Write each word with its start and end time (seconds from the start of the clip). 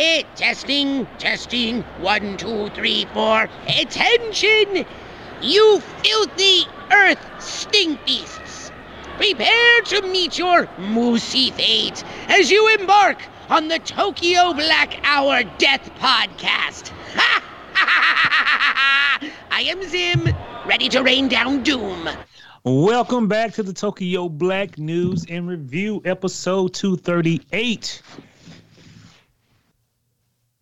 Eh, 0.00 0.22
testing, 0.36 1.08
testing. 1.18 1.82
One, 1.98 2.36
two, 2.36 2.68
three, 2.68 3.04
four. 3.06 3.48
Attention! 3.66 4.86
You 5.42 5.80
filthy 5.80 6.68
earth 6.92 7.18
stink 7.40 8.06
beasts! 8.06 8.70
Prepare 9.16 9.80
to 9.86 10.02
meet 10.02 10.38
your 10.38 10.66
moosey 10.78 11.52
fate 11.52 12.04
as 12.28 12.48
you 12.48 12.68
embark 12.78 13.18
on 13.50 13.66
the 13.66 13.80
Tokyo 13.80 14.52
Black 14.52 15.00
Hour 15.02 15.42
Death 15.58 15.90
Podcast. 15.98 16.92
Ha! 17.16 17.42
I 19.50 19.62
am 19.62 19.82
Zim, 19.82 20.28
ready 20.64 20.88
to 20.90 21.02
rain 21.02 21.26
down 21.26 21.64
doom. 21.64 22.08
Welcome 22.62 23.26
back 23.26 23.52
to 23.54 23.64
the 23.64 23.72
Tokyo 23.72 24.28
Black 24.28 24.78
News 24.78 25.26
and 25.28 25.48
Review, 25.48 26.00
episode 26.04 26.72
238. 26.74 28.00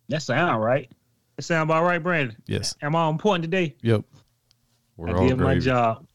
That 0.09 0.21
sound 0.21 0.63
right. 0.63 0.89
That 1.35 1.41
sound 1.41 1.69
about 1.69 1.83
right, 1.83 2.01
Brandon. 2.01 2.37
Yes. 2.45 2.75
Am 2.81 2.95
I 2.95 3.01
on 3.01 3.17
point 3.17 3.43
today? 3.43 3.75
Yep. 3.81 4.05
We're 4.95 5.09
I 5.09 5.13
all 5.13 5.27
did 5.27 5.37
my 5.37 5.59
job. 5.59 6.07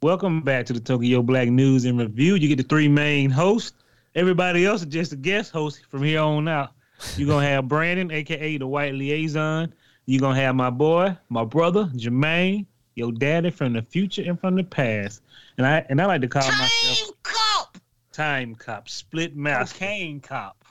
Welcome 0.00 0.40
back 0.40 0.64
to 0.66 0.72
the 0.72 0.80
Tokyo 0.80 1.22
Black 1.22 1.48
News 1.48 1.84
and 1.84 1.98
Review. 1.98 2.34
You 2.34 2.48
get 2.48 2.56
the 2.56 2.64
three 2.64 2.88
main 2.88 3.30
hosts. 3.30 3.74
Everybody 4.14 4.64
else 4.64 4.80
is 4.80 4.88
just 4.88 5.12
a 5.12 5.16
guest 5.16 5.52
host 5.52 5.84
from 5.90 6.02
here 6.02 6.20
on 6.20 6.48
out. 6.48 6.72
You're 7.16 7.28
gonna 7.28 7.46
have 7.46 7.68
Brandon, 7.68 8.10
aka 8.10 8.56
the 8.56 8.66
White 8.66 8.94
Liaison. 8.94 9.72
You're 10.06 10.20
gonna 10.20 10.40
have 10.40 10.54
my 10.54 10.70
boy, 10.70 11.16
my 11.28 11.44
brother, 11.44 11.84
Jermaine, 11.94 12.66
your 12.94 13.12
daddy 13.12 13.50
from 13.50 13.74
the 13.74 13.82
future 13.82 14.22
and 14.26 14.40
from 14.40 14.56
the 14.56 14.64
past. 14.64 15.20
And 15.58 15.66
I 15.66 15.84
and 15.88 16.00
I 16.00 16.06
like 16.06 16.22
to 16.22 16.28
call 16.28 16.42
myself 16.42 16.98
Time 16.98 17.14
cop! 17.22 17.78
Time 18.12 18.54
Cop, 18.54 18.88
Split 18.88 19.36
Master. 19.36 19.74
Cocaine 19.74 20.20
Cop. 20.20 20.64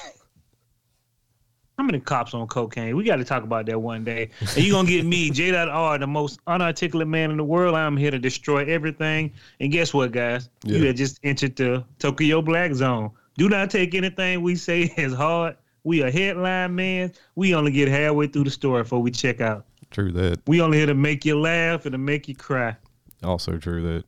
How 1.79 1.83
many 1.85 2.01
cops 2.01 2.33
on 2.33 2.45
cocaine? 2.47 2.97
We 2.97 3.05
got 3.05 3.15
to 3.15 3.23
talk 3.23 3.43
about 3.43 3.65
that 3.67 3.79
one 3.81 4.03
day. 4.03 4.31
And 4.41 4.57
you're 4.57 4.73
going 4.73 4.85
to 4.85 4.91
get 4.91 5.05
me, 5.05 5.29
J.R., 5.31 5.97
the 5.97 6.05
most 6.07 6.41
unarticulate 6.45 7.07
man 7.07 7.31
in 7.31 7.37
the 7.37 7.43
world. 7.45 7.73
I'm 7.73 7.95
here 7.95 8.11
to 8.11 8.19
destroy 8.19 8.65
everything. 8.65 9.31
And 9.61 9.71
guess 9.71 9.93
what, 9.93 10.11
guys? 10.11 10.49
You 10.65 10.75
Yeah. 10.79 10.87
had 10.87 10.97
just 10.97 11.21
entered 11.23 11.55
the 11.55 11.85
Tokyo 11.97 12.41
Black 12.41 12.73
Zone. 12.73 13.11
Do 13.37 13.47
not 13.47 13.69
take 13.69 13.95
anything 13.95 14.41
we 14.41 14.57
say 14.57 14.93
as 14.97 15.13
hard. 15.13 15.55
We 15.85 16.03
are 16.03 16.11
headline 16.11 16.75
man. 16.75 17.13
We 17.35 17.55
only 17.55 17.71
get 17.71 17.87
halfway 17.87 18.27
through 18.27 18.43
the 18.43 18.51
story 18.51 18.83
before 18.83 19.01
we 19.01 19.09
check 19.11 19.39
out. 19.39 19.65
True 19.89 20.11
that. 20.11 20.41
We 20.47 20.59
only 20.59 20.79
here 20.79 20.87
to 20.87 20.93
make 20.93 21.23
you 21.23 21.39
laugh 21.39 21.85
and 21.85 21.93
to 21.93 21.97
make 21.97 22.27
you 22.27 22.35
cry. 22.35 22.75
Also 23.23 23.57
true 23.57 23.81
that. 23.83 24.03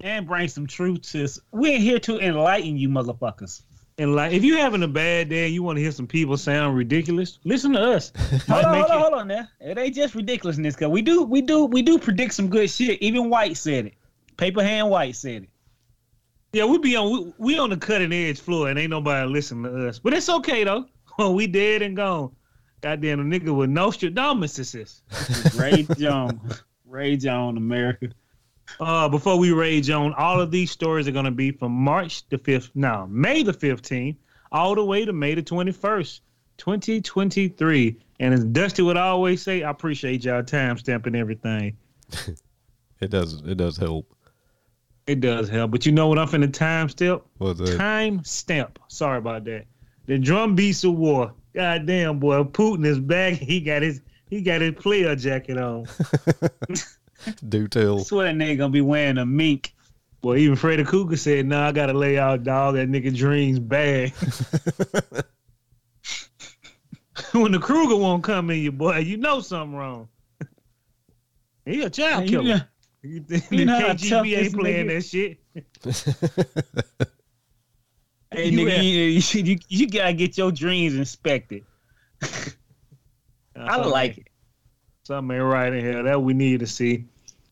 and 0.00 0.26
bring 0.26 0.48
some 0.48 0.66
truth 0.66 1.02
to 1.12 1.24
us. 1.24 1.38
We're 1.52 1.78
here 1.78 1.98
to 1.98 2.18
enlighten 2.20 2.78
you 2.78 2.88
motherfuckers. 2.88 3.60
And 4.02 4.16
like, 4.16 4.32
if 4.32 4.42
you're 4.42 4.58
having 4.58 4.82
a 4.82 4.88
bad 4.88 5.28
day 5.28 5.44
and 5.44 5.54
you 5.54 5.62
want 5.62 5.76
to 5.76 5.80
hear 5.80 5.92
some 5.92 6.08
people 6.08 6.36
sound 6.36 6.76
ridiculous, 6.76 7.38
listen 7.44 7.72
to 7.74 7.80
us. 7.80 8.10
Hold 8.48 8.64
on, 8.64 8.74
hold 8.74 8.90
on, 8.90 9.00
hold 9.00 9.14
on 9.14 9.28
now. 9.28 9.48
It 9.60 9.78
ain't 9.78 9.94
just 9.94 10.16
ridiculousness, 10.16 10.74
cause 10.74 10.88
we 10.88 11.02
do, 11.02 11.22
we 11.22 11.40
do, 11.40 11.66
we 11.66 11.82
do 11.82 12.00
predict 12.00 12.34
some 12.34 12.48
good 12.48 12.68
shit. 12.68 13.00
Even 13.00 13.30
White 13.30 13.56
said 13.56 13.86
it. 13.86 13.94
Paper 14.36 14.60
Hand 14.60 14.90
White 14.90 15.14
said 15.14 15.44
it. 15.44 15.48
Yeah, 16.52 16.64
we 16.64 16.78
be 16.78 16.96
on 16.96 17.12
we, 17.12 17.32
we 17.38 17.58
on 17.60 17.70
the 17.70 17.76
cutting 17.76 18.12
edge 18.12 18.40
floor 18.40 18.68
and 18.68 18.76
ain't 18.76 18.90
nobody 18.90 19.30
listening 19.30 19.72
to 19.72 19.88
us. 19.88 20.00
But 20.00 20.14
it's 20.14 20.28
okay 20.28 20.64
though. 20.64 20.86
We 21.18 21.46
dead 21.46 21.82
and 21.82 21.94
gone. 21.94 22.34
Goddamn 22.80 23.20
a 23.20 23.22
nigga 23.22 23.56
with 23.56 23.70
Nostradamus. 23.70 24.58
is 24.58 24.72
this. 24.72 25.02
Rage 25.54 26.02
on, 26.02 26.40
rage 26.86 27.26
on, 27.26 27.56
America. 27.56 28.08
Uh 28.80 29.08
before 29.08 29.38
we 29.38 29.52
rage 29.52 29.90
on, 29.90 30.14
all 30.14 30.40
of 30.40 30.50
these 30.50 30.70
stories 30.70 31.08
are 31.08 31.12
gonna 31.12 31.30
be 31.30 31.50
from 31.50 31.72
March 31.72 32.28
the 32.28 32.38
fifth 32.38 32.70
now, 32.74 33.06
May 33.10 33.42
the 33.42 33.52
fifteenth, 33.52 34.16
all 34.50 34.74
the 34.74 34.84
way 34.84 35.04
to 35.04 35.12
May 35.12 35.34
the 35.34 35.42
twenty 35.42 35.72
first, 35.72 36.22
twenty 36.58 37.00
twenty 37.00 37.48
three. 37.48 37.96
And 38.20 38.32
as 38.32 38.44
Dusty 38.44 38.82
would 38.82 38.96
always 38.96 39.42
say, 39.42 39.62
I 39.62 39.70
appreciate 39.70 40.24
y'all 40.24 40.44
time 40.44 40.78
stamping 40.78 41.14
everything. 41.14 41.76
It 43.02 43.10
does 43.10 43.42
it 43.44 43.56
does 43.56 43.76
help. 43.76 44.06
It 45.08 45.20
does 45.20 45.48
help. 45.48 45.72
But 45.72 45.84
you 45.84 45.90
know 45.90 46.06
what 46.06 46.20
I'm 46.20 46.28
finna 46.28 46.52
time 46.52 46.88
stamp? 46.88 47.24
What's 47.38 47.58
that? 47.58 47.76
Time 47.76 48.22
stamp. 48.22 48.78
Sorry 48.86 49.18
about 49.18 49.44
that. 49.46 49.64
The 50.06 50.18
drum 50.18 50.54
beats 50.54 50.84
of 50.84 50.94
war. 50.94 51.32
God 51.52 51.84
damn, 51.86 52.20
boy. 52.20 52.44
Putin 52.44 52.86
is 52.86 53.00
back. 53.00 53.34
He 53.40 53.60
got 53.60 53.82
his 53.82 54.00
he 54.30 54.40
got 54.40 54.60
his 54.60 54.74
player 54.74 55.16
jacket 55.16 55.58
on. 55.58 55.86
Do 57.48 57.68
tell. 57.68 58.00
I 58.00 58.02
swear 58.02 58.26
that 58.26 58.34
nigga 58.36 58.58
gonna 58.58 58.70
be 58.72 58.80
wearing 58.80 59.18
a 59.18 59.26
mink. 59.26 59.74
Boy, 60.20 60.38
even 60.38 60.56
Freddy 60.56 60.84
Krueger 60.84 61.16
said, 61.16 61.46
nah, 61.46 61.66
I 61.68 61.72
gotta 61.72 61.92
lay 61.92 62.16
out 62.18 62.44
dog. 62.44 62.74
That 62.76 62.88
nigga 62.88 63.14
dreams 63.16 63.58
bad. 63.58 64.12
when 67.32 67.52
the 67.52 67.58
Krueger 67.58 67.96
won't 67.96 68.22
come 68.24 68.50
in 68.50 68.58
you, 68.60 68.72
boy, 68.72 68.98
you 68.98 69.16
know 69.16 69.40
something 69.40 69.76
wrong. 69.76 70.08
he 71.64 71.82
a 71.82 71.90
child 71.90 72.24
You 72.24 72.30
killer. 72.30 72.56
know- 72.56 72.60
You 73.02 73.20
think 73.20 73.50
you 73.50 73.58
the 73.58 73.64
know 73.64 73.78
how 73.80 73.86
tough 73.88 73.98
KGB 73.98 74.36
ain't 74.36 74.44
this 74.44 74.54
playing 74.54 74.86
nigga- 74.86 74.94
that 74.94 75.04
shit? 75.04 75.38
Hey, 78.30 78.48
You 78.48 78.58
nigga, 78.66 78.70
have- 78.76 78.84
you, 78.84 78.90
you, 79.02 79.42
you, 79.44 79.58
you 79.68 79.88
gotta 79.88 80.12
get 80.14 80.38
your 80.38 80.52
dreams 80.52 80.94
inspected. 80.94 81.64
I 83.56 83.76
like 83.78 84.18
it. 84.18 84.26
Something 85.04 85.36
ain't 85.36 85.44
right 85.44 85.72
in 85.72 85.80
here 85.80 86.02
that 86.04 86.22
we 86.22 86.32
need 86.32 86.60
to 86.60 86.66
see. 86.66 87.04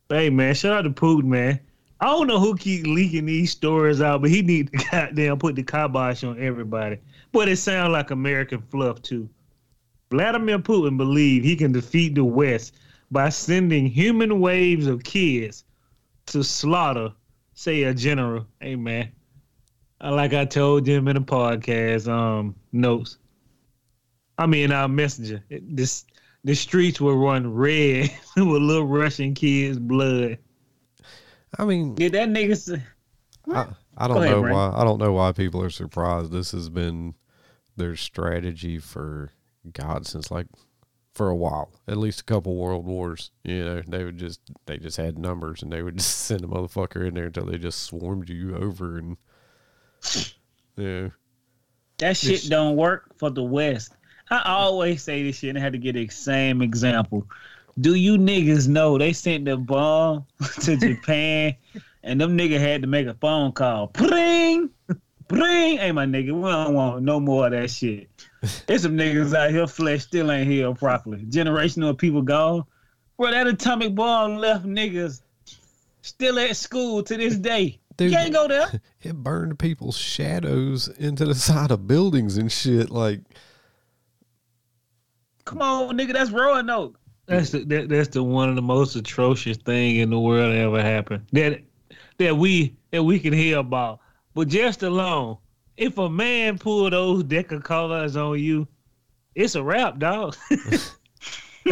Hey 0.09 0.31
man, 0.31 0.55
shout 0.55 0.73
out 0.73 0.83
to 0.83 0.91
Putin, 0.91 1.25
man. 1.25 1.59
I 2.01 2.07
don't 2.07 2.29
know 2.29 2.39
who 2.39 2.57
keep 2.57 2.87
leaking 2.87 3.27
these 3.27 3.51
stories 3.51 4.01
out, 4.01 4.21
but 4.21 4.31
he 4.31 4.41
need 4.41 4.73
to 4.73 4.87
goddamn 4.91 5.39
put 5.39 5.57
the 5.57 5.65
kibosh 5.65 6.23
on 6.23 6.41
everybody. 6.41 6.99
But 7.33 7.49
it 7.49 7.57
sounds 7.57 7.91
like 7.93 8.13
American 8.13 8.63
fluff 8.71 9.03
too. 9.03 9.29
Vladimir 10.11 10.61
Putin 10.61 10.97
believed 10.97 11.45
he 11.45 11.57
can 11.57 11.73
defeat 11.73 12.15
the 12.15 12.25
West 12.25 12.77
by 13.11 13.29
sending 13.29 13.87
human 13.87 14.39
waves 14.39 14.87
of 14.87 15.03
kids 15.03 15.65
to 16.27 16.45
slaughter, 16.45 17.13
say 17.55 17.83
a 17.83 17.93
general. 17.93 18.47
Hey 18.61 18.77
man. 18.77 19.11
Like 20.01 20.35
I 20.35 20.45
told 20.45 20.87
him 20.87 21.09
in 21.09 21.17
the 21.17 21.23
podcast 21.23 22.07
um 22.07 22.55
notes. 22.71 23.19
I 24.39 24.47
mean 24.47 24.71
our 24.71 24.87
messenger. 24.89 25.43
This 25.51 26.07
the 26.45 26.55
streets 26.55 27.01
will 27.01 27.17
run 27.17 27.53
red 27.53 28.11
with 28.37 28.47
little 28.47 28.87
Russian 28.87 29.35
kids' 29.35 29.79
blood. 29.79 30.39
I 31.59 31.65
mean 31.65 31.95
Did 31.95 32.13
that 32.13 32.29
nigga 32.29 32.57
say? 32.57 32.83
I, 33.53 33.67
I 33.97 34.09
don't 34.09 34.23
ahead, 34.23 34.37
know 34.37 34.43
why 34.43 34.73
I 34.75 34.85
don't 34.85 34.99
know 34.99 35.13
why 35.13 35.33
people 35.33 35.63
are 35.63 35.71
surprised. 35.71 36.31
This 36.33 36.53
has 36.53 36.69
been 36.69 37.15
their 37.77 37.97
strategy 37.97 38.79
for 38.79 39.33
God 39.73 40.07
since 40.07 40.31
like 40.31 40.47
for 41.15 41.29
a 41.29 41.37
while. 41.37 41.73
At 41.89 41.97
least 41.97 42.21
a 42.21 42.25
couple 42.25 42.57
world 42.57 42.87
wars. 42.87 43.31
You 43.43 43.65
know, 43.65 43.83
they 43.87 44.05
would 44.05 44.19
just 44.19 44.41
they 44.67 44.79
just 44.79 44.97
had 44.97 45.19
numbers 45.19 45.63
and 45.63 45.73
they 45.73 45.83
would 45.83 45.97
just 45.99 46.19
send 46.21 46.45
a 46.45 46.47
motherfucker 46.47 47.07
in 47.07 47.15
there 47.15 47.27
until 47.27 47.47
they 47.47 47.59
just 47.59 47.83
swarmed 47.83 48.29
you 48.29 48.57
over 48.57 48.99
and 48.99 49.17
yeah. 50.77 51.09
That 51.99 52.17
shit 52.17 52.49
don't 52.49 52.77
work 52.77 53.19
for 53.19 53.31
the 53.31 53.43
West. 53.43 53.95
I 54.31 54.43
always 54.45 55.03
say 55.03 55.23
this 55.25 55.39
shit 55.39 55.51
and 55.51 55.59
I 55.59 55.61
had 55.61 55.73
to 55.73 55.79
get 55.79 55.95
the 55.95 56.09
same 56.09 56.63
example. 56.63 57.27
Do 57.81 57.95
you 57.95 58.17
niggas 58.17 58.69
know 58.69 58.97
they 58.97 59.13
sent 59.13 59.45
the 59.45 59.57
bomb 59.57 60.27
to 60.61 60.77
Japan 60.77 61.57
and 62.03 62.21
them 62.21 62.37
niggas 62.39 62.61
had 62.61 62.83
to 62.83 62.89
make 62.89 63.07
a 63.07 63.15
phone 63.15 63.53
call? 63.53 63.89
Bring, 63.89 64.71
bring. 65.29 65.79
Hey, 65.79 65.93
my 65.93 66.07
nigga, 66.07 66.33
we 66.33 66.49
don't 66.49 66.75
want 66.75 67.03
no 67.03 67.19
more 67.19 67.47
of 67.47 67.53
that 67.53 67.71
shit. 67.71 68.09
There's 68.67 68.83
some 68.83 68.97
niggas 68.97 69.35
out 69.35 69.51
here, 69.51 69.67
flesh 69.67 70.03
still 70.03 70.31
ain't 70.31 70.49
healed 70.49 70.79
properly. 70.79 71.25
Generational 71.25 71.97
people 71.99 72.23
gone. 72.23 72.65
Bro, 73.17 73.33
that 73.33 73.47
atomic 73.47 73.95
bomb 73.95 74.37
left 74.37 74.65
niggas 74.65 75.23
still 76.03 76.39
at 76.39 76.57
school 76.57 77.03
to 77.03 77.17
this 77.17 77.37
day. 77.37 77.79
Dude, 77.97 78.13
you 78.13 78.17
can't 78.17 78.33
go 78.33 78.49
there. 78.49 78.81
it 79.03 79.17
burned 79.17 79.59
people's 79.59 79.97
shadows 79.97 80.89
into 80.89 81.27
the 81.27 81.35
side 81.35 81.71
of 81.71 81.87
buildings 81.87 82.37
and 82.37 82.51
shit. 82.51 82.91
Like, 82.91 83.21
Come 85.51 85.63
on, 85.63 85.99
nigga, 85.99 86.13
that's 86.13 86.31
Roanoke. 86.31 86.97
That's 87.27 87.51
the 87.51 87.65
that, 87.65 87.89
that's 87.89 88.07
the 88.07 88.23
one 88.23 88.49
of 88.49 88.55
the 88.55 88.63
most 88.63 88.95
atrocious 88.95 89.57
thing 89.57 89.97
in 89.97 90.09
the 90.09 90.21
world 90.21 90.53
that 90.53 90.59
ever 90.59 90.81
happened. 90.81 91.27
That 91.33 91.63
that 92.19 92.37
we 92.37 92.77
that 92.93 93.03
we 93.03 93.19
can 93.19 93.33
hear 93.33 93.59
about. 93.59 93.99
But 94.33 94.47
just 94.47 94.85
alone, 94.85 95.39
if 95.77 95.99
a 95.99 96.09
man 96.09 96.57
pull 96.57 96.89
those 96.89 97.25
colors 97.65 98.17
on 98.17 98.39
you, 98.39 98.69
it's 99.35 99.57
a 99.57 99.63
wrap, 99.65 99.99
dog. 99.99 100.37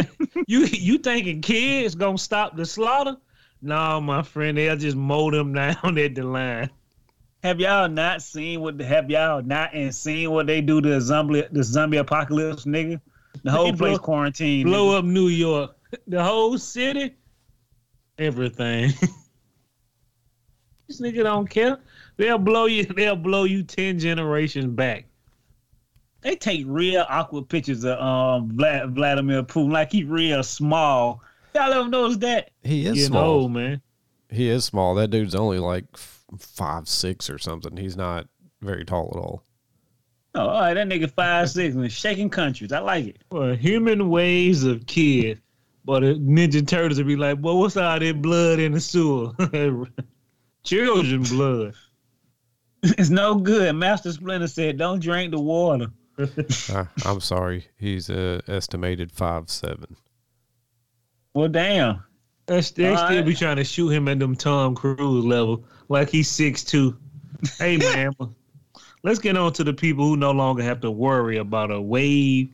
you 0.45 0.65
you 0.65 0.97
thinking 0.97 1.39
kids 1.39 1.95
gonna 1.95 2.17
stop 2.17 2.57
the 2.57 2.65
slaughter? 2.65 3.15
No, 3.61 4.01
my 4.01 4.23
friend, 4.23 4.57
they'll 4.57 4.75
just 4.75 4.97
mow 4.97 5.31
them 5.31 5.53
down 5.53 5.97
at 5.97 6.15
the 6.15 6.23
line. 6.23 6.69
Have 7.43 7.61
y'all 7.61 7.87
not 7.87 8.21
seen 8.21 8.59
what? 8.59 8.77
Have 8.81 9.09
y'all 9.09 9.41
not 9.41 9.73
and 9.73 9.95
seen 9.95 10.31
what 10.31 10.47
they 10.47 10.59
do 10.59 10.81
to 10.81 10.89
the 10.89 10.99
zombie 10.99 11.45
the 11.49 11.63
zombie 11.63 11.95
apocalypse, 11.95 12.65
nigga? 12.65 12.99
The 13.43 13.51
whole 13.51 13.65
They 13.65 13.71
blow- 13.71 13.87
place 13.89 13.97
quarantined. 13.99 14.65
Blow 14.69 14.87
nigga. 14.91 14.99
up 14.99 15.05
New 15.05 15.27
York, 15.27 15.75
the 16.07 16.23
whole 16.23 16.57
city, 16.57 17.15
everything. 18.17 18.91
this 20.87 20.99
nigga 21.01 21.23
don't 21.23 21.49
care. 21.49 21.79
They'll 22.17 22.37
blow 22.37 22.65
you. 22.65 22.83
They'll 22.85 23.15
blow 23.15 23.43
you 23.45 23.63
ten 23.63 23.99
generations 23.99 24.65
back. 24.67 25.05
they 26.21 26.35
take 26.35 26.65
real 26.67 27.05
awkward 27.07 27.47
pictures 27.49 27.85
of 27.85 27.97
um 27.99 28.51
Vlad, 28.51 28.93
Vladimir 28.93 29.43
Putin, 29.43 29.71
like 29.71 29.91
he 29.91 30.03
real 30.03 30.43
small. 30.43 31.21
Y'all 31.55 31.71
ever 31.73 31.87
notice 31.89 32.17
that? 32.17 32.51
He 32.63 32.85
is 32.85 32.97
You 32.97 33.03
small. 33.05 33.41
know, 33.43 33.47
man. 33.49 33.81
He 34.29 34.49
is 34.49 34.65
small. 34.65 34.93
That 34.95 35.09
dude's 35.09 35.33
only 35.33 35.57
like 35.59 35.85
f- 35.95 36.23
five 36.37 36.87
six 36.87 37.29
or 37.29 37.37
something. 37.39 37.75
He's 37.77 37.95
not 37.97 38.27
very 38.61 38.85
tall 38.85 39.09
at 39.15 39.17
all. 39.19 39.43
Oh, 40.39 40.47
all 40.47 40.61
right, 40.61 40.73
that 40.73 40.87
nigga 40.87 41.11
five 41.11 41.49
six 41.49 41.75
and 41.75 41.91
shaking 41.91 42.29
countries. 42.29 42.71
I 42.71 42.79
like 42.79 43.07
it. 43.07 43.17
Well, 43.29 43.55
human 43.55 44.09
ways 44.09 44.63
of 44.63 44.85
kid. 44.85 45.41
But 45.83 46.01
the 46.01 46.15
Ninja 46.15 46.65
Turtles 46.65 46.97
would 46.97 47.07
be 47.07 47.15
like, 47.15 47.39
well, 47.41 47.57
what's 47.59 47.75
all 47.75 47.99
that 47.99 48.21
blood 48.21 48.59
in 48.59 48.73
the 48.73 48.79
sewer? 48.79 49.33
Children 50.63 51.23
blood. 51.23 51.73
It's 52.81 53.09
no 53.09 53.35
good. 53.35 53.75
Master 53.75 54.09
Splinter 54.13 54.47
said, 54.47 54.77
"Don't 54.77 55.01
drink 55.01 55.31
the 55.31 55.39
water." 55.41 55.87
I, 56.69 56.87
I'm 57.05 57.19
sorry. 57.19 57.65
He's 57.75 58.09
uh, 58.09 58.39
estimated 58.47 59.11
five 59.11 59.49
seven. 59.49 59.97
Well, 61.33 61.49
damn. 61.49 62.01
That's, 62.45 62.71
they 62.71 62.87
All 62.87 62.95
still 62.95 63.17
right. 63.17 63.25
be 63.25 63.35
trying 63.35 63.57
to 63.57 63.65
shoot 63.65 63.89
him 63.89 64.07
at 64.07 64.19
them 64.19 64.33
Tom 64.33 64.75
Cruise 64.75 65.25
level, 65.25 65.65
like 65.89 66.09
he's 66.09 66.29
six 66.29 66.63
two. 66.63 66.97
Hey 67.57 67.75
man, 67.75 68.13
let's 69.03 69.19
get 69.19 69.37
on 69.37 69.53
to 69.53 69.63
the 69.63 69.73
people 69.73 70.05
who 70.05 70.17
no 70.17 70.31
longer 70.31 70.63
have 70.63 70.81
to 70.81 70.91
worry 70.91 71.37
about 71.37 71.71
a 71.71 71.81
wave 71.81 72.49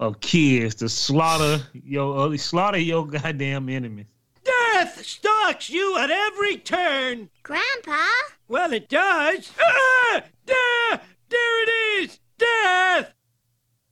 of 0.00 0.20
kids 0.20 0.74
to 0.76 0.88
slaughter 0.88 1.62
your 1.72 2.32
uh, 2.32 2.36
slaughter 2.36 2.78
your 2.78 3.06
goddamn 3.06 3.68
enemies. 3.68 4.06
Death 4.44 5.04
stalks 5.04 5.70
you 5.70 5.96
at 5.98 6.10
every 6.10 6.56
turn. 6.58 7.30
Grandpa? 7.42 8.04
Well, 8.48 8.72
it 8.72 8.88
does. 8.88 9.50
Ah! 9.58 10.22
There, 10.44 11.00
there 11.28 11.62
it 11.62 11.70
is. 12.02 12.20
Death. 12.36 13.12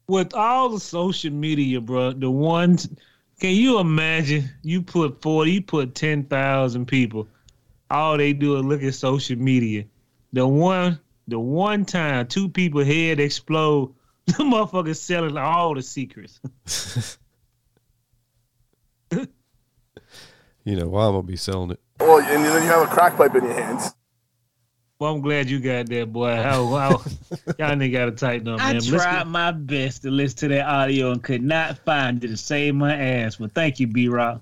With 0.09 0.35
all 0.35 0.69
the 0.69 0.81
social 0.81 1.31
media, 1.31 1.81
bro, 1.81 2.13
the 2.13 2.31
ones 2.31 2.89
can 3.41 3.57
you 3.57 3.79
imagine? 3.79 4.51
You 4.63 4.83
put 4.83 5.23
forty, 5.23 5.53
you 5.53 5.63
put 5.63 5.95
ten 5.95 6.25
thousand 6.25 6.87
people. 6.87 7.27
All 7.91 8.17
they 8.17 8.33
do 8.33 8.57
is 8.57 8.65
look 8.65 8.83
at 8.83 8.95
social 8.95 9.37
media. 9.37 9.85
The 10.33 10.47
one, 10.47 10.99
the 11.29 11.39
one 11.39 11.85
time 11.85 12.27
two 12.27 12.49
people 12.49 12.85
head 12.85 13.21
explode, 13.21 13.95
the 14.27 14.33
motherfuckers 14.35 14.97
selling 14.97 15.37
all 15.37 15.75
the 15.75 15.83
secrets. 15.83 16.41
You 20.65 20.77
know, 20.77 20.87
why 20.89 21.07
I'm 21.07 21.13
gonna 21.13 21.25
be 21.25 21.37
selling 21.37 21.73
it. 21.73 21.81
Well, 21.99 22.19
and 22.21 22.45
then 22.45 22.63
you 22.63 22.69
have 22.69 22.83
a 22.83 22.87
crack 22.87 23.17
pipe 23.17 23.35
in 23.35 23.45
your 23.45 23.53
hands. 23.53 23.95
Well, 25.01 25.13
I'm 25.15 25.21
glad 25.21 25.51
you 25.51 25.59
got 25.59 25.87
that, 25.87 26.13
boy. 26.13 26.37
How, 26.37 26.65
how 26.69 26.91
y'all 27.59 27.75
nigga 27.75 27.93
got 27.93 28.05
to 28.05 28.13
tighten 28.13 28.47
up, 28.47 28.61
I 28.61 28.67
man. 28.67 28.75
Let's 28.75 28.87
tried 28.87 29.19
get- 29.19 29.27
my 29.27 29.51
best 29.51 30.03
to 30.03 30.11
listen 30.13 30.39
to 30.39 30.49
that 30.49 30.67
audio 30.69 31.11
and 31.11 31.21
could 31.21 31.43
not 31.43 31.79
find 31.79 32.23
it 32.23 32.29
to 32.29 32.37
save 32.37 32.77
my 32.77 32.95
ass. 32.97 33.37
But 33.37 33.53
thank 33.53 33.81
you, 33.81 33.89
B 33.89 34.07
Rock. 34.07 34.41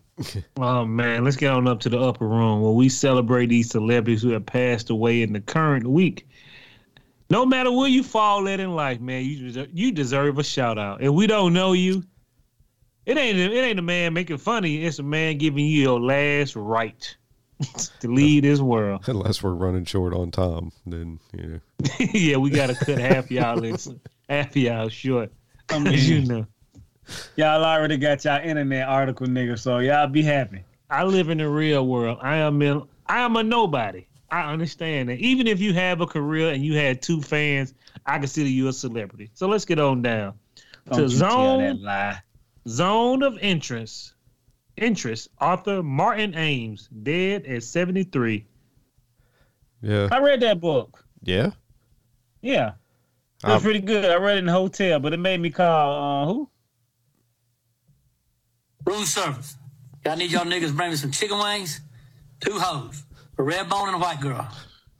Oh 0.59 0.85
man, 0.85 1.25
let's 1.25 1.37
get 1.39 1.51
on 1.53 1.67
up 1.67 1.81
to 1.81 1.89
the 1.89 1.99
upper 1.99 2.29
room 2.29 2.61
where 2.61 2.73
we 2.73 2.91
celebrate 2.91 3.47
these 3.47 3.71
celebrities 3.71 4.21
who 4.21 4.29
have 4.31 4.45
passed 4.45 4.91
away 4.91 5.23
in 5.23 5.33
the 5.33 5.41
current 5.41 5.87
week. 5.87 6.29
No 7.31 7.47
matter 7.47 7.71
where 7.71 7.89
you 7.89 8.03
fall 8.03 8.49
at 8.49 8.59
in 8.59 8.75
life, 8.75 9.01
man, 9.01 9.25
you 9.25 9.39
deserve, 9.39 9.69
you 9.73 9.93
deserve 9.93 10.39
a 10.39 10.43
shout 10.43 10.79
out. 10.79 11.01
If 11.01 11.13
we 11.13 11.29
don't 11.29 11.53
know 11.53 11.73
you, 11.73 12.03
it 13.07 13.17
ain't 13.17 13.39
it 13.39 13.53
ain't 13.53 13.79
a 13.79 13.83
man 13.83 14.13
making 14.13 14.39
funny. 14.39 14.85
It's 14.85 14.99
a 14.99 15.05
man 15.05 15.39
giving 15.39 15.65
you 15.65 15.81
your 15.83 16.01
last 16.01 16.57
right 16.57 17.17
to 18.01 18.09
lead 18.09 18.43
this 18.43 18.59
world. 18.59 19.05
Unless 19.09 19.45
we're 19.45 19.55
running 19.55 19.85
short 19.85 20.13
on 20.13 20.33
time, 20.33 20.73
then 20.87 21.21
you 21.33 21.61
know. 21.81 22.07
yeah, 22.13 22.37
we 22.37 22.51
gotta 22.51 22.75
cut 22.75 22.99
half 22.99 23.31
y'all 23.31 23.63
in, 23.63 23.77
half 24.29 24.57
y'all 24.57 24.89
short, 24.89 25.33
I 25.69 25.77
as 25.77 25.83
mean, 25.83 25.99
you 25.99 26.27
know. 26.27 26.47
y'all 27.37 27.65
already 27.65 27.97
got 27.97 28.25
y'all 28.25 28.43
internet 28.43 28.89
article, 28.89 29.29
nigga. 29.29 29.57
So 29.57 29.79
y'all 29.79 30.09
be 30.09 30.23
happy. 30.23 30.65
I 30.91 31.05
live 31.05 31.31
in 31.31 31.39
the 31.39 31.49
real 31.49 31.87
world. 31.87 32.19
I 32.21 32.39
am 32.39 32.61
in, 32.61 32.83
I 33.07 33.21
am 33.21 33.37
a 33.37 33.45
nobody. 33.45 34.07
I 34.31 34.53
understand 34.53 35.09
that. 35.09 35.19
Even 35.19 35.47
if 35.47 35.61
you 35.61 35.75
have 35.75 36.01
a 36.01 36.07
career 36.07 36.53
and 36.53 36.65
you 36.65 36.75
had 36.75 37.03
two 37.03 37.21
fans, 37.21 37.75
I 38.07 38.19
consider 38.19 38.49
you 38.49 38.69
a 38.69 38.73
celebrity. 38.73 39.31
So 39.35 39.49
let's 39.49 39.65
get 39.65 39.79
on 39.79 40.03
down 40.03 40.35
Don't 40.87 41.09
to 41.09 41.15
you 41.15 41.19
tell 41.19 41.59
that 41.59 42.23
zone 42.69 42.69
zone 42.69 43.23
of 43.23 43.39
interest. 43.39 44.15
Interest. 44.77 45.29
Author 45.41 45.83
Martin 45.83 46.35
Amis 46.35 46.89
dead 47.03 47.45
at 47.47 47.63
seventy 47.65 48.05
three. 48.05 48.47
Yeah, 49.83 50.09
I 50.13 50.21
read 50.21 50.41
that 50.41 50.61
book. 50.61 51.05
yeah. 51.23 51.51
Yeah. 52.43 52.73
It 53.43 53.47
was 53.47 53.57
Um, 53.57 53.63
pretty 53.63 53.81
good. 53.81 54.05
I 54.05 54.17
read 54.17 54.37
it 54.37 54.41
in 54.41 54.47
the 54.47 54.53
hotel, 54.53 54.99
but 55.01 55.13
it 55.13 55.19
made 55.19 55.41
me 55.41 55.51
call 55.51 56.23
uh 56.23 56.27
who? 56.27 56.51
Room 58.87 59.05
service. 59.05 59.57
Y'all 60.05 60.17
need 60.17 60.31
y'all 60.31 60.45
niggas 60.45 60.75
bring 60.75 60.91
me 60.91 60.97
some 60.97 61.11
chicken 61.11 61.39
wings, 61.39 61.81
two 62.41 62.59
hoes, 62.59 63.03
a 63.41 63.43
red 63.43 63.69
bone 63.69 63.89
and 63.89 63.97
a 63.97 63.99
white 63.99 64.21
girl. 64.21 64.47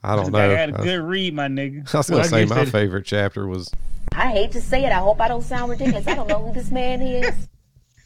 I 0.03 0.15
don't 0.15 0.31
know. 0.31 0.39
I 0.39 0.43
had 0.57 0.69
a 0.69 0.73
good 0.83 0.99
read, 1.01 1.33
my 1.35 1.47
nigga. 1.47 1.93
I 1.93 1.97
was 1.97 2.09
gonna 2.09 2.17
Well, 2.17 2.25
I 2.25 2.29
say 2.29 2.41
guess 2.41 2.49
my 2.49 2.63
that- 2.65 2.71
favorite 2.71 3.05
chapter 3.05 3.47
was 3.47 3.69
I 4.13 4.31
hate 4.31 4.51
to 4.53 4.61
say 4.61 4.83
it. 4.83 4.91
I 4.91 4.95
hope 4.99 5.21
I 5.21 5.27
don't 5.27 5.43
sound 5.43 5.69
ridiculous. 5.71 6.05
I 6.07 6.15
don't 6.15 6.27
know 6.27 6.43
who 6.47 6.53
this 6.53 6.71
man 6.71 7.01
is. 7.01 7.47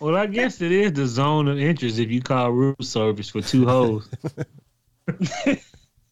Well, 0.01 0.17
I 0.17 0.25
guess 0.25 0.61
it 0.61 0.73
is 0.73 0.91
the 0.91 1.07
zone 1.07 1.47
of 1.47 1.57
interest 1.57 1.99
if 1.99 2.11
you 2.11 2.21
call 2.21 2.51
room 2.51 2.75
service 2.81 3.29
for 3.29 3.41
two 3.41 3.65
hoes. 3.65 4.09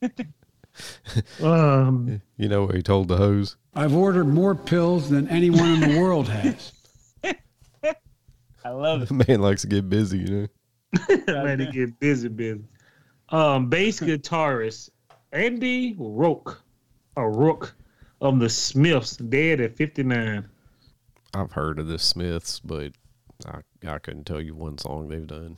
um, 1.43 2.21
you 2.37 2.47
know 2.47 2.63
what 2.65 2.75
he 2.75 2.81
told 2.81 3.09
the 3.09 3.17
hose. 3.17 3.57
I've 3.75 3.93
ordered 3.93 4.27
more 4.27 4.55
pills 4.55 5.09
than 5.09 5.27
anyone 5.27 5.69
in 5.69 5.79
the 5.81 5.99
world 5.99 6.29
has. 6.29 6.71
I 8.65 8.69
love 8.69 9.01
it. 9.03 9.09
The 9.09 9.25
Man 9.27 9.41
likes 9.41 9.63
to 9.63 9.67
get 9.67 9.89
busy, 9.89 10.19
you 10.19 10.27
know. 10.27 10.47
Man, 11.43 11.57
to 11.57 11.65
get 11.65 11.99
busy, 11.99 12.29
busy. 12.29 12.63
Um, 13.33 13.67
bass 13.69 13.99
guitarist 14.01 14.89
Andy 15.31 15.95
Rourke, 15.97 16.61
a 17.17 17.27
Rourke, 17.27 17.73
of 18.21 18.39
the 18.39 18.49
Smiths, 18.49 19.17
dead 19.17 19.59
at 19.59 19.75
59. 19.75 20.47
I've 21.33 21.51
heard 21.51 21.79
of 21.79 21.87
the 21.87 21.97
Smiths, 21.99 22.59
but 22.59 22.93
I 23.45 23.59
I 23.85 23.97
couldn't 23.99 24.25
tell 24.25 24.39
you 24.39 24.55
one 24.55 24.77
song 24.77 25.07
they've 25.09 25.25
done. 25.27 25.57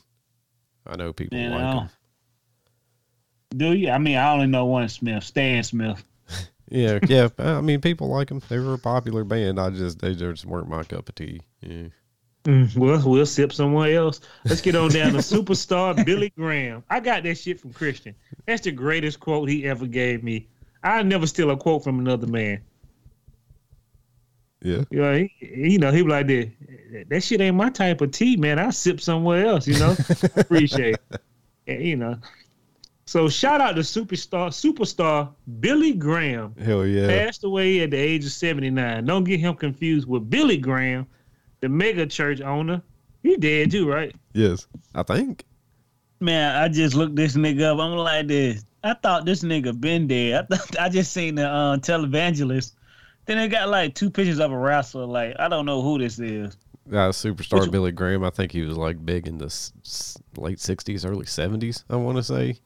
I 0.87 0.95
know 0.95 1.11
people 1.13 1.37
Man, 1.37 1.51
like 1.51 1.61
I 1.61 1.63
them. 1.73 1.77
don't- 1.77 3.57
Do 3.59 3.73
you? 3.73 3.89
I 3.91 3.97
mean, 3.97 4.17
I 4.17 4.31
only 4.31 4.47
know 4.47 4.65
one 4.65 4.89
Smith, 4.89 5.23
Stan 5.23 5.63
Smith. 5.63 6.03
Yeah, 6.67 6.97
yeah. 7.07 7.29
I 7.37 7.61
mean, 7.61 7.79
people 7.79 8.07
like 8.07 8.29
them. 8.29 8.41
They 8.49 8.57
were 8.57 8.73
a 8.73 8.79
popular 8.79 9.23
band. 9.23 9.59
I 9.59 9.69
just 9.69 9.99
they 9.99 10.15
just 10.15 10.45
weren't 10.45 10.67
my 10.67 10.83
cup 10.83 11.07
of 11.07 11.13
tea. 11.13 11.41
Yeah. 11.61 11.89
Mm, 12.45 12.75
well, 12.77 13.01
we'll 13.03 13.25
sip 13.25 13.51
somewhere 13.51 13.95
else. 13.97 14.21
Let's 14.43 14.61
get 14.61 14.75
on 14.75 14.91
down 14.91 15.13
to 15.13 15.17
superstar 15.17 16.05
Billy 16.05 16.31
Graham. 16.37 16.83
I 16.89 16.99
got 16.99 17.23
that 17.23 17.35
shit 17.35 17.59
from 17.59 17.73
Christian. 17.73 18.13
That's 18.45 18.61
the 18.61 18.71
greatest 18.71 19.19
quote 19.19 19.49
he 19.49 19.65
ever 19.65 19.87
gave 19.87 20.23
me. 20.23 20.47
I 20.83 21.01
never 21.01 21.25
steal 21.25 21.49
a 21.49 21.57
quote 21.57 21.83
from 21.83 21.97
another 21.97 22.27
man. 22.27 22.61
Yeah. 24.61 24.83
You 24.91 25.01
know, 25.01 25.15
he, 25.15 25.31
you 25.39 25.79
know, 25.79 25.91
he 25.91 26.03
be 26.03 26.09
like 26.09 26.27
that. 26.27 26.51
That 27.09 27.23
shit 27.23 27.41
ain't 27.41 27.55
my 27.55 27.69
type 27.69 28.01
of 28.01 28.11
tea, 28.11 28.37
man. 28.37 28.59
I 28.59 28.69
sip 28.69 29.01
somewhere 29.01 29.47
else. 29.47 29.67
You 29.67 29.79
know, 29.79 29.95
appreciate. 30.35 30.95
It. 31.11 31.21
Yeah, 31.65 31.77
you 31.79 31.95
know. 31.95 32.17
So 33.07 33.29
shout 33.29 33.61
out 33.61 33.75
to 33.75 33.81
superstar 33.81 34.49
superstar 34.49 35.31
Billy 35.59 35.93
Graham. 35.93 36.55
Hell 36.59 36.85
yeah. 36.85 37.07
Passed 37.07 37.43
away 37.43 37.81
at 37.81 37.91
the 37.91 37.97
age 37.97 38.25
of 38.25 38.31
seventy 38.31 38.69
nine. 38.69 39.05
Don't 39.05 39.23
get 39.23 39.39
him 39.39 39.55
confused 39.55 40.07
with 40.07 40.29
Billy 40.29 40.57
Graham, 40.57 41.05
the 41.61 41.69
mega 41.69 42.05
church 42.05 42.41
owner. 42.41 42.81
He 43.23 43.37
dead 43.37 43.71
too, 43.71 43.89
right? 43.89 44.15
Yes. 44.33 44.67
I 44.93 45.03
think. 45.03 45.43
Man, 46.19 46.55
I 46.55 46.67
just 46.67 46.95
looked 46.95 47.15
this 47.15 47.35
nigga 47.35 47.63
up. 47.73 47.79
I'm 47.79 47.93
like 47.95 48.27
this. 48.27 48.63
I 48.83 48.93
thought 48.93 49.25
this 49.25 49.43
nigga 49.43 49.79
been 49.79 50.07
dead. 50.07 50.47
I 50.51 50.55
thought 50.55 50.79
I 50.79 50.89
just 50.89 51.11
seen 51.11 51.35
the 51.35 51.47
uh, 51.47 51.77
televangelist. 51.77 52.73
Then 53.25 53.37
they 53.37 53.47
got 53.47 53.69
like 53.69 53.95
two 53.95 54.09
pictures 54.11 54.39
of 54.39 54.51
a 54.51 54.57
wrestler. 54.57 55.05
Like 55.05 55.35
I 55.39 55.47
don't 55.47 55.65
know 55.65 55.81
who 55.81 55.97
this 55.97 56.19
is. 56.19 56.55
Uh, 56.87 57.09
superstar 57.09 57.69
Billy 57.71 57.91
Graham. 57.91 58.23
I 58.23 58.29
think 58.29 58.51
he 58.51 58.61
was 58.61 58.77
like 58.77 59.03
big 59.03 59.27
in 59.27 59.39
the 59.39 59.45
s- 59.45 59.73
s- 59.83 60.17
late 60.37 60.59
'60s, 60.59 61.03
early 61.09 61.25
'70s. 61.25 61.83
I 61.89 61.95
want 61.95 62.17
to 62.17 62.23
say. 62.23 62.59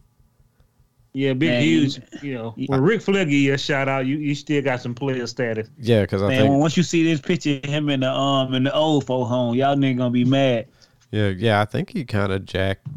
Yeah, 1.19 1.33
big 1.33 1.49
Man, 1.49 1.63
huge. 1.63 1.99
You 2.21 2.35
know, 2.35 2.55
when 2.67 2.79
Ric 2.79 3.01
Flair 3.01 3.25
give 3.25 3.33
you 3.33 3.53
a 3.53 3.57
shout 3.57 3.89
out, 3.89 4.05
you, 4.05 4.15
you 4.15 4.33
still 4.33 4.61
got 4.61 4.81
some 4.81 4.95
player 4.95 5.27
status. 5.27 5.67
Yeah, 5.77 6.03
because 6.03 6.23
I 6.23 6.29
Man, 6.29 6.43
think. 6.43 6.61
once 6.61 6.77
you 6.77 6.83
see 6.83 7.03
this 7.03 7.19
picture 7.19 7.59
of 7.61 7.69
him 7.69 7.89
in 7.89 7.99
the 7.99 8.09
um 8.09 8.53
in 8.53 8.63
the 8.63 8.73
old 8.73 9.05
folk 9.05 9.27
home, 9.27 9.53
y'all 9.53 9.75
nigga 9.75 9.97
gonna 9.97 10.11
be 10.11 10.23
mad. 10.23 10.67
Yeah, 11.11 11.27
yeah. 11.27 11.59
I 11.59 11.65
think 11.65 11.89
he 11.89 12.05
kind 12.05 12.31
of 12.31 12.45
jacked 12.45 12.88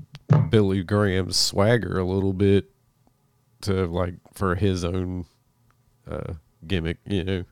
Billy 0.50 0.84
Graham's 0.84 1.36
swagger 1.36 1.98
a 1.98 2.04
little 2.04 2.32
bit 2.32 2.70
to 3.62 3.88
like 3.88 4.14
for 4.34 4.54
his 4.54 4.84
own 4.84 5.24
uh, 6.08 6.34
gimmick. 6.64 6.98
You 7.04 7.24
know. 7.24 7.44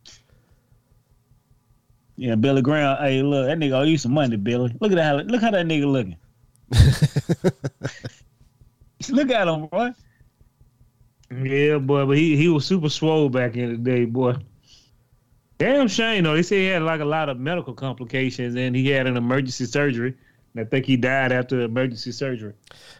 Yeah, 2.15 2.37
Billy 2.37 2.62
Graham. 2.62 2.97
Hey, 2.99 3.23
look, 3.23 3.49
that 3.49 3.59
nigga 3.59 3.73
owe 3.73 3.83
you 3.83 3.99
some 3.99 4.12
money, 4.12 4.37
Billy. 4.37 4.73
Look 4.81 4.93
at 4.93 4.95
that. 4.95 5.27
Look 5.27 5.43
how 5.43 5.50
that 5.50 5.67
nigga 5.67 5.91
looking. 5.91 6.17
look 9.11 9.31
at 9.31 9.49
him, 9.49 9.67
boy. 9.67 9.93
Yeah, 11.31 11.79
boy, 11.79 12.07
but 12.07 12.17
he, 12.19 12.37
he 12.37 12.49
was 12.49 12.67
super 12.67 12.89
swole 12.89 13.29
back 13.29 13.57
in 13.57 13.71
the 13.71 13.77
day, 13.77 14.05
boy. 14.05 14.35
Damn 15.59 15.89
shame 15.89 16.25
though. 16.25 16.35
They 16.35 16.43
say 16.43 16.61
he 16.61 16.67
had 16.67 16.83
like 16.83 17.01
a 17.01 17.05
lot 17.05 17.29
of 17.29 17.39
medical 17.39 17.75
complications 17.75 18.57
and 18.57 18.75
he 18.75 18.89
had 18.89 19.07
an 19.07 19.17
emergency 19.17 19.67
surgery. 19.67 20.17
And 20.55 20.67
I 20.67 20.69
think 20.69 20.87
he 20.87 20.97
died 20.97 21.31
after 21.33 21.57
the 21.59 21.65
emergency 21.65 22.13
surgery. 22.13 22.55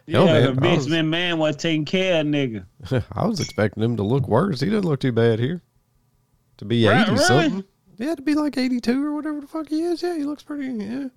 Hell, 0.07 0.25
yeah, 0.27 0.33
man, 0.33 0.55
the 0.55 0.61
I 0.61 0.65
bitch 0.71 0.75
was- 0.77 0.87
man, 0.89 1.09
man 1.09 1.37
was 1.39 1.55
taking 1.57 1.85
care 1.85 2.21
of 2.21 2.27
nigga. 2.27 2.65
I 3.13 3.25
was 3.25 3.39
expecting 3.39 3.83
him 3.83 3.97
to 3.97 4.03
look 4.03 4.27
worse. 4.27 4.61
He 4.61 4.69
doesn't 4.69 4.85
look 4.87 4.99
too 5.01 5.11
bad 5.11 5.39
here. 5.39 5.61
To 6.57 6.65
be 6.65 6.87
Right, 6.87 7.01
eighty 7.01 7.11
right. 7.11 7.19
something. 7.19 7.63
Yeah, 7.97 8.15
to 8.15 8.21
be 8.21 8.35
like 8.35 8.57
eighty 8.57 8.79
two 8.79 9.03
or 9.05 9.13
whatever 9.15 9.41
the 9.41 9.47
fuck 9.47 9.67
he 9.67 9.81
is. 9.81 10.01
Yeah, 10.03 10.15
he 10.15 10.23
looks 10.23 10.43
pretty. 10.43 10.67
Yeah. 10.71 11.07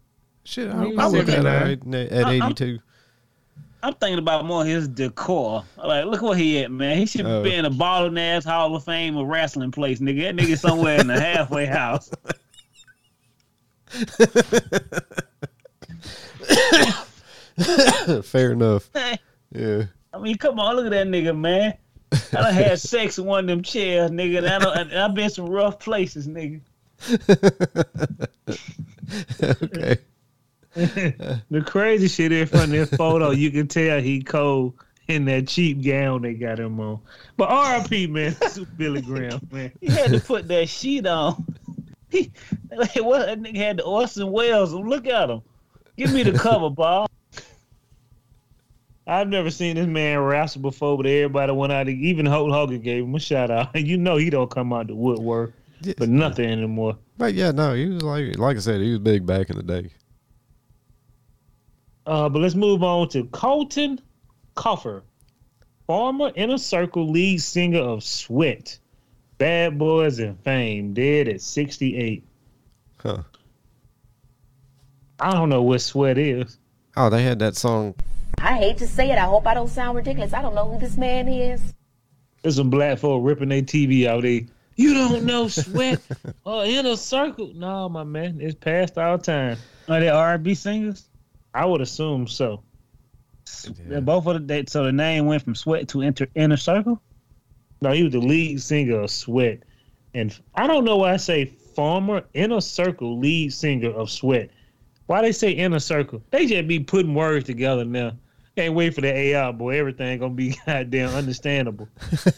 Shit, 0.44 0.70
I, 0.70 0.86
He's 0.86 0.98
I 0.98 1.06
look 1.08 1.28
at 1.28 1.44
at, 1.46 1.86
at 1.94 2.28
eighty 2.28 2.54
two. 2.54 2.78
I'm 3.84 3.92
thinking 3.94 4.18
about 4.18 4.46
more 4.46 4.64
his 4.64 4.88
decor. 4.88 5.62
Like, 5.76 6.06
look 6.06 6.22
where 6.22 6.34
he 6.34 6.58
at, 6.60 6.70
man. 6.70 6.96
He 6.96 7.04
should 7.04 7.26
Oh. 7.26 7.42
be 7.42 7.52
in 7.54 7.66
a 7.66 7.70
balling 7.70 8.16
ass 8.16 8.42
Hall 8.44 8.74
of 8.74 8.82
Fame 8.82 9.14
or 9.18 9.26
wrestling 9.26 9.72
place, 9.72 9.98
nigga. 10.00 10.22
That 10.22 10.36
nigga 10.36 10.58
somewhere 10.58 10.98
in 10.98 11.06
the 11.06 11.20
halfway 11.20 11.66
house. 11.66 12.10
Fair 18.24 18.52
enough. 18.52 18.88
Yeah. 19.52 19.84
I 20.12 20.18
mean, 20.18 20.36
come 20.38 20.58
on, 20.58 20.76
look 20.76 20.86
at 20.86 20.90
that 20.92 21.06
nigga, 21.06 21.36
man. 21.36 21.74
I 22.12 22.18
done 22.32 22.54
had 22.54 22.80
sex 22.80 23.18
in 23.18 23.26
one 23.26 23.40
of 23.40 23.46
them 23.48 23.62
chairs, 23.62 24.10
nigga. 24.10 24.38
And 24.38 24.46
I 24.46 24.58
done, 24.60 24.78
and 24.90 24.98
I've 24.98 25.14
been 25.14 25.28
some 25.30 25.46
rough 25.46 25.78
places, 25.78 26.26
nigga. 26.26 26.60
okay. 29.62 29.98
The 31.50 31.62
crazy 31.64 32.08
shit 32.08 32.32
is 32.32 32.50
from 32.50 32.70
this 32.70 32.90
photo, 32.90 33.30
you 33.30 33.50
can 33.50 33.68
tell 33.68 34.00
he 34.00 34.22
cold 34.22 34.74
in 35.08 35.24
that 35.26 35.46
cheap 35.48 35.82
gown 35.84 36.22
they 36.22 36.34
got 36.34 36.58
him 36.58 36.80
on. 36.80 36.98
But 37.36 37.48
RIP, 37.90 38.10
man, 38.10 38.34
to 38.54 38.64
Billy 38.76 39.02
Graham, 39.02 39.40
man. 39.52 39.70
He 39.80 39.86
had 39.88 40.10
to 40.10 40.20
put 40.20 40.48
that 40.48 40.68
sheet 40.68 41.06
on. 41.06 41.44
He, 42.10 42.32
like, 42.74 42.94
what? 42.96 43.26
That 43.26 43.40
nigga 43.40 43.56
had 43.56 43.76
the 43.78 43.84
Orson 43.84 44.30
Welles. 44.32 44.72
Look 44.72 45.06
at 45.06 45.30
him. 45.30 45.42
Give 45.96 46.12
me 46.12 46.22
the 46.22 46.36
cover, 46.38 46.70
Bob. 46.74 47.08
I've 49.06 49.28
never 49.28 49.50
seen 49.50 49.76
this 49.76 49.86
man 49.86 50.18
wrestle 50.20 50.62
before, 50.62 50.96
but 50.96 51.06
everybody 51.06 51.52
went 51.52 51.72
out. 51.72 51.88
Even 51.88 52.24
Hulk 52.24 52.50
Hogan 52.50 52.80
gave 52.80 53.04
him 53.04 53.14
a 53.14 53.20
shout 53.20 53.50
out. 53.50 53.74
You 53.76 53.98
know 53.98 54.16
he 54.16 54.30
don't 54.30 54.50
come 54.50 54.72
out 54.72 54.86
the 54.86 54.94
woodwork 54.94 55.52
Yeah. 55.82 55.92
for 55.98 56.06
nothing 56.06 56.48
anymore. 56.50 56.96
But 57.18 57.34
yeah, 57.34 57.50
no, 57.50 57.74
he 57.74 57.86
was 57.86 58.02
like 58.02 58.38
like 58.38 58.56
I 58.56 58.60
said, 58.60 58.80
he 58.80 58.90
was 58.90 59.00
big 59.00 59.26
back 59.26 59.50
in 59.50 59.56
the 59.56 59.62
day. 59.62 59.90
Uh, 62.06 62.28
but 62.28 62.40
let's 62.40 62.54
move 62.54 62.82
on 62.82 63.08
to 63.08 63.24
Calton 63.26 64.00
Coffie, 64.56 65.02
former 65.86 66.32
Inner 66.34 66.58
Circle 66.58 67.10
lead 67.10 67.40
singer 67.40 67.80
of 67.80 68.04
Sweat, 68.04 68.78
Bad 69.38 69.78
Boys 69.78 70.18
and 70.18 70.38
Fame, 70.40 70.92
dead 70.92 71.28
at 71.28 71.40
68. 71.40 72.22
Huh. 72.98 73.22
I 75.18 75.32
don't 75.32 75.48
know 75.48 75.62
what 75.62 75.80
Sweat 75.80 76.18
is. 76.18 76.58
Oh, 76.96 77.08
they 77.08 77.22
had 77.22 77.38
that 77.38 77.56
song. 77.56 77.94
I 78.38 78.56
hate 78.58 78.78
to 78.78 78.86
say 78.86 79.10
it. 79.10 79.18
I 79.18 79.24
hope 79.24 79.46
I 79.46 79.54
don't 79.54 79.68
sound 79.68 79.96
ridiculous. 79.96 80.32
I 80.32 80.42
don't 80.42 80.54
know 80.54 80.70
who 80.70 80.78
this 80.78 80.96
man 80.96 81.28
is. 81.28 81.74
There's 82.42 82.56
some 82.56 82.68
black 82.68 82.98
folk 82.98 83.24
ripping 83.24 83.48
their 83.48 83.62
TV 83.62 84.06
out 84.06 84.22
there. 84.22 84.42
You 84.76 84.92
don't 84.92 85.24
know 85.24 85.48
Sweat 85.48 86.00
or 86.44 86.64
Inner 86.64 86.96
Circle? 86.96 87.52
No, 87.54 87.88
my 87.88 88.04
man, 88.04 88.40
it's 88.40 88.54
past 88.54 88.98
our 88.98 89.16
time. 89.18 89.56
Are 89.88 90.00
they 90.00 90.08
R&B 90.08 90.54
singers? 90.54 91.08
I 91.54 91.64
would 91.64 91.80
assume 91.80 92.26
so. 92.26 92.62
Yeah. 93.88 94.00
Both 94.00 94.26
of 94.26 94.34
the 94.34 94.40
they, 94.40 94.64
so 94.66 94.84
the 94.84 94.92
name 94.92 95.26
went 95.26 95.42
from 95.42 95.54
Sweat 95.54 95.88
to 95.88 96.00
Inter, 96.00 96.26
Inner 96.34 96.56
Circle. 96.56 97.00
No, 97.80 97.92
he 97.92 98.02
was 98.02 98.12
the 98.12 98.18
lead 98.18 98.60
singer 98.60 99.00
of 99.00 99.10
Sweat. 99.10 99.62
And 100.14 100.36
I 100.54 100.66
don't 100.66 100.84
know 100.84 100.98
why 100.98 101.12
I 101.12 101.16
say 101.16 101.44
former 101.44 102.24
Inner 102.34 102.60
Circle 102.60 103.18
lead 103.18 103.52
singer 103.52 103.90
of 103.90 104.10
Sweat. 104.10 104.50
Why 105.06 105.22
they 105.22 105.32
say 105.32 105.50
Inner 105.52 105.78
Circle? 105.78 106.22
They 106.30 106.46
just 106.46 106.66
be 106.66 106.80
putting 106.80 107.14
words 107.14 107.44
together 107.44 107.84
now. 107.84 108.12
Can't 108.56 108.74
wait 108.74 108.94
for 108.94 109.00
the 109.00 109.12
AI, 109.12 109.52
boy. 109.52 109.78
Everything 109.78 110.18
gonna 110.18 110.34
be 110.34 110.56
goddamn 110.66 111.10
understandable. 111.10 111.88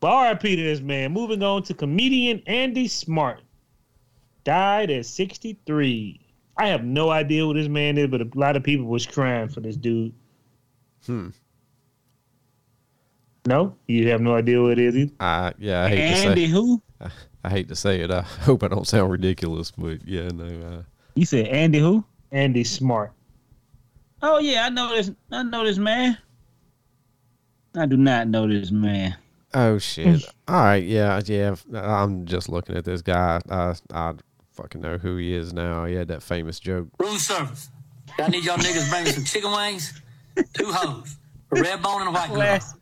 but 0.00 0.28
RIP 0.28 0.40
to 0.40 0.56
this 0.56 0.80
man. 0.80 1.12
Moving 1.12 1.42
on 1.42 1.62
to 1.64 1.74
comedian 1.74 2.42
Andy 2.46 2.88
Smart. 2.88 3.40
Died 4.44 4.90
at 4.90 5.06
63. 5.06 6.23
I 6.56 6.68
have 6.68 6.84
no 6.84 7.10
idea 7.10 7.46
what 7.46 7.56
this 7.56 7.68
man 7.68 7.98
is, 7.98 8.06
but 8.08 8.20
a 8.20 8.28
lot 8.34 8.56
of 8.56 8.62
people 8.62 8.86
was 8.86 9.06
crying 9.06 9.48
for 9.48 9.60
this 9.60 9.76
dude. 9.76 10.12
Hmm. 11.06 11.28
No? 13.46 13.76
You 13.86 14.08
have 14.10 14.20
no 14.20 14.34
idea 14.34 14.62
what 14.62 14.72
it 14.72 14.78
is 14.78 14.96
either? 14.96 15.12
I 15.20 15.52
yeah, 15.58 15.84
I 15.84 15.88
hate 15.88 15.98
Andy 16.00 16.46
to 16.46 16.52
who? 16.52 16.82
say 17.02 17.10
I 17.44 17.50
hate 17.50 17.68
to 17.68 17.76
say 17.76 18.00
it. 18.00 18.10
I 18.10 18.22
hope 18.40 18.62
I 18.62 18.68
don't 18.68 18.86
sound 18.86 19.10
ridiculous, 19.10 19.70
but 19.70 20.06
yeah, 20.06 20.28
no. 20.28 20.44
Uh, 20.44 20.82
You 21.14 21.26
said 21.26 21.48
Andy 21.48 21.78
who? 21.78 22.04
Andy 22.32 22.64
Smart. 22.64 23.12
Oh 24.22 24.38
yeah, 24.38 24.64
I 24.64 24.68
know 24.70 24.94
this. 24.94 25.10
I 25.30 25.42
know 25.42 25.64
this 25.64 25.76
man. 25.76 26.16
I 27.76 27.86
do 27.86 27.96
not 27.96 28.28
know 28.28 28.48
this 28.48 28.70
man. 28.70 29.16
oh 29.52 29.78
shit. 29.78 30.24
All 30.48 30.54
right, 30.54 30.82
yeah, 30.84 31.20
yeah. 31.26 31.54
I'm 31.74 32.24
just 32.24 32.48
looking 32.48 32.76
at 32.76 32.84
this 32.86 33.02
guy. 33.02 33.40
I 33.50 33.74
I 33.92 34.14
fucking 34.54 34.80
know 34.80 34.98
who 34.98 35.16
he 35.16 35.34
is 35.34 35.52
now. 35.52 35.84
He 35.84 35.94
had 35.94 36.08
that 36.08 36.22
famous 36.22 36.58
joke. 36.58 36.88
Room 36.98 37.18
service. 37.18 37.70
I 38.18 38.28
need 38.28 38.44
y'all 38.44 38.56
niggas 38.56 38.88
bring 38.90 39.04
me 39.04 39.10
some 39.10 39.24
chicken 39.24 39.50
wings, 39.50 40.00
two 40.54 40.70
hoes, 40.72 41.16
a 41.50 41.60
red 41.60 41.82
bone 41.82 42.00
and 42.02 42.10
a 42.10 42.12
white 42.12 42.28
girl. 42.28 42.36
Class. 42.36 42.74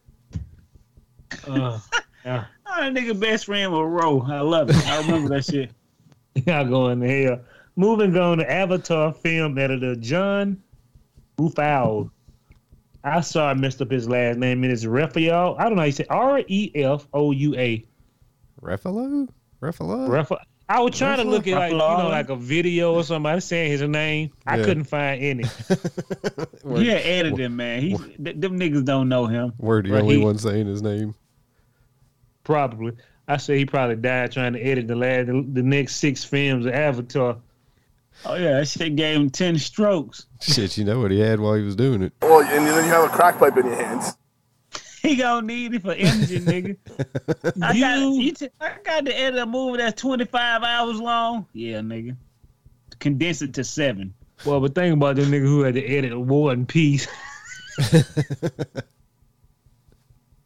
Uh, 1.47 1.79
yeah. 2.25 2.45
Oh, 2.75 2.81
that 2.81 2.95
nigga 2.95 3.21
best 3.21 3.45
friend 3.45 3.71
was 3.71 3.87
Ro. 3.87 4.23
I 4.27 4.41
love 4.41 4.71
it. 4.71 4.77
I 4.87 5.03
remember 5.03 5.29
that 5.29 5.45
shit. 5.45 5.73
Y'all 6.47 6.65
going 6.65 7.01
to 7.01 7.25
hell. 7.25 7.41
Moving 7.77 8.17
on 8.17 8.39
to 8.39 8.51
Avatar 8.51 9.13
film 9.13 9.59
editor 9.59 9.95
John 9.95 10.63
Rufal. 11.37 12.11
I 13.05 13.21
saw 13.21 13.51
I 13.51 13.55
messed 13.55 13.83
up 13.83 13.91
his 13.91 14.09
last 14.09 14.39
name. 14.39 14.65
It 14.65 14.71
is 14.71 14.87
Raphael. 14.87 15.57
I 15.59 15.65
don't 15.65 15.75
know 15.75 15.81
how 15.83 15.87
you 15.87 15.93
say 15.93 16.07
R 16.09 16.43
E 16.47 16.71
F 16.75 17.07
O 17.13 17.33
U 17.33 17.55
A. 17.57 17.85
Ruffalo? 18.63 19.29
Ruffalo? 19.61 20.09
Raphael. 20.09 20.41
I 20.69 20.81
was 20.81 20.97
trying 20.97 21.19
to 21.19 21.25
look 21.25 21.47
at 21.49 21.55
like 21.59 21.73
you 21.73 21.79
know 21.79 22.09
like 22.09 22.31
a 22.31 22.37
video 22.37 22.95
or 22.95 23.05
somebody 23.05 23.41
saying 23.41 23.71
his 23.73 23.83
name. 23.83 24.31
I 24.47 24.63
couldn't 24.63 24.85
find 24.85 25.23
any. 25.23 25.45
Where- 26.63 26.83
Yeah, 26.83 26.95
edited 26.95 27.51
man. 27.51 27.83
He, 27.83 27.97
th- 27.97 28.37
them 28.37 28.59
niggas 28.59 28.85
don't 28.85 29.09
know 29.09 29.27
him. 29.27 29.53
We're 29.59 29.83
the 29.83 29.91
Right, 29.91 30.03
only 30.03 30.17
he- 30.19 30.25
one 30.25 30.39
saying 30.39 30.67
his 30.67 30.81
name. 30.83 31.15
Probably. 32.45 32.93
I 33.29 33.37
say 33.37 33.59
he 33.59 33.67
probably 33.67 33.97
died 33.97 34.33
trying 34.33 34.55
to 34.55 34.61
edit 34.61 34.89
the 34.89 34.97
last 34.97 35.27
the, 35.27 35.47
the 35.53 35.63
next 35.63 35.97
six 35.97 36.25
films 36.25 36.67
of 36.67 36.73
Avatar. 36.73 37.37
Oh 38.27 38.35
yeah, 38.35 38.59
that 38.59 38.69
shit 38.69 38.97
gave 38.97 39.17
him 39.17 39.31
ten 39.31 39.59
strokes. 39.59 40.27
Shit, 40.41 40.77
you 40.77 40.85
know 40.85 41.01
what 41.01 41.11
he 41.11 41.21
had 41.21 41.39
while 41.41 41.55
he 41.55 41.63
was 41.63 41.77
doing 41.77 42.03
it. 42.03 42.13
Well, 42.21 42.41
and 42.41 42.67
then 42.67 42.85
you 42.85 42.91
have 42.91 43.05
a 43.05 43.09
crack 43.09 43.39
pipe 43.39 43.57
in 43.57 43.67
your 43.67 43.75
hands. 43.77 44.17
He 45.09 45.17
gonna 45.17 45.45
need 45.45 45.75
it 45.75 45.83
for 45.83 45.93
energy, 45.93 46.39
nigga. 46.39 46.77
I 47.63 47.79
got, 47.79 47.99
you 47.99 48.33
t- 48.33 48.49
I 48.61 48.75
got 48.85 49.05
to 49.07 49.19
edit 49.19 49.41
a 49.41 49.47
movie 49.47 49.79
that's 49.79 50.01
twenty 50.01 50.25
five 50.25 50.63
hours 50.63 51.01
long. 51.01 51.47
Yeah, 51.53 51.81
nigga. 51.81 52.17
Condense 53.01 53.43
it 53.43 53.53
to 53.55 53.65
seven. 53.65 54.15
Well, 54.47 54.61
but 54.61 54.77
think 54.77 54.95
about 54.95 55.17
the 55.17 55.23
nigga 55.23 55.43
who 55.43 55.63
had 55.63 55.75
to 55.75 55.85
edit 55.85 56.19
War 56.19 56.53
and 56.53 56.69
Peace. 56.69 57.09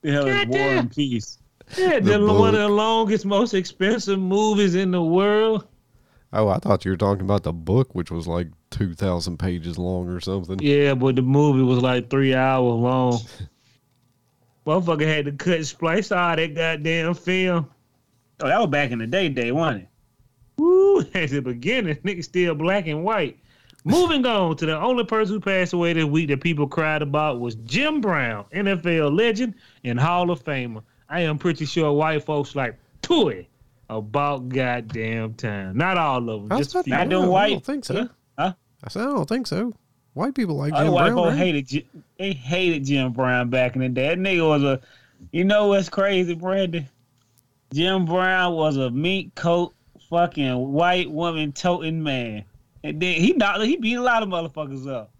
The 0.02 0.12
hell 0.12 0.26
is 0.26 0.46
War 0.48 0.58
and 0.58 0.90
Peace? 0.90 1.38
Yeah, 1.76 1.98
The 1.98 2.18
the, 2.18 2.32
one 2.32 2.54
of 2.54 2.60
the 2.60 2.68
longest, 2.68 3.26
most 3.26 3.54
expensive 3.54 4.18
movies 4.18 4.74
in 4.74 4.92
the 4.92 5.02
world. 5.02 5.66
Oh, 6.32 6.48
I 6.48 6.58
thought 6.58 6.84
you 6.84 6.92
were 6.92 6.96
talking 6.96 7.24
about 7.24 7.42
the 7.42 7.52
book, 7.52 7.94
which 7.94 8.10
was 8.10 8.26
like 8.28 8.48
2,000 8.70 9.38
pages 9.38 9.78
long 9.78 10.08
or 10.08 10.20
something. 10.20 10.58
Yeah, 10.60 10.94
but 10.94 11.16
the 11.16 11.22
movie 11.22 11.62
was 11.62 11.82
like 11.82 12.08
three 12.08 12.34
hours 12.34 12.80
long. 12.80 13.20
Motherfucker 14.66 15.06
had 15.06 15.26
to 15.26 15.32
cut 15.32 15.54
and 15.56 15.66
splice 15.66 16.10
all 16.10 16.34
that 16.36 16.54
goddamn 16.54 17.14
film. 17.14 17.70
Oh, 18.40 18.48
that 18.48 18.58
was 18.58 18.68
back 18.68 18.90
in 18.90 18.98
the 18.98 19.06
day, 19.06 19.28
day, 19.28 19.52
wasn't 19.52 19.84
it? 19.84 19.88
Woo, 20.58 21.00
at 21.14 21.30
the 21.30 21.40
beginning, 21.40 21.96
nigga 21.96 22.24
still 22.24 22.54
black 22.54 22.86
and 22.86 23.04
white. 23.04 23.38
Moving 23.84 24.26
on 24.26 24.56
to 24.56 24.66
the 24.66 24.76
only 24.76 25.04
person 25.04 25.36
who 25.36 25.40
passed 25.40 25.72
away 25.72 25.92
this 25.92 26.04
week 26.04 26.28
that 26.30 26.40
people 26.40 26.66
cried 26.66 27.02
about 27.02 27.38
was 27.38 27.54
Jim 27.54 28.00
Brown, 28.00 28.44
NFL 28.52 29.16
legend 29.16 29.54
and 29.84 30.00
Hall 30.00 30.30
of 30.32 30.42
Famer. 30.42 30.82
I 31.08 31.20
am 31.20 31.38
pretty 31.38 31.66
sure 31.66 31.92
white 31.92 32.24
folks 32.24 32.56
like 32.56 32.76
toy 33.02 33.46
about 33.88 34.48
goddamn 34.48 35.34
time. 35.34 35.76
Not 35.76 35.96
all 35.96 36.28
of 36.28 36.42
them, 36.42 36.52
I 36.52 36.56
was 36.56 36.66
just 36.66 36.74
a 36.74 36.78
about 36.80 36.84
few. 36.84 36.92
to- 36.94 36.98
Not 36.98 37.08
them 37.26 37.34
I 37.34 37.50
don't 37.50 37.64
think 37.64 37.84
so. 37.84 37.94
Yeah. 37.94 38.06
Huh? 38.36 38.52
I 38.82 38.88
said, 38.88 39.02
I 39.02 39.06
don't 39.06 39.28
think 39.28 39.46
so. 39.46 39.72
White 40.16 40.34
people 40.34 40.56
like 40.56 40.72
the 40.72 40.78
Jim 40.84 40.92
white 40.92 41.10
Brown. 41.10 41.16
folks 41.16 41.28
right? 41.32 41.38
hated 41.38 41.86
they 42.18 42.32
hated 42.32 42.86
Jim 42.86 43.12
Brown 43.12 43.50
back 43.50 43.76
in 43.76 43.82
the 43.82 43.88
day. 43.90 44.08
That 44.08 44.18
nigga 44.18 44.48
was 44.48 44.62
a 44.62 44.80
you 45.30 45.44
know 45.44 45.66
what's 45.66 45.90
crazy, 45.90 46.34
Brandon? 46.34 46.88
Jim 47.74 48.06
Brown 48.06 48.54
was 48.54 48.78
a 48.78 48.90
meat 48.90 49.34
coat 49.34 49.74
fucking 50.08 50.72
white 50.72 51.10
woman 51.10 51.52
toting 51.52 52.02
man. 52.02 52.44
And 52.82 52.98
then 52.98 53.20
he 53.20 53.34
knocked 53.34 53.62
he 53.64 53.76
beat 53.76 53.96
a 53.96 54.00
lot 54.00 54.22
of 54.22 54.30
motherfuckers 54.30 54.90
up. 54.90 55.10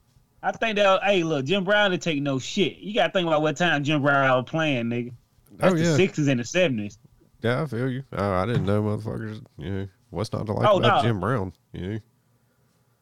I 0.42 0.52
think 0.52 0.76
that 0.76 1.02
hey 1.02 1.22
look, 1.24 1.44
Jim 1.44 1.64
Brown 1.64 1.90
didn't 1.90 2.02
take 2.02 2.22
no 2.22 2.38
shit. 2.38 2.78
You 2.78 2.94
gotta 2.94 3.12
think 3.12 3.26
about 3.26 3.42
what 3.42 3.58
time 3.58 3.84
Jim 3.84 4.00
Brown 4.00 4.34
was 4.34 4.48
playing, 4.48 4.86
nigga. 4.86 5.12
That's 5.58 5.74
Oh, 5.74 5.76
the 5.76 5.84
yeah. 5.84 5.96
sixties 5.96 6.28
and 6.28 6.40
the 6.40 6.44
seventies. 6.44 6.96
Yeah, 7.42 7.60
I 7.62 7.66
feel 7.66 7.90
you. 7.90 8.02
Oh, 8.14 8.32
I 8.32 8.46
didn't 8.46 8.64
know 8.64 8.82
motherfuckers. 8.82 9.44
Yeah, 9.58 9.84
what's 10.08 10.32
not 10.32 10.46
to 10.46 10.54
like 10.54 10.66
Oh, 10.70 10.78
about 10.78 11.02
no. 11.02 11.08
Jim 11.08 11.20
Brown? 11.20 11.52
Know, 11.74 11.98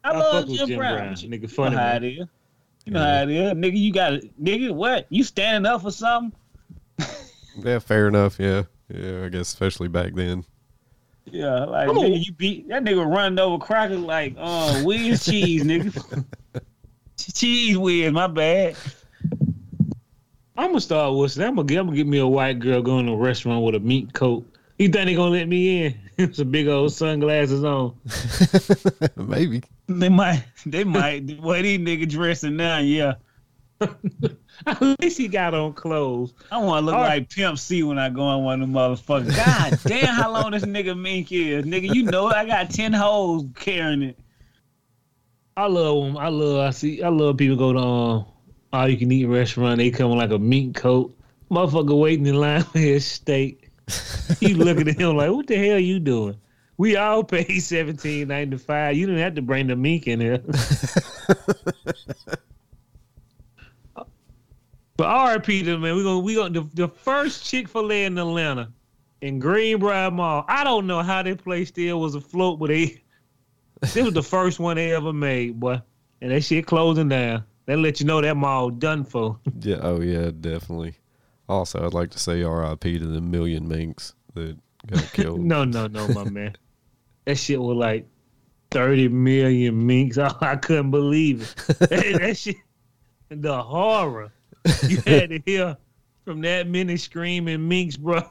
I, 0.05 0.11
I 0.11 0.19
love 0.19 0.33
fuck 0.33 0.49
with 0.49 0.59
Jim, 0.59 0.69
Jim 0.69 0.79
Brown. 0.79 0.97
Brown. 0.99 1.17
You 1.17 1.29
Nigga 1.29 1.43
know 1.43 1.49
funny, 1.49 1.77
how 1.77 1.97
it 1.97 2.05
is. 2.05 2.29
You 2.85 2.93
know 2.93 3.01
how 3.01 3.23
it 3.23 3.31
is, 3.31 3.53
nigga. 3.53 3.77
You 3.79 3.93
got 3.93 4.13
it, 4.13 4.45
nigga. 4.45 4.75
What? 4.75 5.07
You 5.09 5.25
standing 5.25 5.71
up 5.71 5.83
for 5.83 5.91
something? 5.91 6.39
yeah, 7.59 7.79
fair 7.79 8.09
enough. 8.09 8.39
Yeah, 8.39 8.65
yeah. 8.89 9.25
I 9.25 9.29
guess 9.31 9.49
especially 9.49 9.89
back 9.89 10.15
then. 10.15 10.45
Yeah, 11.27 11.65
like 11.65 11.89
I'm 11.89 11.97
nigga, 11.97 12.25
you 12.27 12.33
beat 12.33 12.69
that 12.69 12.85
nigga 12.85 13.07
running 13.07 13.39
over 13.39 13.59
crackers 13.59 13.99
like 13.99 14.35
uh 14.39 14.83
Whiz 14.83 15.25
cheese, 15.25 15.65
nigga. 15.65 16.25
cheese 17.17 17.79
whiz, 17.79 18.13
my 18.13 18.27
bad. 18.27 18.77
I'm 20.57 20.69
gonna 20.69 20.81
start 20.81 21.17
with 21.17 21.39
I'm 21.39 21.57
gonna 21.57 21.67
get 21.67 21.79
I'm 21.79 21.87
gonna 21.87 21.97
get 21.97 22.07
me 22.07 22.19
a 22.19 22.27
white 22.27 22.59
girl 22.59 22.83
going 22.83 23.07
to 23.07 23.13
a 23.13 23.17
restaurant 23.17 23.65
with 23.65 23.75
a 23.75 23.81
meat 23.81 24.13
coat. 24.13 24.47
You 24.79 24.89
think 24.89 25.07
they 25.07 25.15
gonna 25.15 25.31
let 25.31 25.49
me 25.49 25.95
in? 26.19 26.33
Some 26.35 26.51
big 26.51 26.67
old 26.69 26.93
sunglasses 26.93 27.65
on. 27.65 27.97
Maybe. 29.17 29.63
They 29.87 30.09
might, 30.09 30.45
they 30.67 30.85
might. 30.85 31.27
the 31.27 31.39
way 31.41 31.63
these 31.63 31.79
niggas 31.79 32.11
dressing 32.11 32.57
now, 32.57 32.79
yeah. 32.79 33.15
At 34.67 35.01
least 35.01 35.19
he 35.19 35.29
got 35.29 35.53
on 35.53 35.75
clothes. 35.75 36.33
I 36.51 36.59
want 36.59 36.83
to 36.83 36.87
look 36.87 36.95
All 36.95 37.03
right. 37.03 37.21
like 37.21 37.31
Pimp 37.31 37.59
C 37.59 37.83
when 37.83 37.99
I 37.99 38.09
go 38.09 38.23
on 38.23 38.45
one 38.45 38.63
of 38.63 38.69
them 38.69 38.75
motherfuckers. 38.75 39.37
God 39.37 39.79
damn, 39.85 40.15
how 40.15 40.33
long 40.33 40.53
this 40.53 40.65
nigga 40.65 40.99
mink 40.99 41.33
is, 41.33 41.65
nigga? 41.65 41.93
You 41.95 42.05
know 42.05 42.29
I 42.29 42.45
got 42.47 42.71
ten 42.71 42.93
holes 42.93 43.45
carrying 43.57 44.03
it. 44.03 44.19
I 45.57 45.67
love 45.67 46.05
them. 46.05 46.17
I 46.17 46.29
love. 46.29 46.61
I 46.67 46.71
see. 46.71 47.03
I 47.03 47.09
love 47.09 47.37
people 47.37 47.57
go 47.57 47.73
to 47.73 47.79
um, 47.79 48.27
all 48.73 48.89
you 48.89 48.97
can 48.97 49.11
eat 49.13 49.27
restaurant. 49.27 49.79
They 49.79 49.91
come 49.91 50.11
in 50.13 50.19
like 50.19 50.31
a 50.31 50.39
mink 50.39 50.77
coat. 50.77 51.17
Motherfucker 51.51 51.99
waiting 51.99 52.27
in 52.27 52.37
line 52.37 52.63
for 52.63 52.79
his 52.79 53.05
steak. 53.05 53.64
you 54.41 54.57
looking 54.57 54.89
at 54.89 54.99
him 54.99 55.17
like, 55.17 55.31
what 55.31 55.47
the 55.47 55.57
hell 55.57 55.79
you 55.79 56.01
doing? 56.01 56.39
We 56.77 56.97
all 56.97 57.23
pay 57.23 57.59
seventeen 57.61 58.29
ninety 58.29 58.57
five. 58.57 58.97
You 58.97 59.07
didn't 59.07 59.21
have 59.21 59.35
to 59.37 59.43
bring 59.43 59.69
the 59.69 59.77
mink 59.77 60.09
in 60.09 60.21
here. 60.21 60.39
but 64.97 65.33
RIP 65.33 65.47
to 65.47 65.79
man, 65.79 65.95
we 65.97 66.03
gonna 66.03 66.19
we 66.19 66.35
gonna 66.35 66.61
the, 66.61 66.69
the 66.75 66.89
first 66.89 67.45
Chick 67.45 67.69
Fil 67.69 67.93
A 67.93 68.05
in 68.07 68.19
Atlanta 68.19 68.73
in 69.21 69.41
Greenbriar 69.41 70.13
Mall. 70.13 70.45
I 70.49 70.65
don't 70.65 70.87
know 70.87 71.03
how 71.03 71.23
that 71.23 71.45
place 71.45 71.69
still 71.69 72.01
was 72.01 72.15
afloat, 72.17 72.59
but 72.59 72.69
they 72.69 73.03
this 73.81 73.97
was 73.97 74.15
the 74.15 74.23
first 74.23 74.59
one 74.59 74.77
they 74.77 74.93
ever 74.95 75.13
made, 75.13 75.61
boy. 75.61 75.81
And 76.21 76.33
that 76.33 76.43
shit 76.43 76.67
closing 76.67 77.09
down. 77.09 77.45
That 77.67 77.79
let 77.79 78.01
you 78.01 78.07
know 78.07 78.21
that 78.21 78.37
mall 78.37 78.71
done 78.71 79.05
for. 79.05 79.39
Yeah. 79.61 79.79
Oh 79.81 80.01
yeah, 80.01 80.31
definitely. 80.39 80.97
Also, 81.49 81.85
I'd 81.85 81.95
like 81.95 82.11
to 82.11 82.19
say 82.19 82.43
R.I.P. 82.43 82.99
to 82.99 83.07
the 83.07 83.21
million 83.21 83.69
minks 83.69 84.15
that 84.35 84.57
got 84.87 85.03
killed. 85.13 85.41
no, 85.41 85.65
no, 85.65 85.87
no, 85.87 86.09
my 86.09 86.25
man. 86.25 86.55
That 87.27 87.37
shit 87.37 87.61
was 87.61 87.77
like 87.77 88.07
30 88.71 89.09
million 89.09 89.87
minks. 89.87 90.19
Oh, 90.23 90.37
I 90.41 90.57
couldn't 90.57 90.91
believe 90.91 91.43
it. 91.43 91.57
that, 91.79 92.19
that 92.21 92.37
shit, 92.37 92.57
the 93.29 93.63
horror 93.63 94.33
you 94.87 94.97
had 95.07 95.31
to 95.31 95.43
hear 95.45 95.77
from 96.25 96.41
that 96.43 96.67
many 96.67 96.97
screaming 96.97 97.69
minks, 97.69 97.97
bro. 97.97 98.23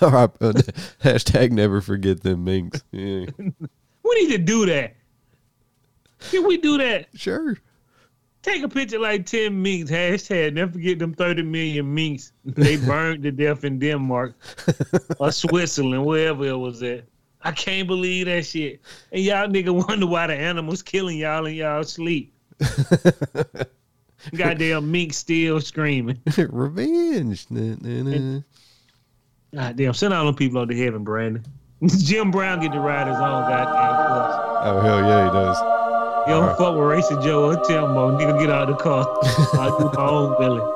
All 0.00 0.10
right. 0.10 0.30
uh, 0.40 0.52
hashtag 1.02 1.50
never 1.50 1.80
forget 1.80 2.22
them 2.22 2.44
minks. 2.44 2.82
Yeah. 2.92 3.26
We 3.38 4.14
need 4.14 4.30
to 4.32 4.38
do 4.38 4.66
that. 4.66 4.96
Can 6.30 6.46
we 6.46 6.56
do 6.56 6.78
that? 6.78 7.08
Sure. 7.14 7.56
Take 8.46 8.62
a 8.62 8.68
picture 8.68 9.00
like 9.00 9.26
10 9.26 9.60
minks, 9.60 9.90
hashtag, 9.90 10.54
never 10.54 10.70
forget 10.70 11.00
them 11.00 11.12
30 11.12 11.42
million 11.42 11.92
minks. 11.92 12.30
They 12.44 12.76
burned 12.86 13.24
to 13.24 13.32
death 13.32 13.64
in 13.64 13.80
Denmark 13.80 14.36
or 15.18 15.32
Switzerland, 15.32 16.06
wherever 16.06 16.44
it 16.44 16.56
was 16.56 16.80
at. 16.84 17.06
I 17.42 17.50
can't 17.50 17.88
believe 17.88 18.26
that 18.26 18.46
shit. 18.46 18.80
And 19.10 19.24
y'all 19.24 19.48
nigga 19.48 19.88
wonder 19.88 20.06
why 20.06 20.28
the 20.28 20.34
animals 20.34 20.80
killing 20.80 21.18
y'all 21.18 21.44
in 21.46 21.56
y'all 21.56 21.82
sleep. 21.82 22.32
Goddamn 24.36 24.92
mink 24.92 25.12
still 25.12 25.60
screaming. 25.60 26.20
Revenge. 26.38 27.46
Nah, 27.50 27.74
nah, 27.80 28.16
nah. 28.16 28.40
Goddamn, 29.52 29.94
send 29.94 30.14
all 30.14 30.24
them 30.24 30.36
people 30.36 30.60
up 30.60 30.68
to 30.68 30.76
heaven, 30.76 31.02
Brandon. 31.02 31.44
Jim 31.98 32.30
Brown 32.30 32.60
get 32.60 32.72
to 32.72 32.78
ride 32.78 33.08
his 33.08 33.16
own 33.16 33.42
goddamn 33.42 34.06
course. 34.06 34.34
Oh 34.62 34.80
hell 34.82 35.00
yeah, 35.00 35.24
he 35.24 35.30
does. 35.32 35.85
You 36.26 36.32
don't 36.32 36.42
All 36.42 36.48
right. 36.48 36.58
fuck 36.58 36.74
with 36.74 36.84
Racing 36.84 37.22
Joe 37.22 37.50
or 37.50 37.56
Timbo. 37.64 38.18
Nigga, 38.18 38.38
get 38.40 38.50
out 38.50 38.68
of 38.68 38.76
the 38.78 38.82
car. 38.82 39.06
I 39.60 39.68
do 39.78 39.90
my 39.94 40.08
own 40.08 40.36
Billy. 40.40 40.72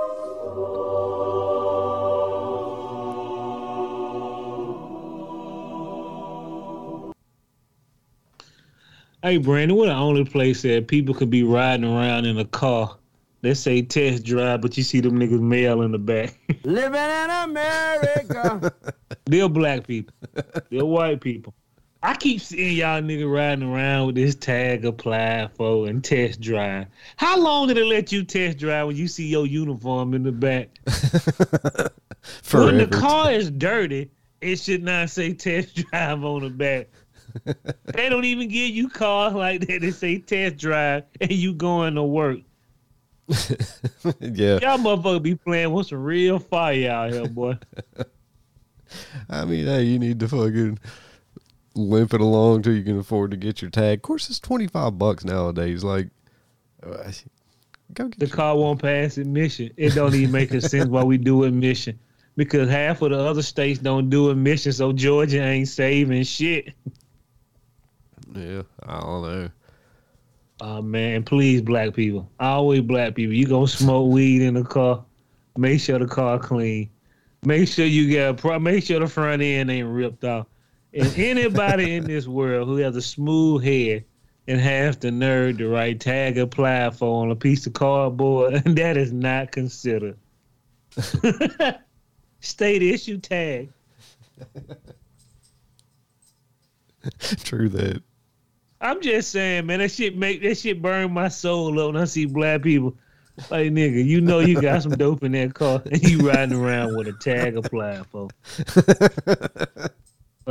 Hey, 9.23 9.37
Brandon, 9.37 9.77
we're 9.77 9.87
the 9.87 9.95
only 9.95 10.25
place 10.25 10.63
that 10.63 10.89
people 10.89 11.15
could 11.15 11.29
be 11.31 11.43
riding 11.43 11.85
around 11.85 12.25
in 12.25 12.39
a 12.39 12.45
car. 12.45 12.97
They 13.43 13.55
say 13.55 13.83
test 13.83 14.25
drive, 14.25 14.61
but 14.63 14.77
you 14.77 14.83
see 14.83 15.01
them 15.01 15.19
niggas 15.19 15.41
mail 15.41 15.83
in 15.83 15.93
the 15.93 15.99
back. 15.99 16.39
Living 16.63 17.01
in 17.01 17.31
America. 17.31 18.73
They're 19.27 19.49
black 19.49 19.87
people. 19.87 20.15
They're 20.71 20.85
white 20.85 21.21
people. 21.21 21.55
I 22.03 22.15
keep 22.15 22.41
seeing 22.41 22.77
y'all 22.77 23.03
niggas 23.03 23.31
riding 23.31 23.71
around 23.71 24.07
with 24.07 24.15
this 24.15 24.35
tag 24.35 24.87
applied 24.87 25.53
for 25.53 25.87
and 25.87 26.03
test 26.03 26.41
drive. 26.41 26.87
How 27.17 27.39
long 27.39 27.69
did 27.69 27.77
it 27.77 27.85
let 27.85 28.11
you 28.11 28.25
test 28.25 28.59
drive 28.59 28.87
when 28.87 28.97
you 28.97 29.07
see 29.07 29.27
your 29.27 29.47
uniform 29.47 30.15
in 30.15 30.23
the 30.23 30.33
back? 30.33 30.71
When 32.53 32.79
the 32.79 32.87
car 32.87 33.33
is 33.33 33.51
dirty, 33.51 34.11
it 34.41 34.57
should 34.57 34.83
not 34.83 35.11
say 35.11 35.33
test 35.33 35.75
drive 35.75 36.25
on 36.25 36.43
the 36.43 36.51
back. 36.51 36.89
they 37.85 38.09
don't 38.09 38.25
even 38.25 38.49
give 38.49 38.71
you 38.71 38.89
cars 38.89 39.35
like 39.35 39.67
that 39.67 39.81
that 39.81 39.93
say 39.93 40.19
test 40.19 40.57
drive 40.57 41.05
and 41.21 41.31
you 41.31 41.55
going 41.55 41.95
to 41.95 42.03
work. 42.03 42.41
yeah. 43.29 44.59
Y'all 44.59 44.79
motherfuckers 44.79 45.23
be 45.23 45.37
playing 45.37 45.73
with 45.73 45.87
some 45.87 46.03
real 46.03 46.39
fire 46.39 46.91
out 46.91 47.13
here, 47.13 47.29
boy. 47.29 47.57
I 49.29 49.45
mean, 49.45 49.67
hey, 49.67 49.85
you 49.85 49.99
need 50.01 50.19
to 50.21 50.29
fucking 50.29 50.79
limp 51.75 52.15
it 52.15 52.21
along 52.21 52.63
till 52.63 52.75
you 52.75 52.83
can 52.83 52.99
afford 52.99 53.31
to 53.31 53.37
get 53.37 53.63
your 53.63 53.71
tag. 53.71 53.99
Of 53.99 54.03
course, 54.03 54.29
it's 54.29 54.41
twenty 54.41 54.67
five 54.67 54.99
bucks 54.99 55.25
nowadays. 55.25 55.85
Like, 55.85 56.09
uh, 56.83 57.13
go 57.95 58.09
get 58.09 58.19
the 58.19 58.27
your- 58.27 58.37
car 58.37 58.57
won't 58.57 58.81
pass 58.83 59.19
admission. 59.19 59.71
It 59.77 59.95
don't 59.95 60.15
even 60.15 60.33
make 60.33 60.53
a 60.53 60.61
sense 60.69 60.89
why 60.89 61.05
we 61.05 61.19
do 61.19 61.45
admission. 61.45 61.99
Because 62.37 62.71
half 62.71 63.03
of 63.03 63.11
the 63.11 63.19
other 63.19 63.43
states 63.43 63.81
don't 63.81 64.09
do 64.09 64.31
admission, 64.31 64.73
so 64.73 64.93
Georgia 64.93 65.43
ain't 65.43 65.69
saving 65.69 66.23
shit. 66.23 66.73
Yeah, 68.35 68.63
I 68.87 69.01
don't 69.01 69.23
know. 69.23 69.51
Oh 70.63 70.83
man, 70.83 71.23
please, 71.25 71.61
black 71.63 71.95
people. 71.95 72.31
Always 72.39 72.83
black 72.83 73.15
people. 73.15 73.35
You 73.35 73.47
gonna 73.47 73.67
smoke 73.67 74.13
weed 74.13 74.43
in 74.43 74.55
the 74.55 74.63
car. 74.65 75.05
Make 75.57 75.81
sure 75.81 75.99
the 75.99 76.07
car 76.07 76.39
clean. 76.39 76.89
Make 77.45 77.67
sure 77.69 77.87
you 77.87 78.09
get 78.09 78.31
a 78.31 78.35
pro 78.35 78.59
make 78.59 78.85
sure 78.85 79.01
the 79.01 79.07
front 79.09 79.43
end 79.43 79.71
ain't 79.71 79.89
ripped 79.89 80.25
off. 80.25 80.47
And 80.93 81.17
anybody 81.17 81.95
in 81.95 82.05
this 82.05 82.27
world 82.27 82.67
who 82.67 82.77
has 82.77 82.97
a 82.97 83.03
smooth 83.03 83.63
head 83.63 84.05
and 84.49 84.61
has 84.61 84.97
the 84.97 85.11
nerve 85.11 85.59
to 85.59 85.69
write 85.69 86.01
tag 86.01 86.39
apply 86.39 86.91
for 86.91 87.23
on 87.23 87.31
a 87.31 87.37
piece 87.37 87.67
of 87.67 87.75
cardboard, 87.75 88.55
that 88.65 88.97
is 88.97 89.13
not 89.13 89.53
considered. 89.53 90.19
State 92.41 92.83
issue 92.83 93.19
tag. 93.19 93.71
True 97.45 97.69
that. 97.69 98.03
I'm 98.81 99.03
just 99.03 99.31
saying, 99.31 99.67
man, 99.67 99.81
that 99.81 99.91
shit 99.91 100.17
make 100.17 100.43
that 100.43 100.57
shit 100.57 100.81
burn 100.81 101.13
my 101.13 101.29
soul 101.29 101.79
up 101.79 101.93
when 101.93 102.03
I 102.03 102.07
see 102.07 102.27
black 102.27 102.63
people. 102.63 102.97
Like 103.51 103.73
nigga, 103.73 104.05
you 104.05 104.21
know 104.21 104.41
you 104.41 104.61
got 104.61 104.83
some 104.83 104.93
dope 104.93 105.23
in 105.23 105.33
that 105.33 105.55
car 105.55 105.83
and 105.91 106.03
you 106.03 106.29
riding 106.29 106.59
around 106.59 106.97
with 106.97 107.09
a 107.09 107.13
tag 107.13 107.57
applied 107.57 108.07
for. 108.07 108.29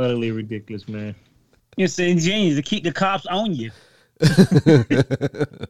Utterly 0.00 0.30
ridiculous, 0.30 0.88
man. 0.88 1.14
It's 1.76 1.98
ingenious 1.98 2.56
to 2.56 2.62
keep 2.62 2.84
the 2.84 2.92
cops 2.92 3.26
on 3.26 3.54
you. 3.54 3.70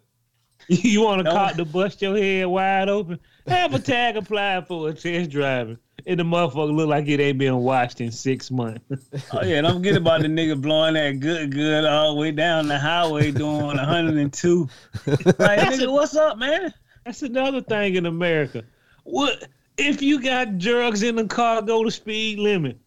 You 0.72 1.02
want 1.02 1.20
a 1.22 1.24
No. 1.24 1.32
cop 1.32 1.56
to 1.56 1.64
bust 1.64 2.00
your 2.00 2.16
head 2.16 2.46
wide 2.46 2.88
open? 2.88 3.18
Have 3.48 3.74
a 3.74 3.80
tag 3.80 4.16
applied 4.16 4.68
for 4.68 4.88
a 4.88 4.94
test 4.94 5.30
driving. 5.30 5.78
And 6.06 6.20
the 6.20 6.22
motherfucker 6.22 6.72
look 6.72 6.88
like 6.88 7.08
it 7.08 7.18
ain't 7.18 7.38
been 7.38 7.56
washed 7.56 8.00
in 8.00 8.12
six 8.12 8.52
months. 8.52 8.80
Oh 9.32 9.42
yeah, 9.44 9.62
don't 9.62 9.78
forget 9.78 9.96
about 9.96 10.22
the 10.22 10.28
nigga 10.28 10.60
blowing 10.60 10.94
that 10.94 11.18
good 11.18 11.50
good 11.52 11.84
all 11.84 12.14
the 12.14 12.20
way 12.20 12.30
down 12.30 12.68
the 12.68 12.78
highway 12.78 13.32
doing 13.32 13.66
102. 13.66 14.68
Like 15.06 15.58
nigga, 15.58 15.90
what's 15.92 16.14
up, 16.14 16.38
man? 16.38 16.72
That's 17.04 17.22
another 17.22 17.62
thing 17.62 17.96
in 17.96 18.06
America. 18.06 18.62
What 19.02 19.48
if 19.76 20.00
you 20.00 20.22
got 20.22 20.58
drugs 20.58 21.02
in 21.02 21.16
the 21.16 21.26
car? 21.26 21.62
Go 21.62 21.82
to 21.82 21.90
speed 21.90 22.38
limit. 22.38 22.78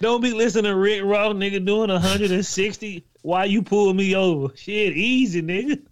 Don't 0.00 0.20
be 0.20 0.32
listening 0.32 0.64
to 0.64 0.76
Rick 0.76 1.02
Ross, 1.04 1.34
nigga, 1.34 1.64
doing 1.64 1.90
160 1.90 3.06
while 3.22 3.46
you 3.46 3.62
pull 3.62 3.94
me 3.94 4.14
over. 4.14 4.54
Shit, 4.56 4.96
easy, 4.96 5.42
nigga. 5.42 5.82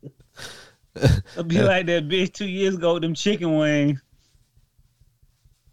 It'll 1.32 1.44
be 1.44 1.60
like 1.60 1.86
that 1.86 2.08
bitch 2.08 2.32
two 2.32 2.46
years 2.48 2.74
ago 2.76 2.94
with 2.94 3.02
them 3.02 3.14
chicken 3.14 3.56
wings. 3.56 4.00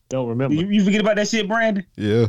Don't 0.09 0.27
remember. 0.27 0.55
You, 0.55 0.67
you 0.67 0.83
forget 0.83 1.01
about 1.01 1.17
that 1.17 1.27
shit, 1.27 1.47
Brandon? 1.47 1.85
Yeah. 1.95 2.27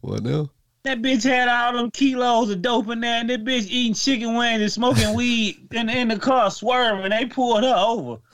What 0.00 0.22
now? 0.22 0.50
That 0.82 1.02
bitch 1.02 1.24
had 1.24 1.48
all 1.48 1.74
them 1.74 1.90
kilos 1.90 2.50
of 2.50 2.62
dope 2.62 2.88
in 2.88 3.00
there, 3.00 3.20
and 3.20 3.28
that 3.28 3.44
bitch 3.44 3.66
eating 3.68 3.94
chicken 3.94 4.34
wings 4.34 4.62
and 4.62 4.72
smoking 4.72 5.14
weed 5.16 5.68
in, 5.72 5.88
in 5.88 6.08
the 6.08 6.18
car, 6.18 6.50
swerving. 6.50 7.10
They 7.10 7.26
pulled 7.26 7.64
her 7.64 7.74
over. 7.76 8.20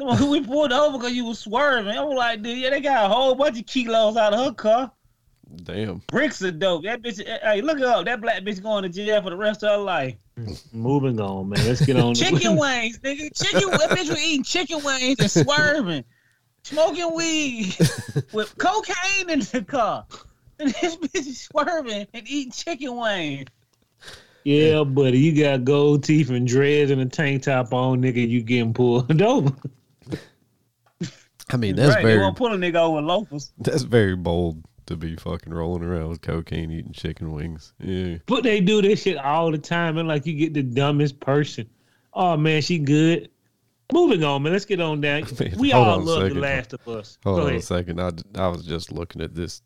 We 0.00 0.40
pulled 0.40 0.72
over 0.72 0.96
because 0.96 1.12
you 1.12 1.26
was 1.26 1.40
swerving. 1.40 1.94
I 1.94 2.02
was 2.02 2.16
like, 2.16 2.40
dude, 2.40 2.56
yeah, 2.56 2.70
they 2.70 2.80
got 2.80 3.04
a 3.04 3.08
whole 3.08 3.34
bunch 3.34 3.60
of 3.60 3.66
kilos 3.66 4.16
out 4.16 4.32
of 4.32 4.40
her 4.46 4.54
car. 4.54 4.90
Damn. 5.56 6.02
Bricks 6.06 6.42
of 6.42 6.58
dope. 6.58 6.84
That 6.84 7.02
bitch, 7.02 7.24
hey, 7.24 7.60
look 7.60 7.78
her 7.78 7.86
up. 7.86 8.04
That 8.04 8.20
black 8.20 8.42
bitch 8.42 8.62
going 8.62 8.82
to 8.84 8.88
jail 8.88 9.22
for 9.22 9.30
the 9.30 9.36
rest 9.36 9.62
of 9.62 9.70
her 9.70 9.78
life. 9.78 10.16
Moving 10.72 11.20
on, 11.20 11.48
man. 11.48 11.66
Let's 11.66 11.84
get 11.84 11.96
on. 11.96 12.14
Chicken 12.14 12.56
wings, 12.58 12.98
nigga. 13.00 13.30
Chicken. 13.34 13.70
That 13.70 13.90
bitch 13.90 14.08
was 14.10 14.22
eating 14.22 14.44
chicken 14.44 14.82
wings 14.84 15.18
and 15.18 15.30
swerving, 15.30 16.04
smoking 16.62 17.14
weed 17.14 17.76
with 18.32 18.56
cocaine 18.58 19.28
in 19.28 19.40
the 19.40 19.64
car. 19.66 20.06
And 20.58 20.70
this 20.70 20.96
bitch 20.96 21.26
is 21.26 21.40
swerving 21.42 22.06
and 22.14 22.28
eating 22.30 22.52
chicken 22.52 22.96
wings. 22.96 23.48
Yeah, 24.44 24.84
buddy, 24.84 25.18
you 25.18 25.42
got 25.42 25.64
gold 25.64 26.04
teeth 26.04 26.30
and 26.30 26.46
dreads 26.46 26.90
and 26.90 27.00
a 27.00 27.06
tank 27.06 27.42
top 27.42 27.74
on, 27.74 28.00
nigga. 28.00 28.26
You 28.26 28.42
getting 28.42 28.72
pulled 28.72 29.20
over? 29.22 29.54
I 31.52 31.56
mean, 31.56 31.74
that's 31.76 31.96
right, 31.96 32.04
they 32.04 32.10
very 32.10 32.20
won't 32.20 32.36
pull 32.36 32.52
a 32.52 32.56
nigga 32.56 32.76
over 32.76 33.02
loafers. 33.02 33.52
that's 33.58 33.82
very 33.82 34.14
bold 34.14 34.62
to 34.90 34.96
be 34.96 35.16
fucking 35.16 35.52
rolling 35.54 35.82
around 35.82 36.08
with 36.10 36.20
cocaine, 36.20 36.70
eating 36.70 36.92
chicken 36.92 37.32
wings. 37.32 37.72
Yeah. 37.78 38.18
But 38.26 38.42
they 38.42 38.60
do 38.60 38.82
this 38.82 39.02
shit 39.02 39.16
all 39.16 39.50
the 39.50 39.58
time, 39.58 39.96
and 39.96 40.06
like 40.06 40.26
you 40.26 40.34
get 40.34 40.52
the 40.54 40.62
dumbest 40.62 41.18
person. 41.20 41.68
Oh 42.12 42.36
man, 42.36 42.60
she 42.60 42.78
good. 42.78 43.30
Moving 43.92 44.22
on, 44.22 44.42
man. 44.42 44.52
Let's 44.52 44.64
get 44.66 44.80
on 44.80 45.00
down. 45.00 45.24
Man, 45.40 45.54
we 45.58 45.72
all 45.72 45.98
love 45.98 46.28
The. 46.28 46.34
Last 46.36 46.72
of 46.74 46.86
Us. 46.86 47.18
Hold 47.24 47.40
Go 47.40 47.46
on 47.48 47.54
a 47.56 47.60
second. 47.60 48.00
I, 48.00 48.10
I 48.36 48.46
was 48.46 48.64
just 48.64 48.92
looking 48.92 49.20
at 49.20 49.34
this, 49.34 49.62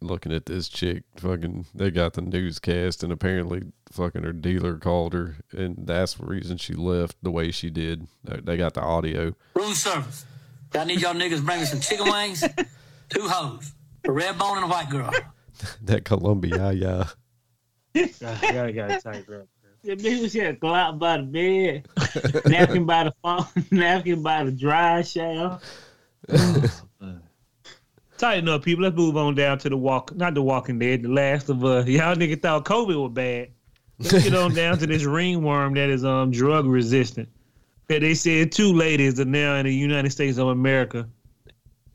looking 0.00 0.32
at 0.32 0.46
this 0.46 0.68
chick. 0.68 1.02
Fucking, 1.16 1.66
they 1.74 1.90
got 1.90 2.12
the 2.12 2.20
newscast, 2.22 3.02
and 3.02 3.12
apparently, 3.12 3.62
fucking 3.90 4.22
her 4.22 4.32
dealer 4.32 4.76
called 4.78 5.12
her, 5.12 5.38
and 5.50 5.74
that's 5.88 6.14
the 6.14 6.26
reason 6.26 6.56
she 6.56 6.74
left 6.74 7.16
the 7.20 7.32
way 7.32 7.50
she 7.50 7.68
did. 7.68 8.06
They- 8.22 8.40
They 8.40 8.56
got 8.56 8.74
the 8.74 8.80
audio. 8.80 9.34
Room 9.56 9.74
service. 9.74 10.24
I 10.76 10.84
need 10.84 11.00
y'all 11.00 11.14
niggas 11.14 11.44
bring 11.44 11.58
me 11.58 11.66
some 11.66 11.80
chicken 11.80 12.08
wings, 12.08 12.42
two 13.08 13.26
hoes, 13.26 13.72
a 14.04 14.12
red 14.12 14.38
bone 14.38 14.56
and 14.56 14.66
a 14.66 14.68
white 14.68 14.90
girl. 14.90 15.12
That 15.82 16.04
Columbia, 16.04 16.70
yeah. 16.70 17.08
Ah, 17.96 18.38
gotta, 18.40 18.72
gotta 18.72 19.00
tighten 19.00 19.34
up. 19.34 19.48
That 19.84 19.98
bitch 20.00 20.22
was 20.22 20.32
here 20.32 20.54
glop 20.54 20.98
by 20.98 21.18
the 21.18 21.22
bed, 21.22 21.88
napkin 22.46 22.84
by 22.84 23.04
the 23.04 23.12
phone, 23.22 23.46
napkin 23.70 24.22
by 24.22 24.44
the 24.44 24.52
dry 24.52 25.02
shaft. 25.02 25.64
Tighten 28.18 28.48
up, 28.48 28.64
people. 28.64 28.82
Let's 28.82 28.96
move 28.96 29.16
on 29.16 29.36
down 29.36 29.58
to 29.58 29.68
the 29.68 29.76
walk, 29.76 30.14
not 30.16 30.34
the 30.34 30.42
Walking 30.42 30.80
Dead, 30.80 31.02
the 31.02 31.08
Last 31.08 31.48
of 31.48 31.64
Us. 31.64 31.86
Y'all 31.86 32.16
nigga 32.16 32.42
thought 32.42 32.64
COVID 32.64 33.00
was 33.00 33.12
bad. 33.12 33.50
Let's 34.00 34.24
get 34.24 34.34
on 34.34 34.52
down 34.54 34.78
to 34.78 34.86
this 34.88 35.04
ringworm 35.04 35.74
that 35.74 35.88
is 35.88 36.04
um 36.04 36.32
drug 36.32 36.66
resistant. 36.66 37.28
That 37.88 38.00
they 38.00 38.14
said 38.14 38.50
two 38.50 38.72
ladies 38.72 39.20
are 39.20 39.24
now 39.24 39.54
in 39.54 39.66
the 39.66 39.74
United 39.74 40.10
States 40.10 40.38
of 40.38 40.48
America. 40.48 41.08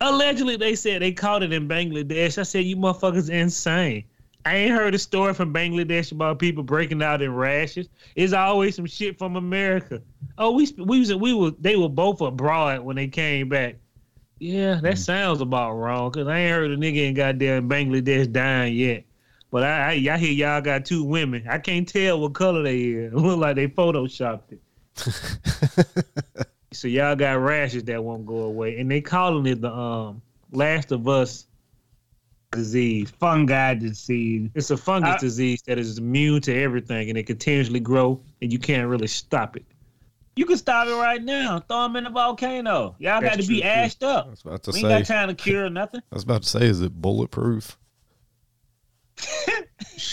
Allegedly, 0.02 0.58
they 0.58 0.76
said 0.76 1.02
they 1.02 1.12
caught 1.12 1.44
it 1.44 1.54
in 1.54 1.68
Bangladesh. 1.68 2.38
I 2.38 2.44
said, 2.44 2.66
you 2.66 2.76
motherfuckers 2.76 3.30
insane. 3.30 4.04
I 4.46 4.56
ain't 4.56 4.74
heard 4.74 4.94
a 4.94 5.00
story 5.00 5.34
from 5.34 5.54
Bangladesh 5.54 6.12
about 6.12 6.40
people 6.40 6.64
breaking 6.64 7.02
out 7.02 7.22
in 7.22 7.34
rashes. 7.34 7.88
It's 8.16 8.34
always 8.34 8.76
some 8.76 8.86
shit 8.86 9.18
from 9.18 9.38
America. 9.38 10.02
Oh, 10.38 10.52
we 10.52 10.68
we 10.78 11.00
was 11.00 11.14
we 11.16 11.34
were 11.34 11.52
they 11.60 11.78
were 11.78 11.90
both 11.90 12.20
abroad 12.20 12.82
when 12.82 12.98
they 12.98 13.08
came 13.08 13.48
back. 13.48 13.78
Yeah, 14.40 14.80
that 14.82 14.96
mm. 14.96 14.98
sounds 14.98 15.40
about 15.40 15.74
wrong. 15.74 16.12
Cause 16.12 16.28
I 16.28 16.40
ain't 16.40 16.52
heard 16.52 16.72
a 16.72 16.78
nigga 16.78 17.08
in 17.08 17.14
goddamn 17.14 17.70
Bangladesh 17.70 18.32
dying 18.32 18.76
yet. 18.76 19.06
But 19.50 19.64
I, 19.64 19.94
I, 19.94 20.14
I 20.14 20.18
hear 20.18 20.32
y'all 20.32 20.62
got 20.62 20.84
two 20.86 21.04
women. 21.04 21.46
I 21.48 21.60
can't 21.60 21.88
tell 21.88 22.20
what 22.20 22.34
color 22.34 22.64
they 22.64 22.80
is. 22.80 23.14
It 23.14 23.16
look 23.20 23.40
like 23.40 23.56
they 23.56 23.68
photoshopped 23.68 24.52
it. 24.52 26.48
so 26.74 26.88
y'all 26.88 27.16
got 27.16 27.40
rashes 27.40 27.84
that 27.86 28.04
won't 28.04 28.26
go 28.26 28.40
away, 28.44 28.80
and 28.80 28.90
they 28.90 29.02
calling 29.02 29.46
it 29.46 29.62
the 29.62 29.72
um 29.72 30.22
Last 30.52 30.92
of 30.92 31.08
Us 31.08 31.48
disease. 32.52 33.10
Fungi 33.10 33.74
disease. 33.76 34.50
It's 34.54 34.72
a 34.72 34.78
fungus 34.78 35.16
I- 35.16 35.20
disease 35.20 35.62
that 35.68 35.80
is 35.80 35.98
immune 35.98 36.42
to 36.42 36.56
everything, 36.56 37.10
and 37.10 37.18
it 37.18 37.24
continuously 37.28 37.80
grow, 37.80 38.22
and 38.42 38.52
you 38.52 38.60
can't 38.60 38.88
really 38.88 39.08
stop 39.08 39.56
it. 39.56 39.66
You 40.36 40.46
can 40.46 40.58
stop 40.58 40.88
it 40.88 40.96
right 40.96 41.22
now. 41.24 41.60
Throw 41.60 41.84
them 41.84 41.96
in 41.96 42.06
the 42.06 42.10
volcano. 42.10 42.96
Y'all 42.98 43.22
got 43.22 43.40
to 43.40 43.48
be 43.48 43.62
true, 43.62 43.70
ashed 43.70 44.02
up. 44.02 44.26
I 44.26 44.30
was 44.32 44.42
about 44.42 44.64
to 44.64 44.72
We 44.72 44.80
ain't 44.80 44.90
got 44.90 45.06
time 45.06 45.28
to 45.28 45.36
cure 45.36 45.70
nothing. 45.70 46.02
I 46.12 46.16
was 46.16 46.24
about 46.24 46.44
to 46.44 46.50
say, 46.50 46.66
is 46.68 46.82
it 46.82 46.94
bulletproof? 47.02 47.78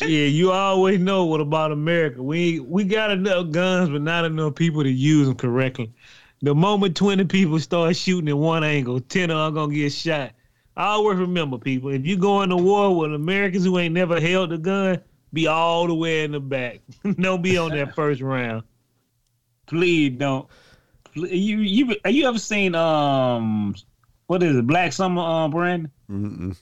Yeah, 0.03 0.27
you 0.27 0.51
always 0.53 1.01
know 1.01 1.25
what 1.25 1.41
about 1.41 1.73
America. 1.73 2.23
We 2.23 2.61
we 2.61 2.85
got 2.85 3.11
enough 3.11 3.51
guns, 3.51 3.91
but 3.91 4.03
not 4.03 4.25
enough 4.25 4.55
people 4.55 4.83
to 4.83 4.91
use 4.91 5.27
them 5.27 5.37
correctly. 5.37 5.93
The 6.43 6.55
moment 6.55 6.97
twenty 6.97 7.25
people 7.25 7.59
start 7.61 7.95
shooting 7.97 8.29
at 8.29 8.37
one 8.39 8.65
angle, 8.65 9.01
ten 9.01 9.31
are 9.31 9.51
gonna 9.51 9.75
get 9.75 9.93
shot. 9.93 10.33
I 10.77 10.87
always 10.93 11.19
remember, 11.19 11.59
people, 11.59 11.91
if 11.91 12.07
you 12.07 12.17
go 12.17 12.41
into 12.43 12.57
war 12.57 12.97
with 12.97 13.13
Americans 13.15 13.65
who 13.65 13.79
ain't 13.79 13.93
never 13.93 14.19
held 14.21 14.53
a 14.53 14.59
gun, 14.59 15.01
be 15.33 15.47
all 15.47 15.87
the 15.87 15.95
way 15.95 16.25
in 16.25 16.33
the 16.33 16.41
back. 16.41 16.81
Don't 17.21 17.43
be 17.43 17.59
on 17.59 17.73
that 17.73 17.95
first 17.95 18.21
round. 18.23 18.63
Please 19.67 20.17
don't. 20.19 20.49
Pl- 21.13 21.29
You 21.29 21.59
you 21.59 21.97
you 22.07 22.27
ever 22.27 22.39
seen 22.39 22.75
um 22.75 23.75
what 24.27 24.43
is 24.43 24.57
it 24.57 24.67
Black 24.67 24.93
Summer 24.93 25.21
um 25.23 25.51
Brandon? 25.51 25.91
Mm-mm. 26.11 26.57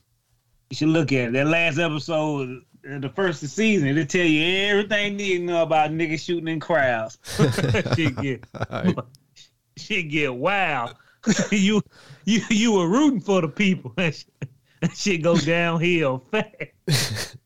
You 0.71 0.75
should 0.77 0.89
look 0.89 1.13
at 1.13 1.29
it. 1.29 1.33
that 1.35 1.47
last 1.47 1.79
episode, 1.79 2.63
uh, 2.91 2.99
the 2.99 3.09
first 3.09 3.43
of 3.43 3.49
the 3.49 3.55
season. 3.55 3.89
It'll 3.89 4.05
tell 4.05 4.27
you 4.27 4.67
everything 4.69 5.13
you 5.13 5.17
need 5.17 5.39
to 5.39 5.45
know 5.45 5.63
about 5.63 5.91
niggas 5.91 6.21
shooting 6.21 6.49
in 6.49 6.61
crowds. 6.61 7.19
shit 7.97 8.17
get 8.17 8.45
Alright. 8.71 8.97
Shit 9.79 10.11
get 10.11 10.35
wild. 10.35 10.95
you 11.51 11.83
you 12.25 12.43
you 12.51 12.73
were 12.73 12.89
rooting 12.89 13.21
for 13.21 13.41
the 13.41 13.49
people. 13.49 13.93
That 13.97 14.15
shit, 14.15 14.51
that 14.81 14.97
shit 14.97 15.23
go 15.23 15.37
downhill 15.37 16.19
fast. 16.31 17.37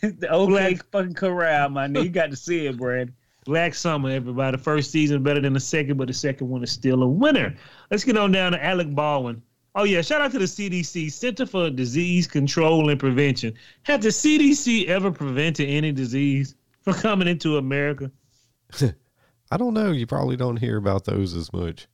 the 0.00 0.28
okay 0.32 0.74
fucking 0.90 1.14
corral, 1.14 1.68
my 1.68 1.86
nigga. 1.86 2.04
You 2.04 2.10
got 2.10 2.30
to 2.30 2.36
see 2.36 2.66
it, 2.66 2.76
Brandon. 2.76 3.14
Black 3.44 3.74
Summer, 3.74 4.10
everybody. 4.10 4.56
The 4.56 4.62
first 4.62 4.90
season 4.90 5.22
better 5.22 5.40
than 5.40 5.52
the 5.52 5.60
second, 5.60 5.96
but 5.96 6.08
the 6.08 6.14
second 6.14 6.48
one 6.48 6.62
is 6.62 6.72
still 6.72 7.02
a 7.02 7.08
winner. 7.08 7.54
Let's 7.90 8.04
get 8.04 8.16
on 8.16 8.32
down 8.32 8.52
to 8.52 8.64
Alec 8.64 8.94
Baldwin. 8.94 9.42
Oh 9.74 9.84
yeah, 9.84 10.02
shout 10.02 10.20
out 10.20 10.32
to 10.32 10.38
the 10.38 10.44
CDC, 10.44 11.10
Center 11.10 11.46
for 11.46 11.70
Disease 11.70 12.26
Control 12.26 12.90
and 12.90 13.00
Prevention. 13.00 13.54
Have 13.84 14.02
the 14.02 14.08
CDC 14.08 14.86
ever 14.88 15.10
prevented 15.10 15.68
any 15.68 15.92
disease 15.92 16.54
from 16.82 16.94
coming 16.94 17.26
into 17.26 17.56
America? 17.56 18.10
I 19.52 19.56
don't 19.58 19.74
know. 19.74 19.90
You 19.92 20.06
probably 20.06 20.36
don't 20.36 20.56
hear 20.56 20.78
about 20.78 21.04
those 21.04 21.34
as 21.34 21.52
much. 21.52 21.86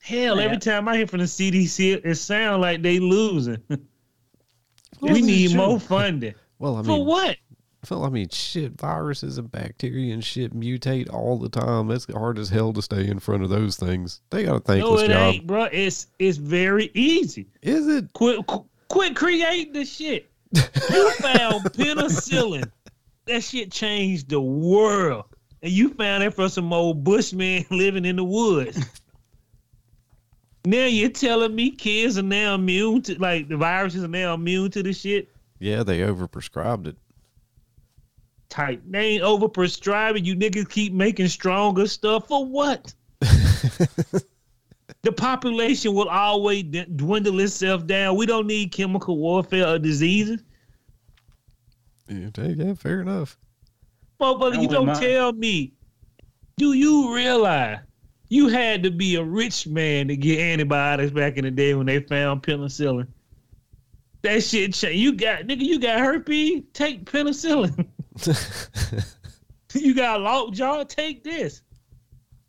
Hell, 0.00 0.36
Yeah. 0.38 0.44
every 0.44 0.58
time 0.58 0.86
I 0.88 0.96
hear 0.96 1.06
from 1.06 1.20
the 1.20 1.26
CDC, 1.26 2.00
it 2.04 2.14
sounds 2.16 2.60
like 2.60 2.82
they 2.82 2.98
losing. 3.00 3.58
we 5.00 5.22
need 5.22 5.50
true. 5.50 5.56
more 5.58 5.80
funding. 5.94 6.34
Well, 6.58 6.74
I 6.74 6.78
mean, 6.78 6.84
For 6.84 6.96
mean, 6.98 7.06
what? 7.06 7.36
well, 7.90 8.04
I 8.04 8.10
mean, 8.10 8.28
shit, 8.28 8.78
viruses 8.78 9.38
and 9.38 9.50
bacteria 9.50 10.14
and 10.14 10.22
shit 10.24 10.54
mutate 10.54 11.12
all 11.12 11.38
the 11.38 11.48
time. 11.48 11.90
It's 11.90 12.06
hard 12.12 12.38
as 12.38 12.48
hell 12.48 12.72
to 12.74 12.82
stay 12.82 13.06
in 13.08 13.18
front 13.18 13.42
of 13.42 13.48
those 13.50 13.76
things. 13.76 14.20
They 14.30 14.44
got 14.44 14.50
a 14.50 14.54
No, 14.54 14.58
thankless 14.60 15.02
it 15.02 15.08
job. 15.08 15.34
ain't, 15.34 15.46
bro. 15.46 15.64
It's 15.64 16.06
it's 16.18 16.38
very 16.38 16.90
easy. 16.94 17.46
Is 17.62 17.88
it? 17.88 18.12
Quit 18.12 18.46
qu- 18.46 18.66
quit 18.88 19.16
creating 19.16 19.72
the 19.72 19.84
shit. 19.84 20.30
You 20.52 21.10
found 21.18 21.64
penicillin. 21.72 22.70
That 23.26 23.42
shit 23.42 23.72
changed 23.72 24.28
the 24.28 24.40
world. 24.40 25.24
And 25.64 25.72
you 25.72 25.88
found 25.88 26.22
it 26.22 26.34
from 26.34 26.50
some 26.50 26.70
old 26.74 27.02
bushman 27.02 27.64
living 27.70 28.04
in 28.04 28.16
the 28.16 28.24
woods. 28.24 28.78
Now 30.66 30.86
you're 30.86 31.10
telling 31.10 31.54
me 31.54 31.72
kids 31.72 32.16
are 32.16 32.22
now 32.22 32.54
immune 32.54 33.02
to 33.02 33.20
like 33.20 33.48
the 33.48 33.56
viruses 33.58 34.02
are 34.02 34.08
now 34.08 34.32
immune 34.32 34.70
to 34.70 34.82
the 34.82 34.94
shit. 34.94 35.28
Yeah, 35.58 35.82
they 35.82 35.98
overprescribed 35.98 36.86
it. 36.86 36.96
Type 38.48 38.80
they 38.86 39.08
ain't 39.08 39.22
overprescribing. 39.22 40.24
You 40.24 40.34
niggas 40.36 40.70
keep 40.70 40.94
making 40.94 41.28
stronger 41.28 41.86
stuff 41.86 42.28
for 42.28 42.46
what? 42.46 42.94
the 43.20 45.12
population 45.14 45.92
will 45.92 46.08
always 46.08 46.62
d- 46.62 46.86
dwindle 46.96 47.40
itself 47.40 47.86
down. 47.86 48.16
We 48.16 48.24
don't 48.24 48.46
need 48.46 48.72
chemical 48.72 49.18
warfare 49.18 49.68
or 49.68 49.78
diseases. 49.78 50.42
Yeah, 52.08 52.30
yeah, 52.38 52.72
fair 52.72 53.02
enough. 53.02 53.36
Motherfucker, 54.20 54.54
I'm 54.54 54.62
you 54.62 54.68
don't 54.68 54.94
tell 54.96 55.32
me. 55.32 55.72
Do 56.56 56.72
you 56.72 57.14
realize 57.14 57.80
you 58.28 58.48
had 58.48 58.82
to 58.84 58.90
be 58.90 59.16
a 59.16 59.22
rich 59.24 59.66
man 59.66 60.08
to 60.08 60.16
get 60.16 60.38
antibiotics 60.40 61.10
back 61.12 61.36
in 61.36 61.44
the 61.44 61.50
day 61.50 61.74
when 61.74 61.86
they 61.86 62.00
found 62.00 62.42
penicillin? 62.42 63.08
That 64.22 64.42
shit 64.42 64.72
changed. 64.74 64.98
You 64.98 65.12
got 65.12 65.42
nigga, 65.42 65.62
you 65.62 65.78
got 65.78 65.98
herpes? 66.00 66.62
Take 66.72 67.04
penicillin. 67.04 67.86
you 69.74 69.94
got 69.94 70.20
lockjaw? 70.20 70.84
Take 70.84 71.24
this. 71.24 71.62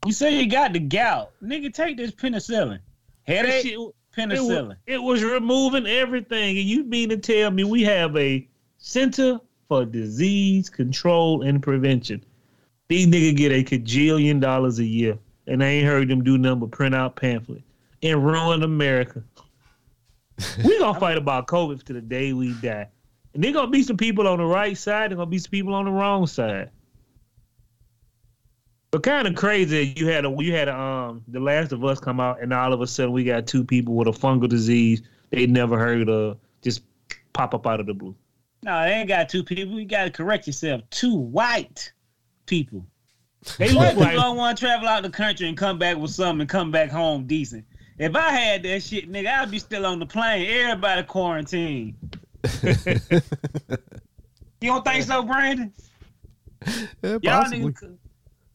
You 0.05 0.13
say 0.13 0.39
you 0.39 0.47
got 0.49 0.73
the 0.73 0.79
gout, 0.79 1.31
nigga. 1.43 1.73
Take 1.73 1.97
this 1.97 2.11
penicillin. 2.11 2.79
Headache, 3.23 3.63
shit, 3.63 3.73
It 3.73 3.79
was, 3.79 3.93
Penicillin. 4.15 4.75
it 4.85 5.01
was 5.01 5.23
removing 5.23 5.87
everything. 5.87 6.57
And 6.57 6.67
you 6.67 6.83
mean 6.83 7.09
to 7.09 7.17
tell 7.17 7.49
me 7.49 7.63
we 7.63 7.81
have 7.83 8.15
a 8.15 8.47
Center 8.77 9.39
for 9.67 9.85
Disease 9.85 10.69
Control 10.69 11.41
and 11.41 11.61
Prevention. 11.61 12.23
These 12.87 13.07
niggas 13.07 13.37
get 13.37 13.51
a 13.51 13.63
cajillion 13.63 14.39
dollars 14.39 14.79
a 14.79 14.85
year. 14.85 15.17
And 15.47 15.63
I 15.63 15.67
ain't 15.67 15.87
heard 15.87 16.07
them 16.07 16.23
do 16.23 16.37
nothing 16.37 16.61
but 16.61 16.71
print 16.71 16.95
out 16.95 17.15
pamphlets 17.15 17.63
and 18.01 18.25
ruin 18.25 18.63
America. 18.63 19.23
we 20.63 20.79
gonna 20.79 20.99
fight 20.99 21.17
about 21.17 21.47
COVID 21.47 21.83
to 21.83 21.93
the 21.93 22.01
day 22.01 22.33
we 22.33 22.53
die. 22.53 22.87
And 23.33 23.43
there 23.43 23.51
gonna 23.51 23.69
be 23.69 23.83
some 23.83 23.97
people 23.97 24.27
on 24.27 24.39
the 24.39 24.45
right 24.45 24.77
side, 24.77 25.11
there 25.11 25.17
gonna 25.17 25.29
be 25.29 25.37
some 25.37 25.51
people 25.51 25.73
on 25.73 25.85
the 25.85 25.91
wrong 25.91 26.25
side. 26.25 26.71
But 28.91 29.03
kind 29.03 29.27
of 29.27 29.35
crazy, 29.35 29.93
you 29.97 30.07
had 30.07 30.25
a 30.25 30.35
you 30.39 30.53
had 30.53 30.67
a, 30.67 30.79
um 30.79 31.23
the 31.27 31.39
Last 31.39 31.71
of 31.71 31.83
Us 31.83 31.99
come 31.99 32.19
out, 32.19 32.41
and 32.41 32.53
all 32.53 32.73
of 32.73 32.81
a 32.81 32.87
sudden 32.87 33.11
we 33.11 33.23
got 33.23 33.45
two 33.45 33.63
people 33.63 33.93
with 33.93 34.07
a 34.07 34.11
fungal 34.11 34.49
disease 34.49 35.01
they 35.31 35.47
never 35.47 35.77
heard 35.77 36.07
of 36.07 36.37
just 36.61 36.81
pop 37.33 37.53
up 37.53 37.67
out 37.67 37.79
of 37.79 37.85
the 37.85 37.93
blue. 37.93 38.15
No, 38.65 38.81
they 38.81 38.93
ain't 38.93 39.07
got 39.07 39.29
two 39.29 39.43
people. 39.43 39.79
You 39.79 39.85
got 39.85 40.05
to 40.05 40.09
correct 40.09 40.47
yourself. 40.47 40.81
Two 40.89 41.13
white 41.15 41.93
people. 42.47 42.83
They 43.59 43.71
White 43.71 43.95
look 43.95 44.07
people 44.07 44.21
don't 44.21 44.37
want 44.37 44.57
to 44.57 44.65
travel 44.65 44.87
out 44.87 45.03
the 45.03 45.09
country 45.11 45.47
and 45.47 45.55
come 45.55 45.77
back 45.77 45.97
with 45.97 46.09
something 46.09 46.41
and 46.41 46.49
come 46.49 46.71
back 46.71 46.89
home 46.89 47.27
decent. 47.27 47.63
If 47.99 48.15
I 48.15 48.31
had 48.31 48.63
that 48.63 48.81
shit, 48.81 49.09
nigga, 49.09 49.27
I'd 49.27 49.51
be 49.51 49.59
still 49.59 49.85
on 49.85 49.99
the 49.99 50.07
plane. 50.07 50.47
Everybody 50.49 51.03
quarantined. 51.03 51.93
You 54.61 54.71
don't 54.71 54.85
think 54.85 55.03
so, 55.03 55.21
Brandon? 55.21 55.71
Yeah, 56.65 57.19
Y'all 57.21 57.43
niggas, 57.43 57.97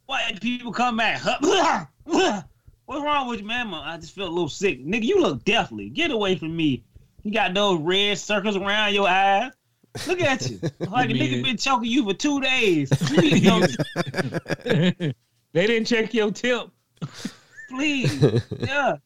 white 0.06 0.40
people 0.40 0.72
come 0.72 0.96
back. 0.96 1.20
What's 2.04 2.44
wrong 2.90 3.28
with 3.28 3.40
you, 3.40 3.46
man? 3.46 3.72
I 3.72 3.96
just 3.96 4.16
feel 4.16 4.26
a 4.26 4.28
little 4.28 4.48
sick. 4.48 4.84
Nigga, 4.84 5.04
you 5.04 5.20
look 5.20 5.44
deathly. 5.44 5.88
Get 5.88 6.10
away 6.10 6.34
from 6.34 6.56
me. 6.56 6.82
You 7.22 7.30
got 7.30 7.54
those 7.54 7.78
red 7.80 8.18
circles 8.18 8.56
around 8.56 8.92
your 8.94 9.06
eyes. 9.06 9.52
Look 10.06 10.20
at 10.20 10.48
you. 10.48 10.60
Like 10.90 11.10
a 11.10 11.12
nigga 11.12 11.42
been 11.42 11.56
choking 11.56 11.90
you 11.90 12.04
for 12.04 12.14
two 12.14 12.40
days. 12.40 12.90
You 13.10 13.16
need 13.20 13.44
to 13.44 15.14
they 15.52 15.66
didn't 15.66 15.86
check 15.86 16.14
your 16.14 16.30
tip. 16.30 16.68
please. 17.68 18.42
Yeah. 18.58 18.96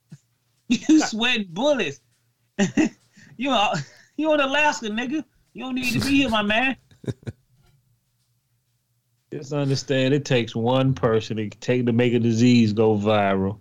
You 0.68 1.00
sweating 1.00 1.48
bullets. 1.50 2.00
you 3.36 3.50
are, 3.50 3.74
you 4.16 4.32
in 4.32 4.40
Alaska, 4.40 4.88
nigga. 4.88 5.24
You 5.52 5.64
don't 5.64 5.74
need 5.74 5.92
to 5.92 6.00
be 6.00 6.22
here, 6.22 6.30
my 6.30 6.42
man. 6.42 6.76
Just 9.32 9.52
understand 9.52 10.14
it 10.14 10.24
takes 10.24 10.54
one 10.54 10.94
person 10.94 11.36
to 11.36 11.48
take 11.50 11.86
to 11.86 11.92
make 11.92 12.14
a 12.14 12.18
disease 12.18 12.72
go 12.72 12.96
viral. 12.96 13.58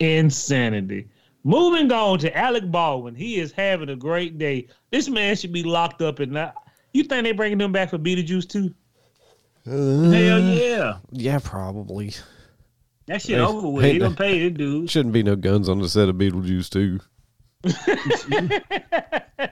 Insanity. 0.00 1.08
Moving 1.44 1.90
on 1.90 2.18
to 2.20 2.36
Alec 2.36 2.70
Baldwin. 2.70 3.14
He 3.14 3.40
is 3.40 3.50
having 3.52 3.88
a 3.88 3.96
great 3.96 4.38
day. 4.38 4.68
This 4.90 5.08
man 5.08 5.34
should 5.36 5.52
be 5.52 5.62
locked 5.64 6.00
up 6.02 6.18
and 6.20 6.32
not. 6.32 6.54
You 6.92 7.02
think 7.04 7.24
they're 7.24 7.34
bringing 7.34 7.60
him 7.60 7.72
back 7.72 7.90
for 7.90 7.98
Beetlejuice 7.98 8.48
too? 8.48 8.72
Uh, 9.66 10.10
Hell 10.10 10.40
yeah. 10.40 10.98
Yeah, 11.10 11.38
probably. 11.42 12.14
That 13.06 13.22
shit 13.22 13.38
Hey, 13.38 13.44
over 13.44 13.68
with. 13.68 13.84
hey, 13.84 13.92
He 13.94 13.98
done 13.98 14.14
pay 14.14 14.46
it, 14.46 14.56
dude. 14.56 14.88
Shouldn't 14.90 15.12
be 15.12 15.22
no 15.24 15.34
guns 15.36 15.68
on 15.68 15.80
the 15.80 15.88
set 15.88 16.08
of 16.08 16.16
Beetlejuice 16.16 16.68
too. 16.70 17.00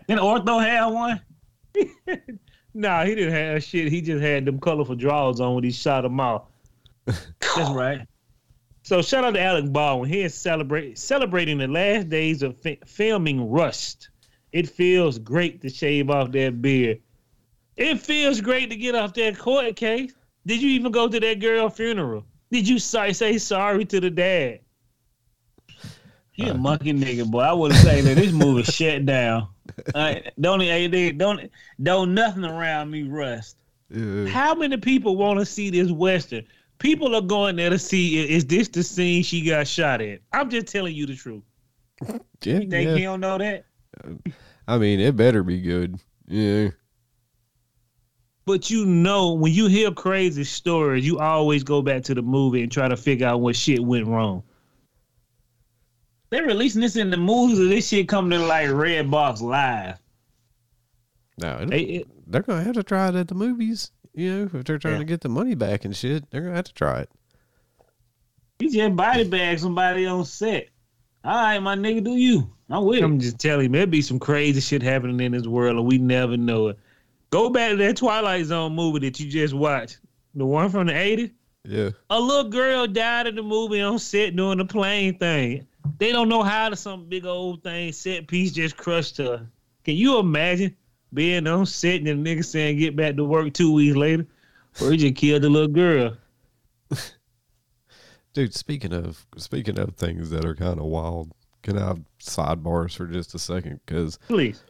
Then 0.07 0.18
Ortho 0.18 0.62
had 0.62 0.87
one. 0.87 1.20
Nah, 2.72 3.05
he 3.05 3.16
didn't 3.16 3.35
have 3.35 3.64
shit. 3.64 3.90
He 3.90 4.00
just 4.00 4.22
had 4.22 4.44
them 4.44 4.61
colorful 4.61 4.94
drawers 4.94 5.40
on 5.40 5.57
when 5.57 5.64
he 5.64 5.72
shot 5.72 6.03
them 6.03 6.20
out. 6.20 6.50
That's 7.05 7.68
right. 7.70 8.07
So 8.90 9.03
shout 9.03 9.22
out 9.22 9.35
to 9.35 9.40
Alec 9.40 9.72
Baldwin. 9.72 10.11
He 10.11 10.22
is 10.22 10.35
celebrate, 10.35 10.98
celebrating 10.98 11.59
the 11.59 11.68
last 11.68 12.09
days 12.09 12.42
of 12.42 12.59
fi- 12.59 12.81
filming 12.85 13.48
Rust. 13.48 14.09
It 14.50 14.68
feels 14.68 15.16
great 15.16 15.62
to 15.62 15.68
shave 15.68 16.11
off 16.11 16.33
that 16.33 16.61
beard. 16.61 17.00
It 17.76 18.00
feels 18.00 18.40
great 18.40 18.68
to 18.70 18.74
get 18.74 18.96
off 18.96 19.14
that 19.14 19.38
court 19.38 19.76
case. 19.76 20.12
Did 20.44 20.61
you 20.61 20.70
even 20.70 20.90
go 20.90 21.07
to 21.07 21.20
that 21.20 21.38
girl 21.38 21.70
funeral? 21.70 22.24
Did 22.50 22.68
you 22.68 22.81
say, 22.81 23.12
say 23.12 23.38
sorry 23.38 23.85
to 23.85 24.00
the 24.00 24.11
dad? 24.11 24.59
He 26.33 26.48
a 26.48 26.55
monkey 26.55 26.92
nigga, 26.92 27.31
boy. 27.31 27.42
I 27.42 27.53
would 27.53 27.74
say 27.74 28.00
that 28.00 28.16
this 28.16 28.33
movie 28.33 28.62
shut 28.72 29.07
down. 29.07 29.46
Uh, 29.94 30.16
don't 30.40 31.16
don't 31.16 31.48
don't 31.81 32.12
nothing 32.12 32.44
around 32.44 32.90
me 32.90 33.05
rust. 33.05 33.57
Yeah. 33.88 34.26
How 34.26 34.57
many 34.57 34.79
people 34.79 35.14
want 35.14 35.38
to 35.38 35.46
see 35.46 35.70
this 35.70 35.92
western? 35.92 36.44
People 36.81 37.14
are 37.14 37.21
going 37.21 37.57
there 37.57 37.71
to 37.71 37.79
see 37.79 38.27
is 38.29 38.45
this 38.47 38.66
the 38.69 38.83
scene 38.83 39.23
she 39.23 39.45
got 39.45 39.69
shot 39.69 40.01
at? 40.01 40.21
I'm 40.33 40.51
just 40.51 40.66
telling 40.66 40.95
you 40.97 41.07
the 41.07 41.14
truth. 41.14 41.43
Yeah, 42.43 42.55
You 42.61 42.71
think 42.71 42.88
yeah. 42.88 42.97
he 42.97 43.03
don't 43.03 43.21
know 43.21 43.37
that? 43.37 43.66
I 44.66 44.79
mean, 44.79 44.99
it 44.99 45.14
better 45.14 45.43
be 45.43 45.61
good. 45.61 46.01
Yeah. 46.27 46.71
But 48.47 48.71
you 48.71 48.87
know, 48.87 49.35
when 49.35 49.53
you 49.53 49.66
hear 49.66 49.90
crazy 49.93 50.45
stories, 50.45 51.07
you 51.07 51.19
always 51.19 51.62
go 51.62 51.83
back 51.83 52.03
to 52.05 52.14
the 52.14 52.23
movie 52.23 52.62
and 52.62 52.73
try 52.73 52.88
to 52.88 52.97
figure 52.97 53.27
out 53.27 53.43
what 53.43 53.55
shit 53.57 53.79
went 53.85 54.07
wrong. 54.07 54.43
They're 56.31 56.45
releasing 56.47 56.81
this 56.81 56.97
in 56.97 57.11
the 57.11 57.16
movies 57.19 57.61
or 57.61 57.64
this 57.66 57.88
shit 57.88 58.09
coming 58.09 58.38
to 58.38 58.47
like 58.47 58.71
Red 58.71 59.11
Box 59.11 59.43
Live. 59.43 59.99
No, 61.37 61.66
They- 61.66 61.83
it- 61.83 62.09
they're 62.27 62.43
gonna 62.43 62.62
have 62.64 62.75
to 62.77 62.83
try 62.83 63.09
it 63.09 63.16
at 63.16 63.29
the 63.29 63.35
movies. 63.35 63.90
You 64.14 64.33
know, 64.53 64.59
if 64.59 64.64
they're 64.64 64.79
trying 64.79 64.94
Yeah. 64.94 64.99
to 65.01 65.05
get 65.05 65.20
the 65.20 65.29
money 65.29 65.55
back 65.55 65.85
and 65.85 65.94
shit, 65.96 66.29
they're 66.31 66.42
gonna 66.42 66.57
have 66.57 66.64
to 66.64 66.75
try 66.75 67.01
it. 67.01 67.11
You 68.59 68.70
just 68.70 68.96
body 68.96 69.25
bag 69.25 69.59
somebody 69.59 70.07
on 70.07 70.25
set. 70.25 70.68
All 71.25 71.33
right, 71.33 71.59
my 71.59 71.77
nigga, 71.77 72.03
do 72.05 72.16
you? 72.16 72.51
I'm 72.68 72.85
with. 72.85 73.03
I'm 73.03 73.18
just 73.18 73.38
telling 73.38 73.66
you, 73.66 73.73
there'd 73.73 73.90
be 73.90 74.03
some 74.03 74.18
crazy 74.18 74.61
shit 74.61 74.83
happening 74.83 75.20
in 75.20 75.33
this 75.33 75.46
world 75.46 75.77
and 75.77 75.87
we 75.87 75.99
never 75.99 76.37
know 76.37 76.68
it. 76.68 76.79
Go 77.31 77.51
back 77.51 77.70
to 77.73 77.77
that 77.77 77.96
Twilight 77.96 78.46
Zone 78.46 78.75
movie 78.75 79.01
that 79.01 79.20
you 79.20 79.31
just 79.31 79.55
watched, 79.55 79.99
the 80.35 80.44
one 80.44 80.68
from 80.70 80.87
the 80.87 80.92
80s. 80.92 81.31
Yeah. 81.64 81.90
A 82.09 82.18
little 82.18 82.51
girl 82.51 82.87
died 82.87 83.27
in 83.27 83.37
the 83.37 83.42
movie 83.42 83.81
on 83.81 83.99
set 83.99 84.35
doing 84.35 84.59
the 84.59 84.64
plane 84.64 85.18
thing. 85.18 85.66
They 85.99 86.12
don't 86.12 86.29
know 86.29 86.42
how 86.42 86.68
to 86.70 86.77
some 86.77 87.07
big 87.07 87.27
old 87.27 87.62
thing 87.62 87.92
set 87.92 88.27
piece 88.27 88.53
just 88.53 88.77
crushed 88.77 89.18
her. 89.18 89.46
Can 89.85 89.94
you 89.94 90.18
imagine 90.18 90.75
being 91.12 91.46
on 91.46 91.66
set 91.66 92.01
and 92.03 92.07
the 92.07 92.12
nigga 92.37 92.44
saying 92.44 92.79
get 92.79 92.96
back 92.96 93.16
to 93.16 93.25
work 93.25 93.53
two 93.53 93.73
weeks 93.73 93.96
later? 93.96 94.27
Or 94.81 94.90
he 94.90 94.96
just 94.96 95.16
killed 95.16 95.42
the 95.42 95.51
little 95.51 95.68
girl. 95.68 96.16
Dude, 98.33 98.55
speaking 98.55 98.92
of 98.92 99.27
speaking 99.37 99.79
of 99.79 99.96
things 99.96 100.31
that 100.31 100.44
are 100.44 100.55
kind 100.55 100.79
of 100.79 100.87
wild, 100.87 101.33
can 101.62 101.77
I 101.77 101.87
have 101.88 102.01
sidebars 102.20 102.96
for 102.96 103.07
just 103.07 103.35
a 103.35 103.38
second? 103.38 103.81
Because 103.85 104.18
Please. 104.29 104.62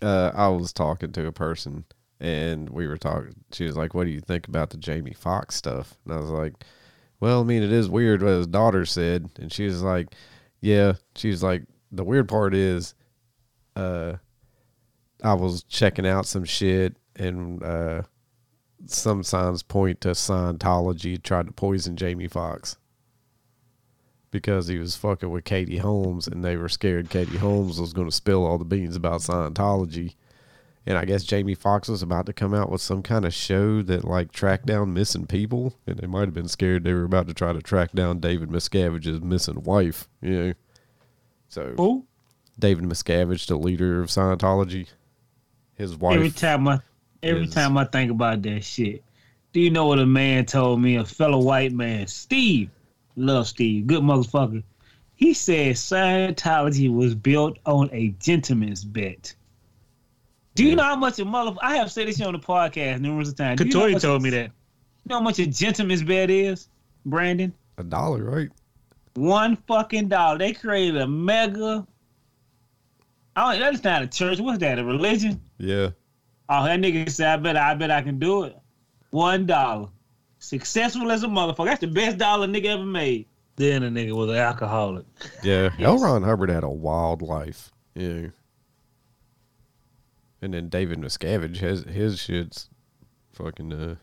uh, 0.00 0.30
I 0.34 0.48
was 0.48 0.72
talking 0.72 1.10
to 1.12 1.26
a 1.26 1.32
person 1.32 1.84
and 2.20 2.70
we 2.70 2.86
were 2.86 2.96
talking. 2.96 3.34
She 3.52 3.64
was 3.64 3.76
like, 3.76 3.94
"What 3.94 4.04
do 4.04 4.10
you 4.10 4.20
think 4.20 4.46
about 4.46 4.70
the 4.70 4.76
Jamie 4.76 5.14
Foxx 5.14 5.56
stuff?" 5.56 5.94
And 6.04 6.14
I 6.14 6.18
was 6.18 6.30
like, 6.30 6.52
"Well, 7.18 7.40
I 7.40 7.44
mean, 7.44 7.62
it 7.62 7.72
is 7.72 7.88
weird 7.88 8.22
what 8.22 8.30
his 8.30 8.46
daughter 8.46 8.84
said." 8.86 9.28
And 9.40 9.52
she 9.52 9.64
was 9.64 9.82
like, 9.82 10.14
"Yeah." 10.60 10.92
She 11.16 11.30
was 11.30 11.42
like, 11.42 11.64
"The 11.90 12.04
weird 12.04 12.28
part 12.28 12.54
is, 12.54 12.94
uh, 13.74 14.14
I 15.22 15.34
was 15.34 15.62
checking 15.64 16.06
out 16.06 16.26
some 16.26 16.44
shit 16.44 16.96
and 17.16 17.62
uh, 17.62 18.02
some 18.86 19.22
signs 19.22 19.62
point 19.62 20.00
to 20.02 20.10
Scientology 20.10 21.22
tried 21.22 21.46
to 21.46 21.52
poison 21.52 21.96
Jamie 21.96 22.28
Foxx." 22.28 22.76
Because 24.30 24.68
he 24.68 24.78
was 24.78 24.94
fucking 24.94 25.30
with 25.30 25.44
Katie 25.44 25.78
Holmes, 25.78 26.28
and 26.28 26.44
they 26.44 26.56
were 26.56 26.68
scared 26.68 27.10
Katie 27.10 27.38
Holmes 27.38 27.80
was 27.80 27.92
going 27.92 28.08
to 28.08 28.14
spill 28.14 28.46
all 28.46 28.58
the 28.58 28.64
beans 28.64 28.94
about 28.94 29.22
Scientology. 29.22 30.14
And 30.86 30.96
I 30.96 31.04
guess 31.04 31.24
Jamie 31.24 31.54
Foxx 31.54 31.88
was 31.88 32.02
about 32.02 32.26
to 32.26 32.32
come 32.32 32.54
out 32.54 32.70
with 32.70 32.80
some 32.80 33.02
kind 33.02 33.24
of 33.24 33.34
show 33.34 33.82
that 33.82 34.04
like 34.04 34.32
tracked 34.32 34.66
down 34.66 34.94
missing 34.94 35.26
people, 35.26 35.74
and 35.86 35.98
they 35.98 36.06
might 36.06 36.26
have 36.26 36.34
been 36.34 36.48
scared 36.48 36.84
they 36.84 36.94
were 36.94 37.04
about 37.04 37.26
to 37.28 37.34
try 37.34 37.52
to 37.52 37.60
track 37.60 37.92
down 37.92 38.20
David 38.20 38.48
Miscavige's 38.50 39.20
missing 39.20 39.62
wife. 39.62 40.08
You 40.22 40.30
know, 40.30 40.52
so 41.48 41.74
Who? 41.76 42.06
David 42.58 42.84
Miscavige, 42.84 43.46
the 43.46 43.56
leader 43.56 44.00
of 44.00 44.08
Scientology, 44.08 44.88
his 45.80 45.96
wife. 45.96 46.14
Every 46.16 46.30
time 46.30 46.68
I 46.68 46.80
every 47.22 47.44
is- 47.44 47.54
time 47.54 47.76
I 47.76 47.84
think 47.84 48.10
about 48.10 48.42
that 48.42 48.62
shit, 48.62 49.02
do 49.52 49.60
you 49.60 49.70
know 49.70 49.86
what 49.86 49.98
a 49.98 50.06
man 50.06 50.46
told 50.46 50.80
me? 50.80 50.96
A 50.96 51.04
fellow 51.04 51.38
white 51.42 51.72
man, 51.72 52.06
Steve, 52.06 52.70
love 53.16 53.48
Steve, 53.48 53.86
good 53.86 54.02
motherfucker. 54.02 54.62
He 55.16 55.34
said 55.34 55.74
Scientology 55.76 56.92
was 56.92 57.14
built 57.14 57.58
on 57.66 57.90
a 57.92 58.08
gentleman's 58.20 58.84
bet. 58.84 59.34
Do 60.54 60.64
you 60.64 60.76
know 60.76 60.82
how 60.82 60.96
much 60.96 61.18
a 61.18 61.24
motherfucker? 61.24 61.58
I 61.62 61.76
have 61.76 61.90
said 61.92 62.08
this 62.08 62.18
shit 62.18 62.26
on 62.26 62.32
the 62.32 62.38
podcast 62.38 63.00
numerous 63.00 63.32
times. 63.32 63.60
Do 63.60 63.66
you 63.66 63.72
know 63.72 63.80
how 63.80 63.86
Katori 63.86 64.00
told 64.00 64.22
me 64.22 64.30
that. 64.30 64.46
You 64.46 65.08
know 65.08 65.16
how 65.16 65.22
much 65.22 65.38
a 65.38 65.46
gentleman's 65.46 66.02
bet 66.02 66.30
is, 66.30 66.68
Brandon? 67.06 67.52
a 67.78 67.84
dollar, 67.84 68.24
right? 68.24 68.48
One 69.14 69.56
fucking 69.66 70.08
dollar. 70.08 70.38
They 70.38 70.52
created 70.52 71.00
a 71.00 71.06
mega. 71.06 71.86
Oh, 73.36 73.58
that's 73.58 73.82
not 73.82 74.02
a 74.02 74.06
church. 74.06 74.38
What's 74.38 74.58
that? 74.58 74.78
A 74.78 74.84
religion? 74.84 75.40
Yeah, 75.60 75.90
Oh, 76.48 76.64
that 76.64 76.80
nigga 76.80 77.08
said, 77.08 77.28
I 77.28 77.36
bet, 77.36 77.56
I 77.56 77.74
bet 77.74 77.92
I 77.92 78.02
can 78.02 78.18
do 78.18 78.42
it. 78.42 78.56
One 79.10 79.46
dollar. 79.46 79.88
Successful 80.40 81.12
as 81.12 81.22
a 81.22 81.28
motherfucker. 81.28 81.66
That's 81.66 81.80
the 81.80 81.86
best 81.86 82.18
dollar 82.18 82.48
nigga 82.48 82.66
ever 82.66 82.84
made. 82.84 83.26
Then 83.56 83.82
the 83.82 83.88
nigga 83.88 84.12
was 84.16 84.30
an 84.30 84.36
alcoholic. 84.36 85.04
Yeah, 85.44 85.70
L. 85.78 85.98
Ron 85.98 86.22
Hubbard 86.22 86.48
had 86.50 86.64
a 86.64 86.68
wild 86.70 87.22
life. 87.22 87.70
Yeah. 87.94 88.28
And 90.42 90.54
then 90.54 90.68
David 90.70 90.98
Miscavige 90.98 91.58
has 91.58 91.84
his 91.84 92.18
shit's 92.18 92.68
fucking 93.32 93.72
uh 93.72 93.94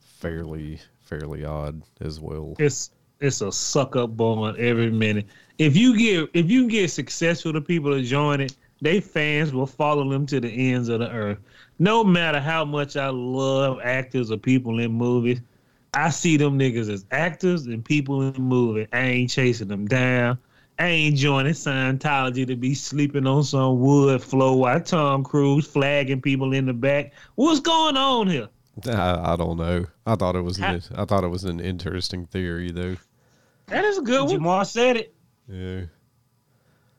fairly 0.00 0.80
fairly 1.00 1.44
odd 1.44 1.82
as 2.00 2.18
well. 2.18 2.56
It's 2.58 2.90
it's 3.20 3.40
a 3.40 3.52
suck 3.52 3.94
up 3.94 4.16
bond 4.16 4.56
every 4.58 4.90
minute. 4.90 5.26
If 5.58 5.76
you 5.76 5.96
get 5.96 6.30
if 6.34 6.50
you 6.50 6.68
get 6.68 6.90
successful, 6.90 7.52
the 7.52 7.60
people 7.60 7.94
that 7.94 8.02
join 8.02 8.40
it, 8.40 8.56
they 8.82 9.00
fans 9.00 9.52
will 9.52 9.66
follow 9.66 10.08
them 10.10 10.26
to 10.26 10.40
the 10.40 10.48
ends 10.72 10.88
of 10.88 10.98
the 10.98 11.10
earth. 11.10 11.38
No 11.78 12.02
matter 12.02 12.40
how 12.40 12.64
much 12.64 12.96
I 12.96 13.08
love 13.08 13.78
actors 13.82 14.30
or 14.30 14.36
people 14.36 14.80
in 14.80 14.92
movies, 14.92 15.40
I 15.94 16.10
see 16.10 16.36
them 16.36 16.58
niggas 16.58 16.92
as 16.92 17.04
actors 17.12 17.66
and 17.66 17.84
people 17.84 18.22
in 18.22 18.32
the 18.32 18.40
movie. 18.40 18.88
I 18.92 19.00
ain't 19.00 19.30
chasing 19.30 19.68
them 19.68 19.86
down. 19.86 20.38
I 20.78 20.86
ain't 20.86 21.16
joining 21.16 21.52
Scientology 21.52 22.46
to 22.46 22.56
be 22.56 22.74
sleeping 22.74 23.26
on 23.26 23.44
some 23.44 23.80
wood 23.80 24.20
floor 24.22 24.58
while 24.58 24.80
Tom 24.80 25.22
Cruise 25.22 25.66
flagging 25.66 26.20
people 26.20 26.52
in 26.52 26.66
the 26.66 26.72
back. 26.72 27.12
What's 27.36 27.60
going 27.60 27.96
on 27.96 28.26
here? 28.26 28.48
I, 28.86 29.32
I 29.34 29.36
don't 29.36 29.58
know. 29.58 29.86
I 30.06 30.16
thought 30.16 30.34
it 30.34 30.40
was 30.40 30.58
an, 30.58 30.82
I 30.96 31.04
thought 31.04 31.22
it 31.22 31.28
was 31.28 31.44
an 31.44 31.60
interesting 31.60 32.26
theory 32.26 32.72
though. 32.72 32.96
That 33.66 33.84
is 33.84 33.98
a 33.98 34.02
good 34.02 34.22
one. 34.22 34.40
Jamar 34.40 34.66
said 34.66 34.96
it. 34.96 35.14
Yeah. 35.46 35.82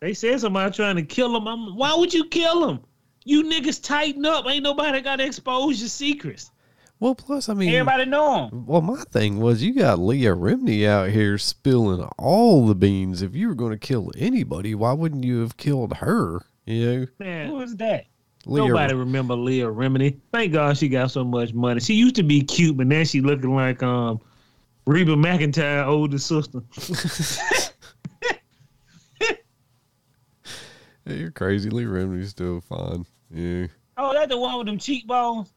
They 0.04 0.13
said 0.13 0.42
somebody 0.42 0.76
trying 0.76 0.98
to 0.98 1.04
kill 1.04 1.34
him. 1.34 1.48
I'm, 1.48 1.78
why 1.78 1.96
would 1.96 2.13
you 2.13 2.26
kill 2.26 2.68
him? 2.68 2.82
You 3.24 3.42
niggas 3.46 3.82
tighten 3.82 4.26
up. 4.26 4.46
Ain't 4.46 4.62
nobody 4.62 5.00
got 5.00 5.16
to 5.16 5.26
expose 5.26 5.80
your 5.80 5.88
secrets. 5.88 6.52
Well, 7.00 7.16
plus 7.16 7.48
I 7.48 7.54
mean, 7.54 7.70
Everybody 7.70 8.04
know 8.04 8.50
him. 8.50 8.66
Well, 8.66 8.82
my 8.82 9.02
thing 9.13 9.39
was 9.39 9.63
you 9.63 9.74
got 9.74 10.00
Leah 10.00 10.36
Remini 10.36 10.86
out 10.86 11.08
here 11.12 11.38
spilling 11.38 12.04
all 12.20 12.68
the 12.68 12.76
beans. 12.76 13.22
If 13.22 13.34
you 13.34 13.48
were 13.48 13.56
going 13.56 13.72
to 13.72 13.78
kill 13.78 14.12
anybody, 14.18 14.76
why 14.76 14.92
wouldn't 14.92 15.24
you 15.24 15.39
have 15.39 15.56
killed 15.56 15.94
her? 15.96 16.42
You 16.66 17.00
know, 17.00 17.08
Man, 17.20 17.48
Who 17.48 17.62
is 17.62 17.78
that? 17.78 18.08
Leah. 18.46 18.68
nobody 18.68 18.96
remember 18.96 19.36
Leah 19.36 19.68
Remini. 19.68 20.20
Thank 20.34 20.52
God 20.52 20.78
she 20.78 20.89
got 20.89 21.12
so 21.12 21.24
much 21.24 21.54
money. 21.54 21.80
She 21.80 21.94
used 21.94 22.16
to 22.16 22.24
be 22.24 22.42
cute, 22.42 22.76
but 22.76 22.88
now 22.88 23.06
she 23.06 23.22
looking 23.22 23.56
like 23.56 23.82
um 23.82 24.20
Reba 24.86 25.16
McEntire 25.16 25.88
older 25.88 26.18
sister. 26.18 26.62
Yeah, 31.06 31.13
you're 31.16 31.32
crazy. 31.32 31.70
Lee 31.70 31.84
Remini's 31.86 32.30
still 32.30 32.62
fine. 32.62 33.06
Yeah. 33.32 33.68
Oh, 33.98 34.13
that 34.13 34.30
the 34.30 34.38
one 34.38 34.58
with 34.58 34.68
them 34.68 34.78
cheekbones. 34.78 35.54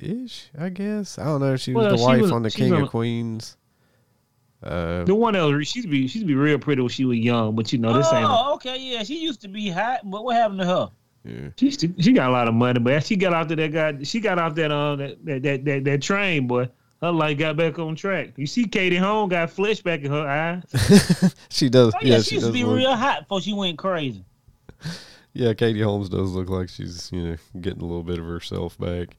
Ish, 0.00 0.50
I 0.58 0.68
guess. 0.68 1.18
I 1.18 1.24
don't 1.24 1.40
know. 1.40 1.54
If 1.54 1.60
she 1.60 1.72
was 1.72 1.82
Well, 1.82 1.90
the 1.92 1.98
she 1.98 2.04
wife 2.04 2.22
was- 2.22 2.32
on 2.32 2.42
the 2.42 2.50
King 2.50 2.72
on- 2.72 2.82
of 2.82 2.90
Queens. 2.90 3.56
Uh, 4.62 5.04
The 5.04 5.14
one 5.14 5.34
that 5.34 5.42
was 5.42 5.68
she's 5.68 5.86
be 5.86 6.08
she's 6.08 6.24
be 6.24 6.34
real 6.34 6.58
pretty 6.58 6.82
when 6.82 6.88
she 6.88 7.04
was 7.04 7.18
young, 7.18 7.54
but 7.54 7.72
you 7.72 7.78
know 7.78 7.92
this 7.92 8.12
ain't. 8.12 8.26
oh, 8.28 8.54
okay, 8.54 8.76
yeah. 8.76 9.04
She 9.04 9.18
used 9.20 9.40
to 9.42 9.48
be 9.48 9.68
hot, 9.70 10.00
but 10.04 10.24
what 10.24 10.34
happened 10.34 10.58
to 10.60 10.66
her? 10.66 10.90
yeah. 11.24 11.48
She 11.56 11.70
she 11.70 12.12
got 12.12 12.28
a 12.28 12.32
lot 12.32 12.48
of 12.48 12.54
money, 12.54 12.80
but 12.80 13.04
she 13.06 13.14
got 13.14 13.32
off 13.32 13.46
to 13.48 13.56
that 13.56 13.72
guy. 13.72 14.02
She 14.02 14.18
got 14.18 14.36
off 14.40 14.56
that 14.56 14.72
uh 14.72 14.96
that 14.96 15.24
that 15.24 15.42
that, 15.44 15.64
that, 15.64 15.84
that 15.84 16.02
train, 16.02 16.48
boy. 16.48 16.68
Her 17.00 17.12
life 17.12 17.38
got 17.38 17.56
back 17.56 17.78
on 17.78 17.94
track. 17.94 18.30
You 18.36 18.46
see, 18.48 18.64
Katie 18.66 18.96
Holmes 18.96 19.30
got 19.30 19.48
flesh 19.50 19.80
back 19.80 20.00
in 20.00 20.10
her 20.10 20.26
eyes. 20.26 21.34
she 21.50 21.68
does. 21.68 21.94
Oh, 21.94 21.98
yeah, 22.02 22.14
yeah, 22.16 22.18
she, 22.18 22.30
she, 22.30 22.34
used 22.34 22.46
does. 22.46 22.48
to 22.48 22.52
be 22.52 22.64
Look, 22.64 22.76
real 22.78 22.96
hot 22.96 23.20
before 23.20 23.40
she 23.40 23.52
went 23.52 23.78
crazy. 23.78 24.24
Yeah, 25.34 25.52
Katie 25.54 25.82
Holmes 25.82 26.08
does 26.08 26.32
look 26.32 26.48
like 26.48 26.68
she's 26.68 27.10
you 27.12 27.22
know 27.22 27.36
getting 27.60 27.82
a 27.82 27.84
little 27.86 28.02
bit 28.02 28.18
of 28.18 28.24
herself 28.24 28.76
back. 28.78 29.16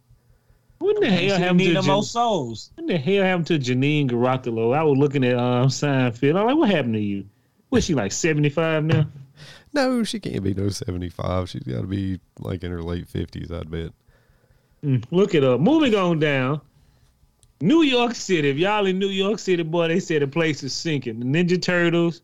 What 0.80 1.00
the 1.00 1.08
hell 1.10 1.20
She 1.20 1.28
happened 1.30 1.60
to 1.60 1.74
no 1.74 1.82
Jan- 1.82 1.94
more 1.94 2.04
souls. 2.04 2.72
What 2.76 2.88
the 2.88 2.98
hell 2.98 3.24
happened 3.24 3.48
to 3.48 3.60
Janeane 3.60 4.10
Garofalo? 4.10 4.76
I 4.76 4.84
was 4.84 4.98
looking 4.98 5.24
at 5.24 5.36
um 5.38 5.68
Seinfeld. 5.68 6.38
I'm 6.40 6.46
like, 6.48 6.56
what 6.58 6.70
happened 6.70 6.96
to 6.96 7.00
you? 7.00 7.26
Was 7.70 7.86
she 7.86 7.94
like 7.94 8.12
75 8.12 8.84
now? 8.86 9.08
No, 9.72 10.04
she 10.04 10.20
can't 10.20 10.42
be 10.44 10.56
no 10.56 10.70
seventy 10.70 11.10
five. 11.10 11.48
She's 11.48 11.62
got 11.62 11.82
to 11.82 11.88
be 11.88 12.20
like 12.40 12.64
in 12.64 12.72
her 12.72 12.82
late 12.82 13.08
fifties, 13.08 13.52
I'd 13.52 13.70
bet. 13.70 13.92
Mm, 14.84 15.06
look 15.12 15.36
it 15.36 15.44
up. 15.44 15.60
Moving 15.62 15.94
on 15.94 16.18
down. 16.18 16.60
New 17.62 17.84
York 17.84 18.16
City. 18.16 18.50
If 18.50 18.58
y'all 18.58 18.88
in 18.88 18.98
New 18.98 19.10
York 19.10 19.38
City, 19.38 19.62
boy, 19.62 19.90
they 19.90 20.00
said 20.00 20.24
the 20.24 20.28
place 20.28 20.64
is 20.64 20.74
sinking. 20.74 21.20
The 21.20 21.26
Ninja 21.26 21.62
Turtles, 21.62 22.24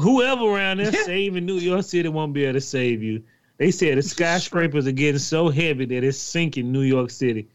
whoever 0.00 0.44
around 0.44 0.78
there 0.78 0.92
saving 0.92 1.46
New 1.46 1.58
York 1.58 1.84
City 1.84 2.08
won't 2.08 2.32
be 2.32 2.44
able 2.44 2.54
to 2.54 2.60
save 2.60 3.02
you. 3.02 3.22
They 3.58 3.70
said 3.70 3.98
the 3.98 4.02
skyscrapers 4.02 4.86
are 4.86 4.92
getting 4.92 5.18
so 5.18 5.48
heavy 5.48 5.84
that 5.86 6.04
it's 6.04 6.18
sinking 6.18 6.72
New 6.72 6.82
York 6.82 7.10
City. 7.10 7.48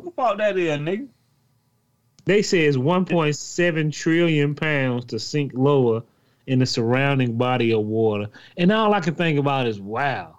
Who 0.00 0.10
fault 0.12 0.38
that 0.38 0.56
is, 0.56 0.78
nigga? 0.78 1.08
They 2.24 2.42
say 2.42 2.60
it's 2.60 2.76
1.7 2.76 3.92
trillion 3.92 4.54
pounds 4.54 5.06
to 5.06 5.18
sink 5.18 5.52
lower 5.54 6.02
in 6.46 6.58
the 6.58 6.66
surrounding 6.66 7.36
body 7.36 7.72
of 7.72 7.82
water. 7.82 8.28
And 8.56 8.72
all 8.72 8.94
I 8.94 9.00
can 9.00 9.14
think 9.14 9.38
about 9.38 9.66
is, 9.66 9.80
wow. 9.80 10.38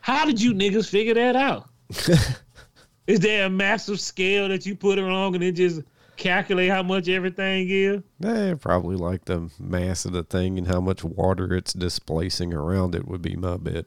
How 0.00 0.24
did 0.24 0.40
you 0.40 0.54
niggas 0.54 0.88
figure 0.88 1.14
that 1.14 1.36
out? 1.36 1.68
is 3.06 3.20
there 3.20 3.46
a 3.46 3.50
massive 3.50 4.00
scale 4.00 4.48
that 4.48 4.66
you 4.66 4.76
put 4.76 4.98
it 4.98 5.04
on 5.04 5.34
and 5.34 5.42
it 5.42 5.52
just 5.52 5.82
calculate 6.16 6.70
how 6.70 6.82
much 6.82 7.08
everything 7.08 7.68
is? 7.68 8.02
Eh, 8.24 8.54
probably 8.54 8.96
like 8.96 9.24
the 9.26 9.50
mass 9.58 10.04
of 10.04 10.12
the 10.12 10.22
thing 10.22 10.58
and 10.58 10.66
how 10.66 10.80
much 10.80 11.04
water 11.04 11.54
it's 11.54 11.72
displacing 11.72 12.52
around 12.52 12.94
it 12.94 13.06
would 13.06 13.22
be 13.22 13.36
my 13.36 13.56
bet. 13.56 13.86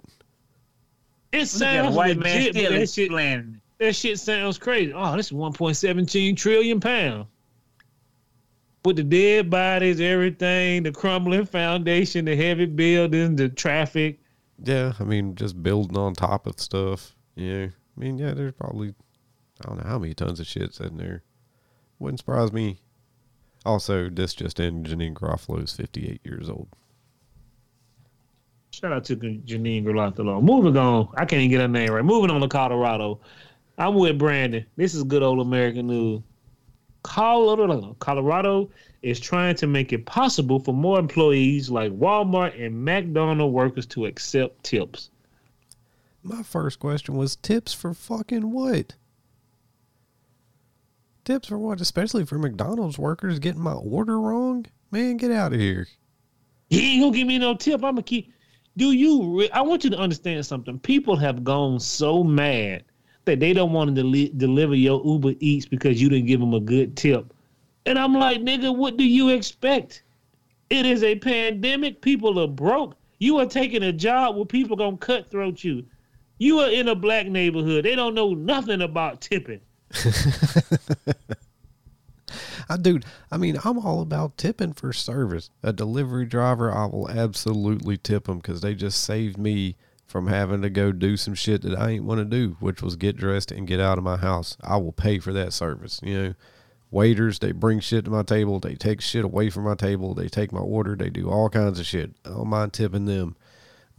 It 1.32 1.34
Look 1.34 1.42
at 1.42 1.42
a 1.42 1.46
sounds 1.46 1.96
white 1.96 2.18
man 2.18 2.38
legit, 2.38 2.54
but 2.54 2.60
still 2.60 2.72
that 2.72 2.89
shit, 2.89 3.04
explaining. 3.06 3.62
that 3.80 3.96
shit 3.96 4.20
sounds 4.20 4.58
crazy. 4.58 4.94
Oh, 4.94 5.15
this 5.15 5.28
is 5.28 5.32
1.17 5.32 6.36
trillion 6.38 6.80
pounds. 6.80 7.28
With 8.86 8.96
the 8.96 9.04
dead 9.04 9.50
bodies, 9.50 10.00
everything, 10.00 10.84
the 10.84 10.92
crumbling 10.92 11.46
foundation, 11.46 12.26
the 12.26 12.36
heavy 12.36 12.65
buildings, 12.65 13.38
the 13.38 13.50
traffic. 13.50 14.20
Yeah, 14.63 14.94
I 15.00 15.04
mean, 15.04 15.36
just 15.36 15.62
building 15.62 15.98
on 15.98 16.13
top 16.13 16.48
of 16.48 16.60
stuff. 16.60 17.15
Yeah, 17.36 17.68
I 17.68 18.00
mean, 18.00 18.18
yeah, 18.18 18.34
there's 18.34 18.54
probably 18.54 18.94
I 19.63 19.68
don't 19.68 19.78
know 19.84 19.89
how 19.89 20.00
many 20.00 20.13
tons 20.13 20.39
of 20.39 20.48
shit's 20.48 20.80
in 20.80 20.98
there. 20.98 21.24
Wouldn't 22.00 22.20
surprise 22.20 22.52
me. 22.52 22.80
Also, 23.66 24.10
this 24.10 24.34
just 24.34 24.60
in: 24.60 24.84
Janeane 24.84 25.14
Garofalo 25.14 25.64
is 25.64 25.74
58 25.74 26.22
years 26.24 26.50
old. 26.50 26.68
Shout 28.72 28.94
out 28.94 29.04
to 29.06 29.16
Janeane 29.16 29.84
Garofalo. 29.84 30.42
Moving 30.42 30.78
on. 30.78 31.10
I 31.16 31.26
can't 31.26 31.42
even 31.42 31.52
get 31.52 31.62
her 31.62 31.68
name 31.68 31.92
right. 31.92 32.06
Moving 32.06 32.32
on 32.32 32.42
to 32.42 32.48
Colorado. 32.48 33.20
I'm 33.78 33.96
with 33.96 34.18
Brandon. 34.18 34.66
This 34.76 34.94
is 34.94 35.04
good 35.04 35.24
old 35.24 35.40
American 35.40 35.88
news. 35.88 36.22
Colorado, 37.04 37.96
Colorado 38.00 38.70
is 39.02 39.20
trying 39.20 39.56
to 39.56 39.68
make 39.68 39.94
it 39.94 40.06
possible 40.06 40.60
for 40.60 40.74
more 40.74 41.00
employees 41.00 41.70
like 41.70 41.92
Walmart 41.94 42.62
and 42.64 42.84
McDonald 42.84 43.54
workers 43.54 43.86
to 43.88 44.06
accept 44.06 44.64
tips. 44.64 45.10
My 46.24 46.44
first 46.44 46.80
question 46.80 47.16
was 47.16 47.38
tips 47.38 47.74
for 47.74 47.94
fucking 47.94 48.52
what? 48.52 48.96
Tips 51.30 51.50
for 51.50 51.60
what? 51.60 51.80
Especially 51.80 52.26
for 52.26 52.39
McDonald's 52.39 52.98
workers 52.98 53.38
getting 53.38 53.62
my 53.62 53.74
order 53.74 54.20
wrong? 54.20 54.65
Man, 54.89 55.15
get 55.18 55.30
out 55.30 55.54
of 55.54 55.60
here. 55.60 55.86
He 56.72 56.94
ain't 56.94 57.04
gonna 57.04 57.15
give 57.15 57.28
me 57.28 57.38
no 57.38 57.54
tip. 57.54 57.84
I'm 57.84 57.94
gonna 57.94 58.02
keep. 58.02 58.34
Do 58.78 58.94
you? 58.94 59.38
Re- 59.38 59.52
I 59.52 59.62
want 59.62 59.84
you 59.84 59.92
to 59.92 59.98
understand 60.00 60.44
something. 60.44 60.80
People 60.80 61.15
have 61.18 61.44
gone 61.44 61.80
so 61.80 62.24
mad 62.24 62.84
that 63.26 63.39
they 63.39 63.54
don't 63.54 63.74
want 63.74 63.96
to 63.96 64.02
deli- 64.02 64.34
deliver 64.38 64.74
your 64.74 65.06
Uber 65.06 65.34
Eats 65.39 65.68
because 65.68 66.02
you 66.02 66.10
didn't 66.10 66.26
give 66.26 66.39
them 66.39 66.56
a 66.56 66.60
good 66.60 66.98
tip. 66.98 67.32
And 67.86 68.00
I'm 68.00 68.15
like, 68.15 68.39
nigga, 68.39 68.76
what 68.76 68.98
do 68.98 69.04
you 69.04 69.30
expect? 69.30 70.02
It 70.72 70.88
is 70.88 71.04
a 71.04 71.13
pandemic. 71.13 72.02
People 72.02 72.39
are 72.39 72.48
broke. 72.48 72.96
You 73.20 73.38
are 73.38 73.46
taking 73.46 73.84
a 73.84 73.94
job 73.94 74.36
where 74.36 74.46
people 74.46 74.76
gonna 74.76 74.98
cutthroat 74.98 75.63
you. 75.63 75.86
You 76.39 76.58
are 76.58 76.72
in 76.72 76.88
a 76.88 76.96
black 76.96 77.28
neighborhood. 77.28 77.86
They 77.86 77.94
don't 77.94 78.15
know 78.15 78.34
nothing 78.34 78.82
about 78.82 79.22
tipping. 79.22 79.62
I 82.70 82.78
dude, 82.78 83.05
I 83.32 83.38
mean, 83.38 83.57
I'm 83.64 83.80
all 83.80 84.01
about 84.01 84.38
tipping 84.38 84.74
for 84.74 84.93
service. 84.93 85.49
A 85.64 85.74
delivery 85.74 86.26
driver, 86.26 86.72
I 86.72 86.86
will 86.86 87.09
absolutely 87.09 87.97
tip 87.97 88.26
them 88.26 88.38
because 88.38 88.61
they 88.61 88.76
just 88.76 89.03
saved 89.03 89.38
me 89.38 89.76
from 90.05 90.28
having 90.28 90.61
to 90.61 90.70
go 90.70 90.91
do 90.91 91.18
some 91.18 91.34
shit 91.36 91.61
that 91.61 91.78
I 91.78 91.91
ain't 91.91 92.03
want 92.03 92.20
to 92.20 92.26
do, 92.26 92.57
which 92.59 92.82
was 92.82 92.95
get 92.95 93.18
dressed 93.18 93.51
and 93.51 93.68
get 93.68 93.80
out 93.80 93.97
of 93.97 94.03
my 94.03 94.18
house. 94.18 94.57
I 94.61 94.78
will 94.78 94.91
pay 94.91 95.20
for 95.20 95.34
that 95.34 95.53
service. 95.53 95.99
You 96.03 96.22
know, 96.22 96.34
waiters, 96.91 97.39
they 97.39 97.51
bring 97.51 97.80
shit 97.80 98.05
to 98.05 98.11
my 98.11 98.24
table, 98.24 98.59
they 98.59 98.76
take 98.76 99.01
shit 99.01 99.24
away 99.24 99.49
from 99.49 99.64
my 99.64 99.76
table, 99.76 100.14
they 100.14 100.28
take 100.28 100.51
my 100.51 100.59
order, 100.59 100.95
they 100.95 101.09
do 101.09 101.30
all 101.30 101.49
kinds 101.49 101.80
of 101.80 101.86
shit. 101.86 102.11
I 102.26 102.30
don't 102.30 102.47
mind 102.47 102.74
tipping 102.74 103.05
them. 103.05 103.36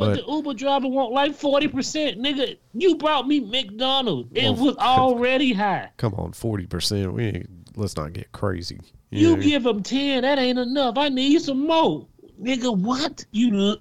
But, 0.00 0.16
But 0.16 0.26
the 0.26 0.32
Uber 0.32 0.54
driver 0.54 0.88
want 0.88 1.12
like 1.12 1.38
40%. 1.38 2.16
Nigga, 2.18 2.56
you 2.72 2.96
brought 2.96 3.28
me 3.28 3.40
McDonald's. 3.40 4.30
It 4.34 4.44
Well, 4.44 4.54
was 4.56 4.76
already 4.78 5.52
high. 5.52 5.90
come 5.98 6.14
on, 6.14 6.32
forty 6.32 6.66
percent. 6.66 7.12
We 7.12 7.24
ain't, 7.26 7.76
let's 7.76 7.96
not 7.96 8.14
get 8.14 8.32
crazy. 8.32 8.80
You 9.10 9.36
know? 9.36 9.42
give 9.42 9.64
them 9.64 9.82
10, 9.82 10.22
that 10.22 10.38
ain't 10.38 10.58
enough. 10.58 10.96
I 10.96 11.10
need 11.10 11.42
some 11.42 11.66
more. 11.66 12.06
Nigga, 12.42 12.74
what? 12.74 13.24
You 13.32 13.76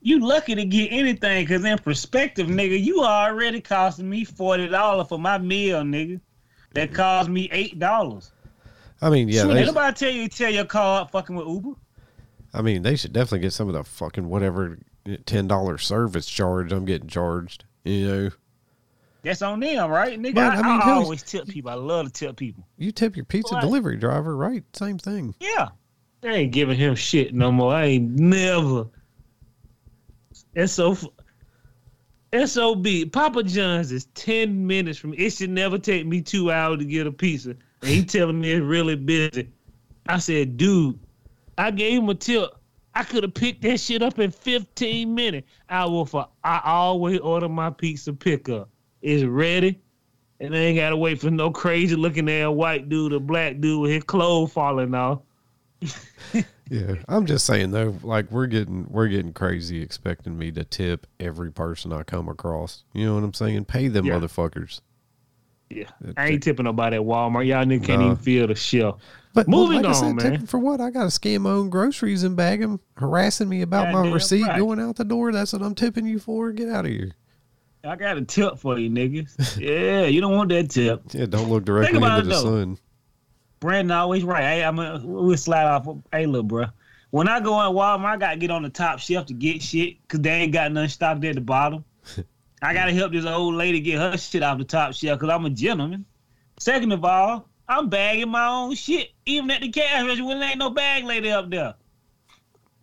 you 0.00 0.20
lucky 0.20 0.54
to 0.54 0.64
get 0.64 0.92
anything, 0.92 1.46
cause 1.46 1.64
in 1.64 1.78
perspective, 1.78 2.46
nigga, 2.46 2.80
you 2.80 3.02
already 3.02 3.60
costing 3.60 4.08
me 4.08 4.24
forty 4.24 4.68
dollars 4.68 5.08
for 5.08 5.18
my 5.18 5.38
meal, 5.38 5.82
nigga. 5.82 6.20
That 6.74 6.92
cost 6.94 7.28
me 7.28 7.48
eight 7.50 7.78
dollars. 7.80 8.30
I 9.00 9.10
mean, 9.10 9.28
yeah, 9.28 9.44
they, 9.44 9.64
ain't 9.64 9.96
tell 9.96 10.10
you 10.10 10.28
to 10.28 10.36
tell 10.36 10.50
your 10.50 10.66
car 10.66 11.00
up 11.00 11.10
fucking 11.10 11.34
with 11.34 11.48
Uber. 11.48 11.72
I 12.52 12.62
mean, 12.62 12.82
they 12.82 12.94
should 12.94 13.12
definitely 13.12 13.40
get 13.40 13.52
some 13.52 13.68
of 13.68 13.74
the 13.74 13.82
fucking 13.82 14.28
whatever 14.28 14.78
ten 15.26 15.46
dollar 15.46 15.78
service 15.78 16.26
charge 16.26 16.72
I'm 16.72 16.84
getting 16.84 17.08
charged. 17.08 17.64
You 17.84 18.08
know, 18.08 18.30
That's 19.22 19.42
on 19.42 19.60
them, 19.60 19.90
right, 19.90 20.18
nigga? 20.18 20.34
But, 20.34 20.44
I, 20.44 20.54
I 20.54 20.62
mean, 20.62 20.80
I 20.82 20.90
always 20.92 21.22
tip 21.22 21.46
people. 21.46 21.70
I 21.70 21.74
love 21.74 22.06
to 22.06 22.12
tip 22.12 22.36
people. 22.36 22.66
you 22.78 22.92
tip 22.92 23.16
your 23.16 23.24
pizza 23.24 23.60
delivery 23.60 23.96
driver, 23.96 24.36
right? 24.36 24.64
Same 24.74 24.98
thing. 24.98 25.34
Yeah. 25.40 25.68
I 26.22 26.28
ain't 26.28 26.52
giving 26.52 26.78
him 26.78 26.94
shit 26.94 27.34
no 27.34 27.52
more. 27.52 27.74
I 27.74 27.84
ain't 27.84 28.18
never. 28.18 28.86
And 30.56 30.70
so, 30.70 30.96
SOB, 32.44 32.86
Papa 33.12 33.42
John's 33.42 33.92
is 33.92 34.06
10 34.14 34.66
minutes 34.66 34.98
from 34.98 35.14
it 35.14 35.30
should 35.30 35.50
never 35.50 35.78
take 35.78 36.06
me 36.06 36.20
two 36.22 36.50
hours 36.50 36.78
to 36.78 36.84
get 36.84 37.06
a 37.06 37.12
pizza. 37.12 37.50
And 37.50 37.90
he 37.90 38.04
telling 38.04 38.40
me 38.40 38.52
it's 38.52 38.64
really 38.64 38.96
busy. 38.96 39.50
I 40.06 40.18
said, 40.18 40.56
dude, 40.56 40.98
I 41.58 41.70
gave 41.70 42.02
him 42.02 42.08
a 42.08 42.14
tip. 42.14 42.50
I 42.94 43.02
could 43.04 43.22
have 43.24 43.34
picked 43.34 43.62
that 43.62 43.78
shit 43.80 44.02
up 44.02 44.18
in 44.18 44.30
15 44.30 45.14
minutes. 45.14 45.48
I 45.68 45.84
will 45.86 46.04
for 46.06 46.28
I 46.44 46.60
always 46.64 47.18
order 47.20 47.48
my 47.48 47.70
pizza 47.70 48.12
pickup. 48.12 48.68
It's 49.02 49.24
ready. 49.24 49.80
And 50.40 50.54
I 50.54 50.58
ain't 50.58 50.78
gotta 50.78 50.96
wait 50.96 51.20
for 51.20 51.30
no 51.30 51.50
crazy 51.50 51.96
looking 51.96 52.28
ass 52.30 52.50
white 52.52 52.88
dude 52.88 53.12
or 53.12 53.20
black 53.20 53.60
dude 53.60 53.80
with 53.82 53.90
his 53.90 54.04
clothes 54.04 54.52
falling 54.52 54.94
off. 54.94 55.20
Yeah, 56.70 56.94
I'm 57.08 57.26
just 57.26 57.44
saying 57.44 57.72
though, 57.72 57.94
like 58.02 58.30
we're 58.30 58.46
getting 58.46 58.86
we're 58.88 59.08
getting 59.08 59.34
crazy 59.34 59.82
expecting 59.82 60.36
me 60.38 60.50
to 60.52 60.64
tip 60.64 61.06
every 61.20 61.52
person 61.52 61.92
I 61.92 62.04
come 62.04 62.26
across. 62.26 62.84
You 62.94 63.04
know 63.04 63.16
what 63.16 63.22
I'm 63.22 63.34
saying? 63.34 63.66
Pay 63.66 63.88
them 63.88 64.06
Yeah. 64.06 64.14
motherfuckers. 64.18 64.80
Yeah, 65.68 65.84
I 66.16 66.28
ain't 66.28 66.42
tipping 66.42 66.64
nobody 66.64 66.96
at 66.96 67.02
Walmart. 67.02 67.46
Y'all 67.46 67.64
niggas 67.66 67.84
can't 67.84 68.00
Nah. 68.00 68.12
even 68.12 68.16
feel 68.16 68.46
the 68.46 68.54
shelf. 68.54 69.02
But 69.34 69.48
Moving 69.48 69.82
like 69.82 69.86
I 69.86 69.88
on, 69.88 70.20
said, 70.20 70.30
man. 70.30 70.46
for 70.46 70.58
what? 70.58 70.80
I 70.80 70.90
got 70.90 71.04
to 71.04 71.10
scan 71.10 71.42
my 71.42 71.50
own 71.50 71.68
groceries 71.68 72.22
and 72.22 72.36
bag 72.36 72.60
them, 72.60 72.78
harassing 72.96 73.48
me 73.48 73.62
about 73.62 73.92
my 73.92 74.08
receipt 74.08 74.44
right. 74.44 74.58
going 74.58 74.78
out 74.78 74.94
the 74.94 75.04
door. 75.04 75.32
That's 75.32 75.52
what 75.52 75.60
I'm 75.60 75.74
tipping 75.74 76.06
you 76.06 76.20
for. 76.20 76.52
Get 76.52 76.68
out 76.68 76.84
of 76.84 76.92
here. 76.92 77.12
I 77.82 77.96
got 77.96 78.16
a 78.16 78.22
tip 78.22 78.58
for 78.58 78.78
you, 78.78 78.88
niggas. 78.88 79.58
yeah, 79.60 80.06
you 80.06 80.20
don't 80.20 80.36
want 80.36 80.50
that 80.50 80.70
tip. 80.70 81.02
Yeah, 81.10 81.26
don't 81.26 81.50
look 81.50 81.64
directly 81.64 81.96
into 81.96 82.22
the 82.22 82.22
though. 82.22 82.42
sun. 82.42 82.78
Brandon 83.58 83.90
always 83.90 84.22
right. 84.22 84.44
Hey, 84.44 84.64
I'm 84.64 84.78
a, 84.78 85.00
we'll 85.02 85.36
slide 85.36 85.64
off. 85.64 85.88
Hey, 86.12 86.26
look, 86.26 86.46
bro. 86.46 86.66
When 87.10 87.28
I 87.28 87.40
go 87.40 87.60
in 87.60 87.74
Walmart, 87.74 88.04
I 88.04 88.16
gotta 88.16 88.36
get 88.36 88.50
on 88.50 88.62
the 88.62 88.70
top 88.70 89.00
shelf 89.00 89.26
to 89.26 89.34
get 89.34 89.62
shit 89.62 90.00
because 90.02 90.20
they 90.20 90.30
ain't 90.30 90.52
got 90.52 90.70
nothing 90.70 90.88
stocked 90.90 91.24
at 91.24 91.34
the 91.34 91.40
bottom. 91.40 91.84
I 92.62 92.72
gotta 92.72 92.92
help 92.92 93.12
this 93.12 93.26
old 93.26 93.54
lady 93.54 93.80
get 93.80 93.98
her 93.98 94.16
shit 94.16 94.42
off 94.42 94.58
the 94.58 94.64
top 94.64 94.94
shelf 94.94 95.18
because 95.18 95.34
I'm 95.34 95.44
a 95.44 95.50
gentleman. 95.50 96.04
Second 96.58 96.92
of 96.92 97.04
all, 97.04 97.48
I'm 97.68 97.88
bagging 97.88 98.28
my 98.28 98.46
own 98.46 98.74
shit, 98.74 99.10
even 99.26 99.50
at 99.50 99.60
the 99.62 99.68
cash 99.70 100.02
register 100.02 100.24
when 100.24 100.40
there 100.40 100.50
ain't 100.50 100.58
no 100.58 100.70
bag 100.70 101.04
lady 101.04 101.30
up 101.30 101.48
there. 101.50 101.74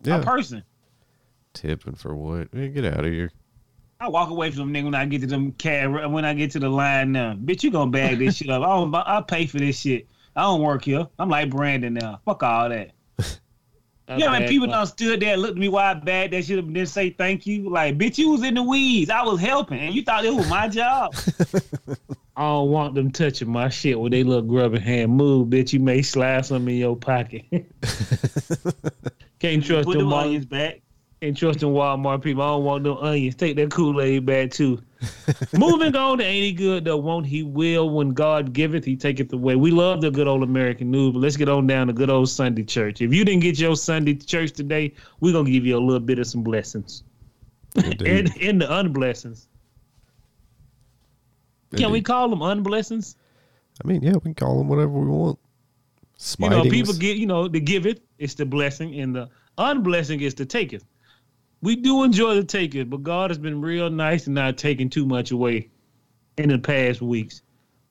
Yeah, 0.02 0.20
A 0.20 0.22
person. 0.22 0.64
tipping 1.54 1.94
for 1.94 2.14
what? 2.16 2.52
Man, 2.52 2.72
get 2.72 2.84
out 2.84 3.04
of 3.04 3.12
here. 3.12 3.30
I 4.00 4.08
walk 4.08 4.30
away 4.30 4.50
from 4.50 4.72
them 4.72 4.74
nigga 4.74 4.84
when 4.86 4.94
I 4.96 5.04
get 5.06 5.20
to 5.20 5.28
them 5.28 5.52
cash 5.52 5.86
when 6.08 6.24
I 6.24 6.34
get 6.34 6.50
to 6.52 6.58
the 6.58 6.68
line 6.68 7.12
now. 7.12 7.34
Bitch, 7.34 7.62
you 7.62 7.70
gonna 7.70 7.90
bag 7.92 8.18
this 8.18 8.36
shit 8.36 8.50
up? 8.50 8.62
I 8.62 8.66
don't, 8.66 8.92
I 8.94 9.20
pay 9.20 9.46
for 9.46 9.58
this 9.58 9.78
shit. 9.78 10.08
I 10.34 10.42
don't 10.42 10.60
work 10.62 10.84
here. 10.84 11.06
I'm 11.20 11.28
like 11.28 11.50
Brandon 11.50 11.94
now. 11.94 12.20
Fuck 12.24 12.42
all 12.42 12.68
that. 12.68 12.90
Yeah, 14.08 14.30
man, 14.30 14.46
people 14.46 14.66
done 14.66 14.86
stood 14.86 15.20
there, 15.20 15.38
looked 15.38 15.52
at 15.52 15.58
me 15.58 15.70
while 15.70 15.92
I 15.92 15.94
bagged 15.94 16.34
that 16.34 16.44
shit 16.44 16.58
up 16.58 16.66
and 16.66 16.74
didn't 16.74 16.90
say 16.90 17.10
thank 17.10 17.46
you. 17.46 17.70
Like, 17.70 17.96
bitch, 17.96 18.18
you 18.18 18.30
was 18.30 18.42
in 18.42 18.52
the 18.54 18.62
weeds. 18.62 19.08
I 19.10 19.22
was 19.22 19.40
helping, 19.40 19.78
and 19.78 19.94
you 19.94 20.02
thought 20.02 20.26
it 20.26 20.34
was 20.34 20.50
my 20.50 20.68
job. 20.68 21.14
I 22.36 22.42
don't 22.42 22.70
want 22.70 22.94
them 22.94 23.10
touching 23.10 23.50
my 23.50 23.68
shit 23.68 24.00
with 24.00 24.12
they 24.12 24.24
little 24.24 24.42
grubby 24.42 24.80
hand. 24.80 25.12
Move, 25.12 25.48
bitch. 25.48 25.72
You 25.72 25.80
may 25.80 26.00
slide 26.02 26.46
some 26.46 26.66
in 26.68 26.76
your 26.76 26.96
pocket. 26.96 27.44
Can't 29.38 29.64
trust 29.64 29.86
Put 29.86 29.98
them 29.98 30.08
them 30.08 30.08
Walmart. 30.08 30.22
onions 30.24 30.46
back. 30.46 30.80
Can't 31.20 31.36
trust 31.36 31.60
them 31.60 31.70
Walmart 31.70 32.22
people. 32.22 32.42
I 32.42 32.46
don't 32.48 32.64
want 32.64 32.84
no 32.84 32.96
onions. 32.98 33.34
Take 33.34 33.56
that 33.56 33.70
Kool 33.70 34.00
Aid 34.00 34.24
back 34.24 34.50
too. 34.50 34.80
Moving 35.52 35.94
on 35.94 36.18
to 36.18 36.24
ain't 36.24 36.44
he 36.44 36.52
good 36.52 36.84
though? 36.84 36.96
Won't 36.96 37.26
he 37.26 37.42
will 37.42 37.90
when 37.90 38.10
God 38.10 38.52
giveth, 38.52 38.84
he 38.84 38.96
taketh 38.96 39.32
away. 39.32 39.56
We 39.56 39.70
love 39.70 40.00
the 40.00 40.10
good 40.10 40.26
old 40.28 40.42
American 40.42 40.90
news, 40.90 41.12
but 41.12 41.18
let's 41.20 41.36
get 41.36 41.48
on 41.48 41.66
down 41.66 41.88
to 41.88 41.92
good 41.92 42.10
old 42.10 42.28
Sunday 42.28 42.64
church. 42.64 43.00
If 43.02 43.12
you 43.12 43.24
didn't 43.24 43.42
get 43.42 43.58
your 43.58 43.76
Sunday 43.76 44.14
church 44.14 44.52
today, 44.52 44.94
we're 45.20 45.32
gonna 45.32 45.50
give 45.50 45.66
you 45.66 45.76
a 45.76 45.80
little 45.80 46.00
bit 46.00 46.18
of 46.18 46.26
some 46.26 46.42
blessings. 46.42 47.02
Indeed. 47.76 48.02
And 48.06 48.36
in 48.36 48.58
the 48.58 48.66
unblessings. 48.66 49.46
Can 51.76 51.90
we 51.90 52.00
call 52.00 52.28
them 52.28 52.40
unblessings? 52.40 53.16
I 53.82 53.88
mean, 53.88 54.02
yeah, 54.02 54.12
we 54.12 54.20
can 54.20 54.34
call 54.34 54.58
them 54.58 54.68
whatever 54.68 54.90
we 54.90 55.06
want. 55.06 55.38
You 56.38 56.50
know, 56.50 56.62
people 56.64 56.94
get, 56.94 57.16
you 57.16 57.26
know, 57.26 57.48
the 57.48 57.58
give 57.58 57.86
it, 57.86 58.02
it's 58.18 58.34
the 58.34 58.46
blessing, 58.46 59.00
and 59.00 59.14
the 59.14 59.28
unblessing 59.58 60.20
is 60.20 60.34
the 60.34 60.46
taketh. 60.46 60.84
We 61.62 61.76
do 61.76 62.04
enjoy 62.04 62.34
the 62.34 62.44
taketh, 62.44 62.90
but 62.90 63.02
God 63.02 63.30
has 63.30 63.38
been 63.38 63.60
real 63.60 63.90
nice 63.90 64.26
and 64.26 64.34
not 64.34 64.56
taking 64.56 64.88
too 64.88 65.06
much 65.06 65.30
away 65.30 65.68
in 66.36 66.48
the 66.48 66.58
past 66.58 67.00
weeks. 67.00 67.42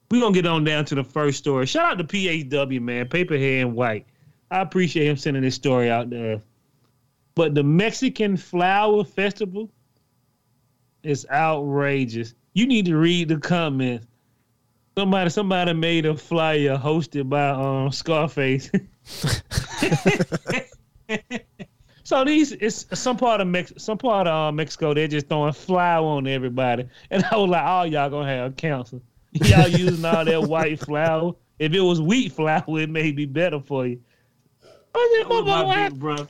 We're 0.09 0.21
gonna 0.21 0.33
get 0.33 0.45
on 0.45 0.63
down 0.63 0.85
to 0.85 0.95
the 0.95 1.03
first 1.03 1.37
story. 1.37 1.65
Shout 1.65 1.91
out 1.91 1.97
to 1.97 2.03
PHW, 2.03 2.81
man, 2.81 3.07
Paperhead 3.07 3.65
and 3.65 3.75
White. 3.75 4.05
I 4.49 4.59
appreciate 4.59 5.07
him 5.07 5.17
sending 5.17 5.43
this 5.43 5.55
story 5.55 5.89
out 5.89 6.09
there. 6.09 6.41
But 7.35 7.55
the 7.55 7.63
Mexican 7.63 8.35
Flower 8.35 9.05
Festival 9.05 9.69
is 11.03 11.25
outrageous. 11.31 12.33
You 12.53 12.67
need 12.67 12.85
to 12.87 12.97
read 12.97 13.29
the 13.29 13.37
comments. 13.37 14.07
Somebody, 14.97 15.29
somebody 15.29 15.73
made 15.73 16.05
a 16.05 16.17
flyer 16.17 16.77
hosted 16.77 17.29
by 17.29 17.49
um 17.49 17.91
Scarface. 17.91 18.69
so 22.03 22.25
these, 22.25 22.51
it's 22.51 22.85
some 22.99 23.15
part 23.15 23.39
of 23.39 23.47
Mex, 23.47 23.71
some 23.77 23.97
part 23.97 24.27
of 24.27 24.33
uh, 24.33 24.51
Mexico. 24.51 24.93
They're 24.93 25.07
just 25.07 25.29
throwing 25.29 25.53
flour 25.53 26.05
on 26.05 26.27
everybody, 26.27 26.89
and 27.09 27.23
I 27.31 27.37
was 27.37 27.49
like, 27.49 27.63
"Oh, 27.65 27.83
y'all 27.83 28.09
gonna 28.09 28.27
have 28.27 28.57
cancer? 28.57 28.99
Y'all 29.31 29.69
using 29.69 30.03
all 30.03 30.25
that 30.25 30.43
white 30.43 30.79
flour? 30.79 31.35
If 31.57 31.73
it 31.73 31.79
was 31.79 32.01
wheat 32.01 32.33
flour, 32.33 32.63
it 32.67 32.89
may 32.89 33.13
be 33.13 33.25
better 33.25 33.61
for 33.61 33.87
you." 33.87 34.01
I 34.93 35.19
said, 35.21 35.29
my 35.29 35.35
"Motherfucker, 35.35 35.89
big 35.89 35.99
brother. 35.99 36.27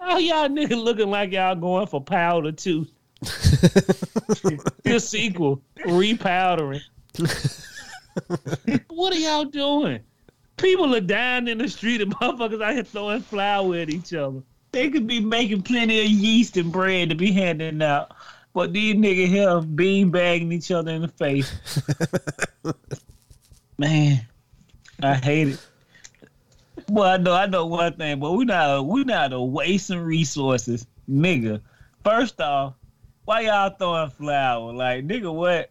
how 0.00 0.16
y'all 0.16 0.48
niggas 0.48 0.82
looking 0.82 1.10
like 1.10 1.32
y'all 1.32 1.54
going 1.54 1.86
for 1.86 2.02
powder 2.02 2.52
too? 2.52 2.86
the 4.84 5.00
sequel, 5.00 5.60
repowdering. 5.84 6.80
what 8.88 9.12
are 9.12 9.18
y'all 9.18 9.44
doing? 9.44 10.00
People 10.56 10.94
are 10.94 11.00
dying 11.00 11.48
in 11.48 11.58
the 11.58 11.68
street 11.68 12.00
and 12.00 12.14
motherfuckers 12.14 12.62
out 12.62 12.74
here 12.74 12.84
throwing 12.84 13.20
flour 13.20 13.76
at 13.76 13.90
each 13.90 14.14
other. 14.14 14.42
They 14.72 14.90
could 14.90 15.06
be 15.06 15.20
making 15.20 15.62
plenty 15.62 16.00
of 16.00 16.06
yeast 16.06 16.56
and 16.56 16.70
bread 16.70 17.10
to 17.10 17.14
be 17.14 17.32
handing 17.32 17.82
out. 17.82 18.12
But 18.54 18.72
these 18.72 18.94
niggas 18.94 19.28
here 19.28 19.60
bean 19.60 20.10
bagging 20.10 20.52
each 20.52 20.70
other 20.70 20.92
in 20.92 21.02
the 21.02 21.08
face. 21.08 21.52
Man, 23.78 24.26
I 25.02 25.14
hate 25.14 25.48
it. 25.48 25.66
Well, 26.88 27.08
I 27.08 27.16
know 27.16 27.32
I 27.34 27.46
know 27.46 27.66
one 27.66 27.94
thing, 27.94 28.20
but 28.20 28.32
we 28.32 28.44
not 28.44 28.86
we 28.86 29.04
not 29.04 29.28
to 29.28 29.40
wasting 29.40 30.00
resources, 30.00 30.86
nigga. 31.10 31.60
First 32.04 32.40
off, 32.40 32.74
why 33.26 33.40
y'all 33.40 33.70
throwing 33.70 34.08
flour? 34.10 34.72
Like, 34.72 35.06
nigga, 35.06 35.32
what? 35.32 35.70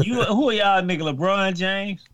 You 0.00 0.22
who 0.24 0.50
are 0.50 0.52
y'all, 0.52 0.82
nigga? 0.82 1.14
LeBron 1.14 1.54
James? 1.56 2.04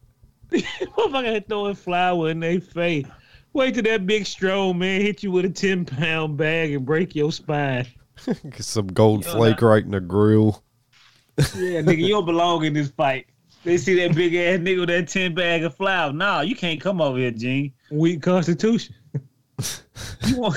Motherfucker 0.52 1.32
had 1.32 1.48
throwing 1.48 1.74
flour 1.74 2.30
in 2.30 2.40
their 2.40 2.60
face. 2.60 3.06
Wait 3.52 3.74
till 3.74 3.82
that 3.84 4.06
big 4.06 4.26
strong 4.26 4.78
man 4.78 5.00
hit 5.00 5.22
you 5.22 5.30
with 5.32 5.44
a 5.44 5.50
10 5.50 5.84
pound 5.86 6.36
bag 6.36 6.72
and 6.72 6.84
break 6.84 7.14
your 7.14 7.32
spine. 7.32 7.86
Get 8.26 8.62
some 8.64 8.86
gold 8.88 9.24
Yo, 9.24 9.32
flake 9.32 9.58
that- 9.58 9.66
right 9.66 9.84
in 9.84 9.90
the 9.90 10.00
grill. 10.00 10.62
Yeah, 11.38 11.82
nigga, 11.82 11.98
you 11.98 12.08
don't 12.08 12.24
belong 12.26 12.64
in 12.64 12.72
this 12.72 12.90
fight. 12.90 13.26
They 13.64 13.76
see 13.78 13.94
that 14.06 14.14
big 14.14 14.34
ass 14.34 14.58
nigga 14.58 14.80
with 14.80 14.88
that 14.90 15.08
10 15.08 15.34
bag 15.34 15.64
of 15.64 15.74
flour. 15.74 16.12
Nah, 16.12 16.40
you 16.42 16.54
can't 16.54 16.80
come 16.80 17.00
over 17.00 17.18
here, 17.18 17.30
Gene. 17.30 17.72
Weak 17.90 18.22
constitution. 18.22 18.94
You 20.26 20.40
want 20.40 20.56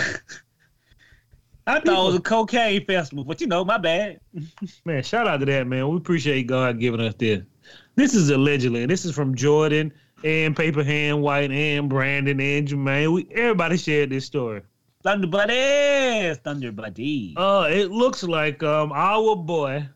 I 1.70 1.80
thought 1.80 1.88
it 1.88 2.05
was 2.07 2.15
a 2.15 2.22
cocaine 2.22 2.86
festival, 2.86 3.24
but 3.24 3.39
you 3.41 3.47
know, 3.47 3.63
my 3.63 3.78
bad. 3.78 4.20
Man, 4.86 5.03
shout 5.03 5.28
out 5.28 5.39
to 5.41 5.45
that, 5.45 5.67
man. 5.67 5.88
We 5.89 5.97
appreciate 5.97 6.47
God 6.47 6.80
giving 6.80 6.99
us 6.99 7.13
this. 7.17 7.43
This 7.95 8.15
is 8.15 8.30
allegedly, 8.30 8.82
and 8.82 8.89
this 8.89 9.05
is 9.05 9.13
from 9.13 9.36
Jordan 9.36 9.93
and 10.24 10.55
Paper 10.55 10.84
Hand 10.84 11.22
White 11.22 11.51
and 11.51 11.88
Brandon 11.88 12.39
and 12.41 12.67
Jermaine. 12.67 13.13
We 13.13 13.30
everybody 13.36 13.78
shared 13.78 14.09
this 14.09 14.26
story. 14.26 14.61
Thunder 15.03 15.28
buddies, 15.28 16.38
thunder 16.38 16.72
buddies. 16.72 17.36
Uh, 17.38 17.67
it 17.70 17.91
looks 17.91 18.24
like 18.24 18.63
um 18.63 18.91
our 18.91 19.36
boy 19.36 19.88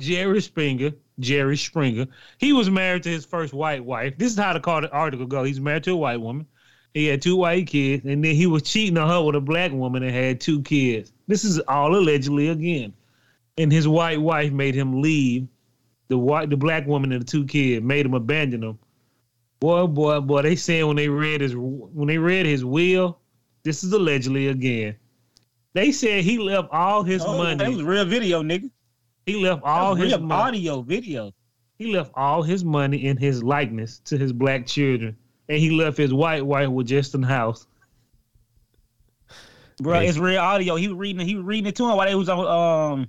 Jerry 0.00 0.40
Springer, 0.40 0.92
Jerry 1.18 1.56
Springer. 1.56 2.06
He 2.38 2.52
was 2.52 2.70
married 2.70 3.02
to 3.04 3.10
his 3.10 3.24
first 3.24 3.52
white 3.52 3.84
wife. 3.84 4.16
This 4.16 4.32
is 4.32 4.38
how 4.38 4.52
the 4.52 4.90
article 4.92 5.26
goes. 5.26 5.48
He's 5.48 5.60
married 5.60 5.84
to 5.84 5.92
a 5.92 5.96
white 5.96 6.20
woman. 6.20 6.46
He 6.94 7.06
had 7.06 7.20
two 7.20 7.36
white 7.36 7.66
kids, 7.66 8.04
and 8.04 8.24
then 8.24 8.34
he 8.36 8.46
was 8.46 8.62
cheating 8.62 8.96
on 8.98 9.08
her 9.08 9.20
with 9.22 9.34
a 9.34 9.40
black 9.40 9.72
woman 9.72 10.02
and 10.04 10.14
had 10.14 10.40
two 10.40 10.62
kids. 10.62 11.12
This 11.26 11.44
is 11.44 11.58
all 11.60 11.94
allegedly 11.96 12.48
again. 12.48 12.92
And 13.58 13.72
his 13.72 13.86
white 13.88 14.20
wife 14.20 14.52
made 14.52 14.74
him 14.74 15.02
leave 15.02 15.46
the 16.08 16.18
white, 16.18 16.50
the 16.50 16.56
black 16.56 16.86
woman 16.86 17.12
and 17.12 17.22
the 17.22 17.26
two 17.26 17.44
kids 17.46 17.84
made 17.84 18.06
him 18.06 18.14
abandon 18.14 18.60
them. 18.60 18.78
Boy, 19.60 19.86
boy, 19.86 20.20
boy, 20.20 20.42
they 20.42 20.56
saying 20.56 20.86
when 20.86 20.96
they 20.96 21.08
read 21.08 21.40
his 21.40 21.54
when 21.56 22.06
they 22.08 22.18
read 22.18 22.46
his 22.46 22.64
will, 22.64 23.18
this 23.62 23.82
is 23.82 23.92
allegedly 23.92 24.48
again. 24.48 24.96
They 25.72 25.90
said 25.92 26.22
he 26.22 26.38
left 26.38 26.68
all 26.70 27.02
his 27.02 27.22
Oh, 27.24 27.36
money. 27.38 27.56
That 27.56 27.70
was 27.70 27.82
real 27.82 28.04
video, 28.04 28.42
nigga. 28.42 28.70
he 29.26 29.36
left 29.36 29.62
All 29.64 29.94
his 29.94 30.12
real 30.12 30.20
money. 30.20 30.58
audio 30.68 30.82
video. 30.82 31.32
He 31.78 31.92
left 31.92 32.12
all 32.14 32.42
his 32.42 32.64
money 32.64 33.04
in 33.06 33.16
his 33.16 33.42
likeness 33.42 33.98
to 34.04 34.16
his 34.18 34.32
black 34.32 34.66
children, 34.66 35.16
and 35.48 35.58
he 35.58 35.70
left 35.70 35.96
his 35.98 36.12
white 36.12 36.44
wife 36.44 36.68
with 36.68 36.86
Justin 36.86 37.22
house. 37.22 37.66
Bro, 39.80 40.00
Yes. 40.00 40.10
it's 40.10 40.18
real 40.18 40.40
audio. 40.40 40.76
He 40.76 40.88
was 40.88 40.96
reading 40.96 41.26
he 41.26 41.34
was 41.34 41.44
reading 41.44 41.66
it 41.66 41.76
to 41.76 41.84
him 41.88 41.96
while 41.96 42.06
they 42.06 42.14
was 42.14 42.28
on 42.28 42.46
um 43.00 43.08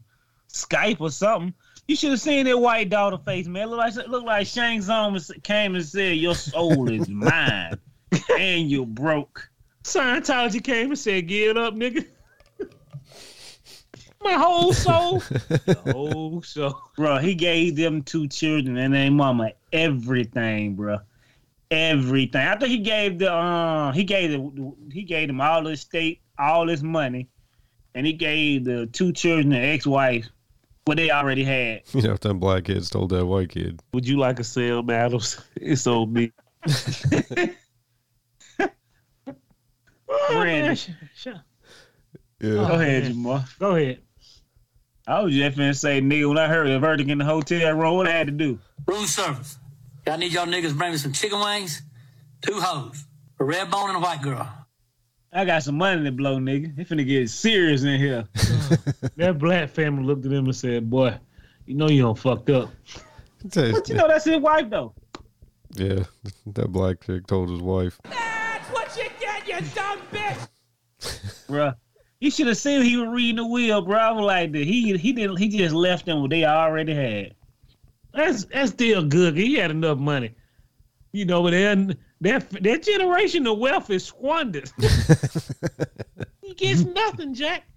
Skype 0.52 1.00
or 1.00 1.12
something. 1.12 1.54
You 1.88 1.96
should 1.96 2.10
have 2.12 2.20
seen 2.22 2.46
that 2.48 2.58
white 2.58 2.90
daughter 2.90 3.18
face, 3.20 3.46
man. 3.46 3.68
Look 3.70 3.78
like 3.78 3.96
look 4.08 4.24
like 4.24 4.48
Shang 4.48 4.82
Tsung 4.82 5.20
came 5.44 5.76
and 5.76 5.86
said, 5.86 6.18
"Your 6.18 6.34
soul 6.34 6.90
is 6.90 7.08
mine, 7.10 7.78
and 8.40 8.70
you're 8.70 8.88
broke." 8.88 9.48
Scientology 9.84 10.64
came 10.64 10.88
and 10.90 10.98
said, 10.98 11.28
"Get 11.28 11.56
up, 11.58 11.76
nigga." 11.76 12.06
My 14.24 14.34
whole 14.34 14.74
soul, 14.74 15.20
the 15.30 15.80
whole 15.92 16.42
soul. 16.42 16.82
Bro, 16.96 17.20
he 17.20 17.36
gave 17.36 17.76
them 17.76 18.02
two 18.02 18.28
children 18.28 18.78
and 18.78 18.92
their 18.96 19.12
mama 19.12 19.52
everything, 19.72 20.74
bro. 20.74 20.98
Everything. 21.72 22.42
I 22.48 22.56
think 22.58 22.70
he 22.72 22.78
gave 22.80 23.18
the 23.20 23.32
uh 23.34 23.92
he 23.92 24.04
gave 24.04 24.32
the 24.32 24.74
he 24.92 25.04
gave 25.04 25.28
them 25.28 25.42
all 25.42 25.64
the 25.64 25.76
state, 25.76 26.22
all 26.38 26.68
his 26.68 26.84
money, 26.84 27.28
and 27.96 28.06
he 28.06 28.14
gave 28.14 28.66
the 28.66 28.86
two 28.88 29.12
children 29.12 29.50
the 29.50 29.58
ex-wife 29.58 30.28
what 30.86 30.98
they 30.98 31.10
already 31.10 31.44
had. 31.44 31.82
You 31.94 32.04
know, 32.04 32.14
if 32.14 32.20
them 32.20 32.40
black 32.40 32.66
kids 32.66 32.90
told 32.92 33.10
that 33.10 33.26
white 33.26 33.50
kid, 33.50 33.82
Would 33.94 34.08
you 34.08 34.18
like 34.18 34.40
a 34.40 34.44
sale 34.44 34.84
battles? 34.84 35.42
It's 35.56 35.88
on 35.88 36.14
me. 36.14 36.32
Brandon. 40.30 40.76
Sure. 41.16 41.34
yeah, 42.40 42.52
Go 42.54 42.68
Oh, 42.70 42.80
ahead. 42.80 43.06
Jamal. 43.06 43.44
Go 43.60 43.76
ahead. 43.76 44.00
I 45.08 45.22
was 45.22 45.34
just 45.34 45.58
finna 45.58 45.76
say, 45.78 46.02
nigga, 46.02 46.28
when 46.30 46.38
I 46.38 46.48
heard 46.48 46.68
the 46.68 46.80
verdict 46.80 47.10
in 47.10 47.18
the 47.20 47.26
hotel 47.26 47.74
room, 47.74 47.96
what 47.96 48.08
I 48.08 48.12
had 48.12 48.28
to 48.28 48.32
do? 48.34 48.60
Room 48.88 49.06
service. 49.06 49.58
I 50.08 50.18
need 50.18 50.34
y'all 50.34 50.46
niggas 50.46 50.78
bring 50.78 50.92
me 50.92 50.98
some 50.98 51.12
chicken 51.14 51.40
wings, 51.40 51.82
two 52.42 52.60
hoes, 52.60 53.06
a 53.40 53.44
red 53.44 53.72
bone 53.72 53.90
and 53.90 53.98
a 53.98 54.00
white 54.00 54.22
girl. 54.22 54.48
I 55.34 55.44
got 55.46 55.64
some 55.64 55.76
money 55.78 56.04
to 56.04 56.12
blow, 56.12 56.38
nigga. 56.38 56.78
It 56.78 56.88
finna 56.88 57.06
get 57.06 57.30
serious 57.30 57.84
in 57.84 58.00
here. 58.00 58.26
That 59.18 59.38
black 59.38 59.70
family 59.70 60.04
looked 60.04 60.26
at 60.26 60.32
him 60.32 60.46
and 60.46 60.56
said, 60.56 60.90
"Boy, 60.90 61.18
you 61.68 61.76
know 61.76 61.88
you 61.88 62.02
don't 62.02 62.18
fucked 62.18 62.50
up." 62.50 62.70
But 63.54 63.88
you 63.88 63.94
know 63.96 64.08
that's 64.08 64.26
his 64.26 64.40
wife 64.40 64.70
though. 64.72 64.94
yeah, 65.76 66.04
that 66.48 66.70
black 66.70 67.02
chick 67.06 67.28
told 67.28 67.52
his 67.52 67.62
wife, 67.62 68.00
That's 68.04 68.68
what 68.72 68.98
you 68.98 69.04
get, 69.20 69.48
you 69.48 69.60
dumb 69.76 70.00
bitch! 70.12 70.48
Bruh. 71.48 71.76
You 72.20 72.32
should 72.32 72.48
have 72.48 72.58
seen 72.58 72.82
he 72.82 72.98
was 72.98 73.10
reading 73.10 73.36
the 73.36 73.46
will, 73.46 73.82
bro. 73.84 74.00
I 74.00 74.12
was 74.12 74.26
like, 74.26 74.56
he 74.56 74.98
he 74.98 75.14
didn't 75.14 75.38
he 75.38 75.48
just 75.50 75.76
left 75.76 76.08
them 76.08 76.22
what 76.22 76.32
they 76.32 76.44
already 76.46 76.96
had. 76.96 77.36
That's 78.16 78.46
that's 78.46 78.72
still 78.72 79.04
good. 79.04 79.36
He 79.36 79.56
had 79.56 79.72
enough 79.72 79.98
money, 79.98 80.34
you 81.12 81.26
know. 81.26 81.44
But 81.44 81.52
then 81.52 81.98
that 82.22 82.50
that 82.64 82.84
generation 82.84 83.46
of 83.48 83.58
wealth 83.58 83.90
is 83.90 84.06
squandered. 84.06 84.72
he 86.42 86.54
gets 86.54 86.84
nothing, 86.84 87.34
Jack. 87.34 87.68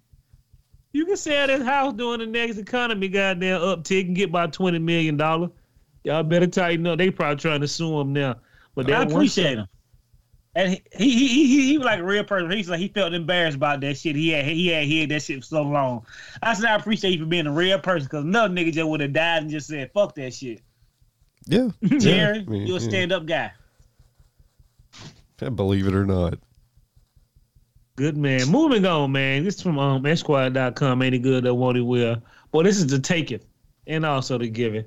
You 0.93 1.05
can 1.05 1.17
sell 1.17 1.47
this 1.47 1.63
house 1.63 1.93
during 1.93 2.19
the 2.19 2.25
next 2.25 2.57
economy 2.57 3.09
goddamn 3.09 3.61
uptick 3.61 4.07
and 4.07 4.15
get 4.15 4.29
about 4.29 4.53
twenty 4.53 4.79
million 4.79 5.17
dollars. 5.17 5.49
Y'all 6.03 6.23
better 6.23 6.47
tighten 6.47 6.87
up. 6.87 6.97
They 6.97 7.11
probably 7.11 7.35
trying 7.35 7.61
to 7.61 7.67
sue 7.67 7.99
him 7.99 8.13
now. 8.13 8.37
But 8.75 8.89
I 8.91 9.03
appreciate 9.03 9.43
son- 9.43 9.57
him. 9.59 9.67
And 10.59 10.71
he 10.71 10.81
he, 10.91 11.27
he 11.29 11.47
he 11.47 11.67
he 11.69 11.77
was 11.77 11.85
like 11.85 11.99
a 11.99 12.03
real 12.03 12.25
person. 12.25 12.51
He's 12.51 12.69
like 12.69 12.81
he 12.81 12.89
felt 12.89 13.13
embarrassed 13.13 13.55
about 13.55 13.79
that 13.79 13.97
shit. 13.97 14.17
He 14.17 14.31
had 14.31 14.43
he 14.43 14.67
had 14.67 14.83
he 14.83 14.99
had 14.99 15.09
that 15.09 15.21
shit 15.21 15.39
for 15.39 15.45
so 15.45 15.61
long. 15.61 16.05
I 16.43 16.53
said 16.53 16.65
I 16.65 16.75
appreciate 16.75 17.11
you 17.11 17.19
for 17.19 17.29
being 17.29 17.47
a 17.47 17.51
real 17.51 17.79
person 17.79 18.07
because 18.07 18.25
another 18.25 18.53
nigga 18.53 18.73
just 18.73 18.89
would 18.89 18.99
have 18.99 19.13
died 19.13 19.43
and 19.43 19.49
just 19.49 19.67
said 19.69 19.89
fuck 19.93 20.15
that 20.15 20.33
shit. 20.33 20.61
"Yeah, 21.45 21.69
Jerry, 21.99 22.39
I 22.39 22.43
mean, 22.43 22.67
you 22.67 22.75
a 22.75 22.81
stand 22.81 23.13
up 23.13 23.25
guy. 23.25 23.53
believe 25.37 25.87
it 25.87 25.95
or 25.95 26.05
not." 26.05 26.33
Good 27.95 28.17
man. 28.17 28.49
Moving 28.49 28.85
on, 28.85 29.13
man. 29.13 29.45
This 29.45 29.55
is 29.55 29.61
from 29.61 29.79
um 29.79 30.05
Esquire.com. 30.05 31.01
Ain't 31.01 31.15
it 31.15 31.19
good 31.19 31.45
that 31.45 31.55
won't 31.55 31.77
it 31.77 31.83
will. 31.83 32.21
Well, 32.51 32.63
this 32.63 32.79
is 32.79 32.87
the 32.87 32.99
taking 32.99 33.39
and 33.87 34.05
also 34.05 34.37
the 34.37 34.49
giving. 34.49 34.83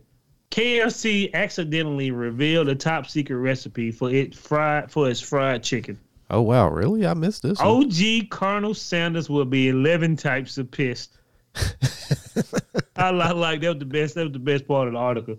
KFC 0.52 1.32
accidentally 1.32 2.10
revealed 2.10 2.68
a 2.68 2.74
top 2.74 3.06
secret 3.06 3.36
recipe 3.36 3.90
for 3.90 4.10
it 4.10 4.34
fried 4.34 4.92
for 4.92 5.08
its 5.08 5.18
fried 5.18 5.62
chicken. 5.62 5.98
Oh 6.28 6.42
wow, 6.42 6.68
really? 6.68 7.06
I 7.06 7.14
missed 7.14 7.42
this. 7.42 7.58
one. 7.58 7.86
OG 7.86 8.28
Colonel 8.28 8.74
Sanders 8.74 9.30
will 9.30 9.46
be 9.46 9.70
eleven 9.70 10.14
types 10.14 10.58
of 10.58 10.70
pissed. 10.70 11.16
I 12.96 13.10
like, 13.10 13.34
like 13.34 13.60
that 13.62 13.68
was 13.68 13.78
the 13.78 13.86
best. 13.86 14.14
That 14.14 14.24
was 14.24 14.32
the 14.34 14.38
best 14.38 14.68
part 14.68 14.88
of 14.88 14.92
the 14.92 15.00
article. 15.00 15.38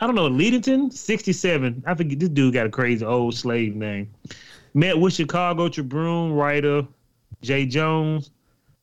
I 0.00 0.06
don't 0.06 0.16
know. 0.16 0.28
Ledington, 0.28 0.92
sixty-seven. 0.92 1.84
I 1.86 1.94
forget. 1.94 2.18
This 2.18 2.28
dude 2.30 2.54
got 2.54 2.66
a 2.66 2.70
crazy 2.70 3.04
old 3.04 3.36
slave 3.36 3.76
name. 3.76 4.12
Met 4.74 4.98
with 4.98 5.12
Chicago 5.12 5.68
Tribune 5.68 6.32
writer 6.32 6.84
Jay 7.40 7.66
Jones. 7.66 8.32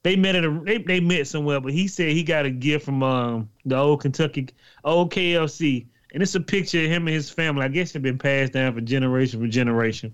They 0.04 0.16
met 0.16 0.36
at 0.36 0.44
a 0.44 0.62
they, 0.66 0.80
they 0.80 1.00
met 1.00 1.28
somewhere, 1.28 1.60
but 1.60 1.74
he 1.74 1.88
said 1.88 2.12
he 2.12 2.24
got 2.24 2.46
a 2.46 2.50
gift 2.50 2.86
from 2.86 3.04
um 3.04 3.50
the 3.66 3.78
old 3.78 4.02
Kentucky 4.02 4.50
old 4.84 5.14
KFC, 5.14 5.86
and 6.14 6.24
it's 6.24 6.34
a 6.36 6.40
picture 6.40 6.84
of 6.84 6.90
him 6.90 7.08
and 7.08 7.16
his 7.16 7.30
family. 7.30 7.64
I 7.64 7.68
guess 7.68 7.94
it's 7.96 8.02
been 8.02 8.18
passed 8.18 8.54
down 8.54 8.74
for 8.74 8.82
generation 8.82 9.40
for 9.40 9.48
generation. 9.48 10.14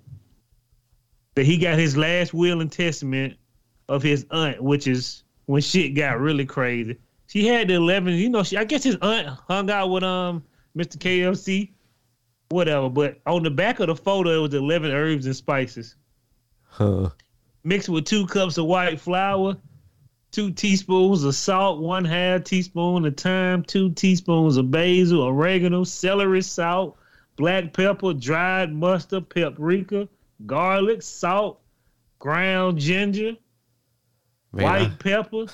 That 1.36 1.46
he 1.46 1.58
got 1.58 1.78
his 1.80 1.96
last 1.96 2.34
will 2.34 2.62
and 2.62 2.72
testament 2.72 3.38
of 3.88 4.04
his 4.04 4.26
aunt, 4.32 4.62
which 4.62 4.88
is 4.88 5.24
when 5.46 5.62
shit 5.62 5.96
got 5.96 6.20
really 6.20 6.46
crazy. 6.46 6.98
She 7.28 7.46
had 7.46 7.68
the 7.70 7.76
eleven, 7.76 8.14
you 8.14 8.30
know. 8.30 8.44
She 8.44 8.58
I 8.58 8.66
guess 8.66 8.84
his 8.84 8.98
aunt 9.02 9.28
hung 9.48 9.70
out 9.70 9.90
with 9.90 10.04
um 10.04 10.44
Mr. 10.78 10.98
KFC, 10.98 11.72
whatever. 12.50 12.90
But 12.90 13.20
on 13.26 13.44
the 13.44 13.52
back 13.52 13.80
of 13.80 13.88
the 13.88 13.96
photo, 13.96 14.32
it 14.32 14.42
was 14.42 14.54
eleven 14.54 14.92
herbs 14.92 15.26
and 15.26 15.36
spices 15.36 15.96
Huh. 16.66 17.10
mixed 17.64 17.88
with 17.90 18.06
two 18.06 18.28
cups 18.28 18.58
of 18.58 18.66
white 18.66 19.00
flour, 19.00 19.58
two 20.38 20.52
teaspoons 20.52 21.24
of 21.24 21.34
salt, 21.34 21.82
one 21.82 22.06
half 22.06 22.44
teaspoon 22.44 23.04
of 23.06 23.18
thyme, 23.18 23.64
two 23.64 23.90
teaspoons 23.94 24.56
of 24.56 24.70
basil, 24.70 25.24
oregano, 25.24 25.84
celery, 25.84 26.44
salt, 26.44 26.96
black 27.38 27.74
pepper, 27.74 28.14
dried 28.14 28.72
mustard, 28.72 29.28
paprika, 29.30 30.08
garlic, 30.46 31.02
salt, 31.02 31.60
ground 32.20 32.78
ginger, 32.78 33.36
white 34.52 34.92
I- 34.92 34.96
pepper. 35.00 35.48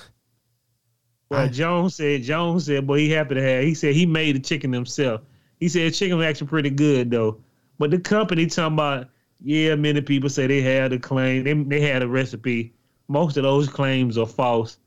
Well, 1.30 1.48
Jones 1.48 1.94
said, 1.94 2.22
Jones 2.22 2.66
said, 2.66 2.86
boy, 2.86 2.98
he 2.98 3.10
happy 3.10 3.36
to 3.36 3.42
have. 3.42 3.64
He 3.64 3.72
said 3.72 3.94
he 3.94 4.04
made 4.04 4.36
the 4.36 4.40
chicken 4.40 4.70
himself. 4.70 5.22
He 5.60 5.70
said 5.70 5.94
chicken 5.94 6.18
was 6.18 6.26
actually 6.26 6.48
pretty 6.48 6.68
good 6.68 7.10
though. 7.10 7.38
But 7.78 7.90
the 7.90 7.98
company 7.98 8.44
talking 8.48 8.74
about, 8.74 9.08
yeah, 9.40 9.76
many 9.76 10.02
people 10.02 10.28
say 10.28 10.46
they 10.46 10.60
had 10.60 10.92
a 10.92 10.98
claim, 10.98 11.44
they, 11.44 11.54
they 11.54 11.80
had 11.80 12.02
a 12.02 12.06
recipe. 12.06 12.74
Most 13.08 13.36
of 13.36 13.42
those 13.42 13.68
claims 13.68 14.16
are 14.18 14.26
false. 14.26 14.78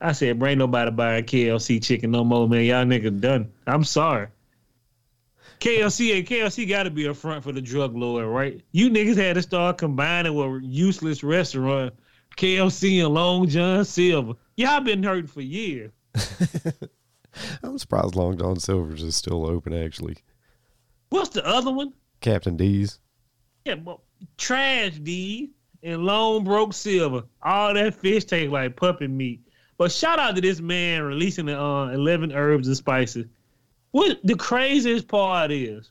I 0.00 0.12
said, 0.12 0.38
bring 0.38 0.58
nobody 0.58 0.90
buying 0.90 1.24
KLC 1.24 1.82
chicken 1.82 2.10
no 2.10 2.24
more, 2.24 2.48
man. 2.48 2.64
Y'all 2.64 2.84
niggas 2.84 3.20
done. 3.20 3.50
I'm 3.66 3.84
sorry. 3.84 4.28
KLC 5.60 6.18
and 6.18 6.26
KLC 6.26 6.68
got 6.68 6.82
to 6.82 6.90
be 6.90 7.06
a 7.06 7.14
front 7.14 7.42
for 7.42 7.52
the 7.52 7.62
drug 7.62 7.96
lord, 7.96 8.26
right? 8.26 8.60
You 8.72 8.90
niggas 8.90 9.16
had 9.16 9.34
to 9.34 9.42
start 9.42 9.78
combining 9.78 10.34
with 10.34 10.62
useless 10.62 11.22
restaurant, 11.22 11.94
KLC 12.36 13.04
and 13.04 13.14
Long 13.14 13.48
John 13.48 13.84
Silver. 13.84 14.34
Y'all 14.56 14.80
been 14.80 15.02
hurting 15.02 15.26
for 15.28 15.40
years. 15.40 15.90
I'm 17.62 17.78
surprised 17.78 18.14
Long 18.14 18.36
John 18.36 18.60
Silver's 18.60 19.02
is 19.02 19.16
still 19.16 19.46
open. 19.46 19.72
Actually, 19.72 20.16
What's 21.08 21.30
the 21.30 21.46
other 21.46 21.70
one? 21.70 21.92
Captain 22.20 22.56
D's. 22.56 22.98
Yeah, 23.64 23.74
well, 23.74 24.02
trash 24.36 24.98
D 24.98 25.52
and 25.84 26.04
Lone 26.04 26.42
Broke 26.44 26.72
Silver. 26.72 27.24
All 27.42 27.74
that 27.74 27.94
fish 27.94 28.24
tastes 28.24 28.50
like 28.50 28.74
puppy 28.74 29.06
meat. 29.06 29.40
But 29.76 29.92
shout 29.92 30.18
out 30.18 30.34
to 30.34 30.40
this 30.40 30.60
man 30.60 31.02
releasing 31.02 31.46
the 31.46 31.60
uh, 31.60 31.90
11 31.90 32.32
herbs 32.32 32.66
and 32.68 32.76
spices. 32.76 33.26
What 33.90 34.18
the 34.24 34.34
craziest 34.34 35.06
part 35.06 35.52
is, 35.52 35.90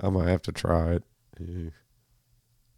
I 0.00 0.08
might 0.08 0.28
have 0.28 0.42
to 0.42 0.52
try 0.52 0.92
it. 0.94 1.02
Yeah. 1.40 1.70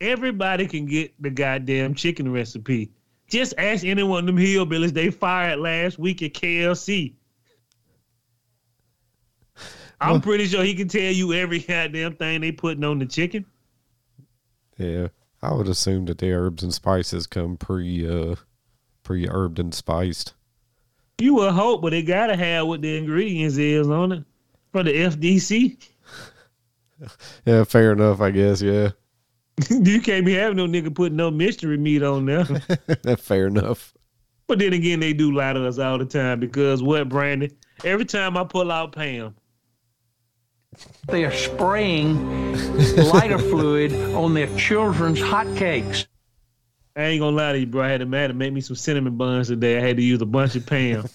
everybody 0.01 0.66
can 0.66 0.86
get 0.86 1.14
the 1.22 1.30
goddamn 1.30 1.95
chicken 1.95 2.32
recipe. 2.32 2.91
Just 3.28 3.55
ask 3.59 3.84
any 3.84 4.03
one 4.03 4.20
of 4.20 4.26
them 4.26 4.36
hillbillies 4.36 4.93
they 4.93 5.11
fired 5.11 5.61
last 5.61 5.99
week 5.99 6.22
at 6.22 6.34
KLC. 6.34 7.14
I'm 10.01 10.20
pretty 10.20 10.47
sure 10.47 10.64
he 10.64 10.74
can 10.74 10.88
tell 10.88 11.12
you 11.12 11.34
every 11.34 11.59
goddamn 11.61 12.16
thing 12.16 12.41
they 12.41 12.53
putting 12.53 12.84
on 12.84 12.99
the 12.99 13.07
chicken. 13.07 13.45
Yeah, 14.78 15.09
I 15.43 15.55
would 15.55 15.68
assume 15.68 16.05
that 16.07 16.18
the 16.18 16.32
herbs 16.32 16.62
and 16.62 16.72
spices 16.74 17.26
come 17.26 17.57
pre 17.57 18.07
uh 18.07 18.36
pre 19.03 19.26
herbed 19.26 19.59
and 19.59 19.74
spiced. 19.74 20.34
You 21.18 21.34
would 21.34 21.53
hope, 21.53 21.82
but 21.82 21.91
they 21.91 22.03
gotta 22.03 22.36
have 22.36 22.66
what 22.66 22.82
the 22.82 22.97
ingredients 22.97 23.57
is 23.57 23.88
on 23.88 24.12
it. 24.12 24.24
For 24.72 24.82
the 24.82 24.93
FDC, 24.93 25.78
Yeah, 27.47 27.64
fair 27.64 27.93
enough, 27.93 28.20
I 28.20 28.30
guess. 28.30 28.61
Yeah, 28.62 28.91
you 29.70 30.01
can't 30.01 30.24
be 30.26 30.34
having 30.34 30.57
no 30.57 30.66
nigga 30.66 30.95
putting 30.95 31.16
no 31.16 31.30
mystery 31.30 31.76
meat 31.78 32.03
on 32.03 32.26
there. 32.26 32.45
fair 33.16 33.47
enough. 33.49 33.95
but 34.47 34.59
then 34.59 34.72
again, 34.74 35.01
they 35.01 35.12
do 35.12 35.32
lie 35.32 35.53
to 35.55 35.66
us 35.66 35.78
all 35.78 35.99
the 35.99 36.05
time 36.05 36.41
because 36.41 36.82
what, 36.82 37.09
Brandon? 37.09 37.51
Every 37.84 38.05
time 38.05 38.36
I 38.36 38.45
pull 38.45 38.70
out 38.70 38.93
Pam, 38.93 39.34
They 41.08 41.24
are 41.24 41.32
spraying 41.32 42.54
lighter 42.96 43.38
fluid 43.50 43.92
on 44.14 44.34
their 44.34 44.54
children's 44.56 45.18
hotcakes. 45.18 46.06
I 46.96 47.02
ain't 47.02 47.20
gonna 47.20 47.36
lie 47.36 47.52
to 47.52 47.58
you, 47.58 47.66
bro. 47.66 47.82
I 47.82 47.88
had 47.88 48.00
to 48.00 48.06
man 48.06 48.28
to 48.28 48.34
make 48.34 48.52
me 48.52 48.60
some 48.60 48.76
cinnamon 48.76 49.16
buns 49.16 49.48
today. 49.48 49.78
I 49.78 49.80
had 49.80 49.96
to 49.96 50.02
use 50.02 50.20
a 50.20 50.26
bunch 50.26 50.56
of 50.56 50.66
Pam. 50.66 51.08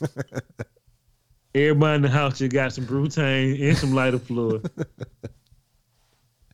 Everybody 1.55 1.95
in 1.95 2.01
the 2.01 2.09
house 2.09 2.39
just 2.39 2.51
got 2.51 2.73
some 2.73 2.85
Brutane 2.85 3.61
and 3.61 3.77
some 3.77 3.93
lighter 3.93 4.19
fluid. 4.19 4.69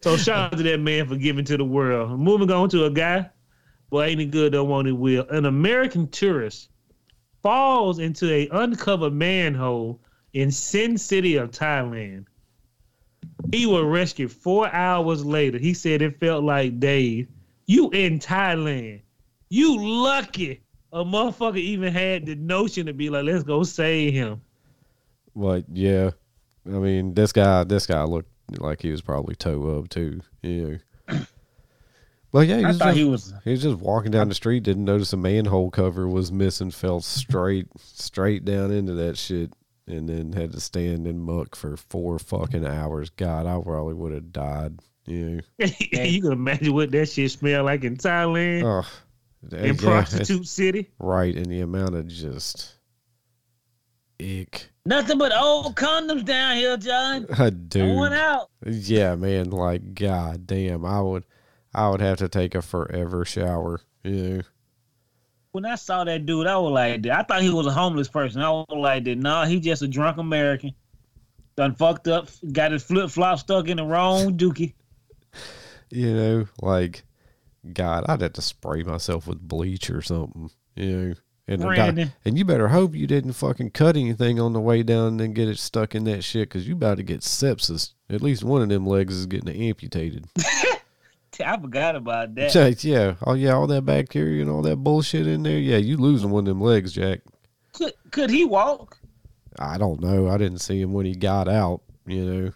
so 0.04 0.16
shout 0.18 0.54
out 0.54 0.58
to 0.58 0.64
that 0.64 0.80
man 0.80 1.08
for 1.08 1.16
giving 1.16 1.45
to 1.45 1.58
the 1.58 1.66
world. 1.66 2.20
Moving 2.20 2.52
on 2.52 2.70
to 2.70 2.86
a 2.86 2.91
guy, 2.91 3.30
well, 3.89 4.04
ain't 4.04 4.22
it 4.22 4.32
good? 4.32 4.54
Don't 4.54 4.70
want 4.70 4.88
it 4.88 4.91
will. 4.91 5.28
An 5.30 5.45
American 5.45 6.08
tourist 6.08 6.70
falls 7.41 7.99
into 7.99 8.32
a 8.32 8.47
uncovered 8.52 9.14
manhole 9.14 9.99
in 10.34 10.52
Sin 10.52 10.97
City 10.97 11.36
of 11.36 11.52
Thailand. 11.52 12.26
He 13.52 13.66
was 13.66 13.84
rescued 13.84 14.32
four 14.32 14.74
hours 14.74 15.26
later. 15.26 15.58
He 15.58 15.74
said 15.74 16.02
it 16.02 16.20
felt 16.20 16.44
like 16.44 16.80
days. 16.80 17.28
You 17.66 17.90
in 17.92 18.20
Thailand. 18.20 19.02
You 19.50 19.78
lucky 19.82 20.62
a 20.94 21.04
motherfucker 21.04 21.58
even 21.58 21.94
had 21.94 22.26
the 22.26 22.36
notion 22.36 22.86
to 22.86 22.94
be 22.94 23.10
like, 23.10 23.26
let's 23.26 23.44
go 23.44 23.64
save 23.64 24.14
him. 24.14 24.42
But 25.36 25.66
yeah, 25.72 26.12
I 26.66 26.78
mean, 26.78 27.14
this 27.14 27.32
guy, 27.32 27.64
this 27.64 27.86
guy 27.86 28.04
looked 28.04 28.30
like 28.60 28.82
he 28.82 28.92
was 28.92 29.02
probably 29.02 29.36
toe 29.36 29.80
up 29.80 29.90
too. 29.90 30.22
Yeah. 30.42 30.78
But 32.32 32.48
yeah, 32.48 32.60
he 32.60 32.64
I 32.64 32.68
was, 32.70 32.78
thought 32.78 32.86
just, 32.86 32.98
he 32.98 33.04
was. 33.04 33.34
he 33.44 33.52
was 33.52 33.62
just 33.62 33.78
walking 33.80 34.12
down 34.12 34.30
the 34.30 34.36
street, 34.36 34.64
didn't 34.64 34.86
notice 34.86 35.12
a 35.12 35.18
manhole 35.18 35.70
cover 35.70 36.08
was 36.08 36.32
missing, 36.32 36.72
fell 36.72 37.02
straight 37.02 37.68
straight 37.78 38.46
down 38.46 38.72
into 38.72 38.94
that 38.94 39.18
shit, 39.18 39.52
and 39.88 40.08
then 40.08 40.34
had 40.34 40.52
to 40.54 40.60
stand 40.60 41.08
in 41.08 41.20
muck 41.20 41.56
for 41.56 41.76
four 41.78 42.20
fucking 42.20 42.66
hours. 42.66 43.10
God, 43.10 43.46
I 43.46 43.60
probably 43.62 43.94
would 43.94 44.14
have 44.14 44.32
died. 44.32 44.80
Yeah. 45.06 45.42
you 45.60 46.22
can 46.22 46.32
imagine 46.32 46.74
what 46.74 46.92
that 46.92 47.08
shit 47.10 47.32
smelled 47.32 47.66
like 47.66 47.84
in 47.84 47.98
Thailand, 47.98 48.64
Oh, 48.64 49.56
in 49.58 49.76
yeah, 49.76 49.82
prostitute 49.82 50.48
city. 50.48 50.92
right, 51.00 51.36
and 51.36 51.48
the 51.48 51.62
amount 51.62 51.96
of 51.96 52.08
just 52.08 52.76
ick. 54.22 54.70
Nothing 54.86 55.18
but 55.18 55.32
old 55.36 55.76
condoms 55.76 56.26
down 56.26 56.58
here, 56.58 56.78
John. 56.78 57.26
Uh, 57.40 57.46
I 57.46 57.50
do. 57.50 57.80
Going 57.96 58.14
out. 58.14 58.50
Yeah, 58.66 59.16
man. 59.16 59.50
Like, 59.50 59.94
god 59.96 60.46
damn, 60.48 60.86
I 60.86 61.02
would, 61.02 61.26
I 61.74 61.90
would 61.90 62.02
have 62.02 62.18
to 62.20 62.28
take 62.30 62.56
a 62.56 62.62
forever 62.62 63.26
shower. 63.26 63.82
Yeah. 64.04 64.42
When 65.52 65.66
I 65.66 65.76
saw 65.76 66.04
that 66.06 66.26
dude, 66.26 66.47
I 66.47 66.58
was 66.58 66.72
like, 66.72 67.06
I 67.08 67.24
thought 67.24 67.41
he 67.41 67.49
was 67.49 67.68
a 67.68 67.72
homeless 67.72 68.08
person. 68.08 68.41
I 68.41 68.49
was 68.49 68.66
like, 68.70 69.06
nah, 69.06 69.45
he 69.45 69.60
just 69.60 69.82
a 69.82 69.88
drunk 69.88 70.18
American. 70.18 70.74
Done 71.58 71.76
fucked 71.76 72.08
up, 72.08 72.30
got 72.52 72.72
his 72.72 72.84
flip 72.84 73.10
flop 73.10 73.39
stuck 73.39 73.68
in 73.68 73.78
the 73.78 73.84
wrong 73.84 74.38
dookie. 74.38 74.74
You 75.93 76.14
know, 76.14 76.45
like, 76.62 77.04
God, 77.74 78.06
I'd 78.08 78.22
have 78.22 78.32
to 78.34 78.41
spray 78.41 78.82
myself 78.82 79.28
with 79.28 79.41
bleach 79.41 79.89
or 79.89 80.02
something. 80.02 80.49
You 80.78 80.97
know, 80.97 81.14
and 81.47 81.62
Brandon. 81.62 82.14
and 82.24 82.38
you 82.38 82.45
better 82.45 82.70
hope 82.70 82.95
you 82.95 83.08
didn't 83.08 83.34
fucking 83.34 83.72
cut 83.72 83.97
anything 83.97 84.39
on 84.39 84.54
the 84.54 84.62
way 84.62 84.84
down 84.84 85.20
and 85.20 85.36
get 85.36 85.49
it 85.49 85.60
stuck 85.60 85.93
in 85.93 86.06
that 86.06 86.24
shit 86.24 86.47
because 86.47 86.66
you 86.66 86.76
about 86.76 86.95
to 86.97 87.04
get 87.04 87.22
sepsis. 87.22 87.91
At 88.10 88.22
least 88.22 88.43
one 88.43 88.62
of 88.62 88.70
them 88.70 88.86
legs 88.88 89.16
is 89.16 89.26
getting 89.26 89.49
amputated. 89.68 90.28
I 91.40 91.60
forgot 91.60 91.96
about 91.96 92.36
that. 92.36 92.54
yeah, 92.54 92.74
yeah. 92.80 93.16
Oh 93.26 93.34
yeah, 93.34 93.54
all 93.54 93.68
that 93.68 93.86
bacteria 93.86 94.42
and 94.42 94.52
all 94.52 94.62
that 94.64 94.78
bullshit 94.78 95.28
in 95.28 95.44
there. 95.44 95.58
Yeah, 95.58 95.78
you 95.78 95.98
losing 95.98 96.30
one 96.30 96.42
of 96.42 96.48
them 96.48 96.62
legs, 96.62 96.94
Jack. 96.94 97.22
Could 97.74 97.94
could 98.12 98.30
he 98.30 98.46
walk? 98.46 98.98
I 99.60 99.78
don't 99.78 100.02
know. 100.02 100.30
I 100.30 100.38
didn't 100.38 100.60
see 100.60 100.82
him 100.82 100.94
when 100.94 101.06
he 101.06 101.16
got 101.16 101.48
out. 101.48 101.82
You 102.06 102.26
know, 102.26 102.52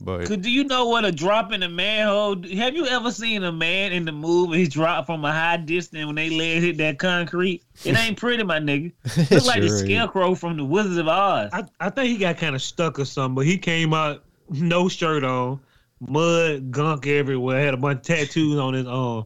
but 0.00 0.26
Could 0.26 0.42
do 0.42 0.50
you 0.50 0.64
know 0.64 0.86
what 0.86 1.04
a 1.04 1.10
drop 1.10 1.52
in 1.52 1.62
a 1.62 1.68
manhole? 1.68 2.36
Have 2.54 2.74
you 2.74 2.86
ever 2.86 3.10
seen 3.10 3.42
a 3.42 3.50
man 3.50 3.92
in 3.92 4.04
the 4.04 4.12
movie 4.12 4.66
drop 4.66 5.06
from 5.06 5.24
a 5.24 5.32
high 5.32 5.56
distance 5.56 6.06
when 6.06 6.14
they 6.14 6.30
legs 6.30 6.64
hit 6.64 6.76
that 6.78 6.98
concrete? 6.98 7.64
It 7.84 7.96
ain't 7.96 8.16
pretty, 8.16 8.44
my 8.44 8.60
nigga. 8.60 8.92
Look 9.30 9.44
like 9.44 9.60
the 9.60 9.68
scarecrow 9.68 10.34
from 10.34 10.56
the 10.56 10.64
Wizard 10.64 10.98
of 10.98 11.08
Oz. 11.08 11.50
I, 11.52 11.64
I 11.80 11.90
think 11.90 12.08
he 12.10 12.16
got 12.16 12.38
kind 12.38 12.54
of 12.54 12.62
stuck 12.62 12.98
or 12.98 13.04
something, 13.04 13.34
but 13.34 13.46
he 13.46 13.58
came 13.58 13.92
out 13.92 14.24
no 14.50 14.88
shirt 14.88 15.24
on, 15.24 15.60
mud, 16.00 16.70
gunk 16.70 17.06
everywhere, 17.06 17.64
had 17.64 17.74
a 17.74 17.78
bunch 17.78 17.98
of 17.98 18.02
tattoos 18.02 18.58
on 18.58 18.74
his 18.74 18.86
arm. 18.86 19.24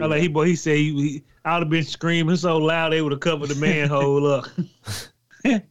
I 0.00 0.06
like 0.06 0.20
he 0.20 0.28
boy. 0.28 0.44
He 0.46 0.56
said 0.56 0.76
he, 0.76 0.92
he 0.94 1.24
I'd 1.44 1.60
have 1.60 1.70
been 1.70 1.84
screaming 1.84 2.36
so 2.36 2.58
loud 2.58 2.92
they 2.92 3.00
would 3.02 3.12
have 3.12 3.20
covered 3.20 3.48
the 3.48 3.54
manhole 3.54 4.26
up. 4.26 4.46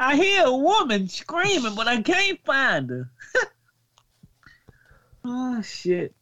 I 0.00 0.16
hear 0.16 0.44
a 0.46 0.56
woman 0.56 1.08
screaming, 1.08 1.74
but 1.74 1.88
I 1.88 2.00
can't 2.00 2.38
find 2.44 2.88
her. 2.88 3.10
oh 5.24 5.60
shit! 5.62 6.14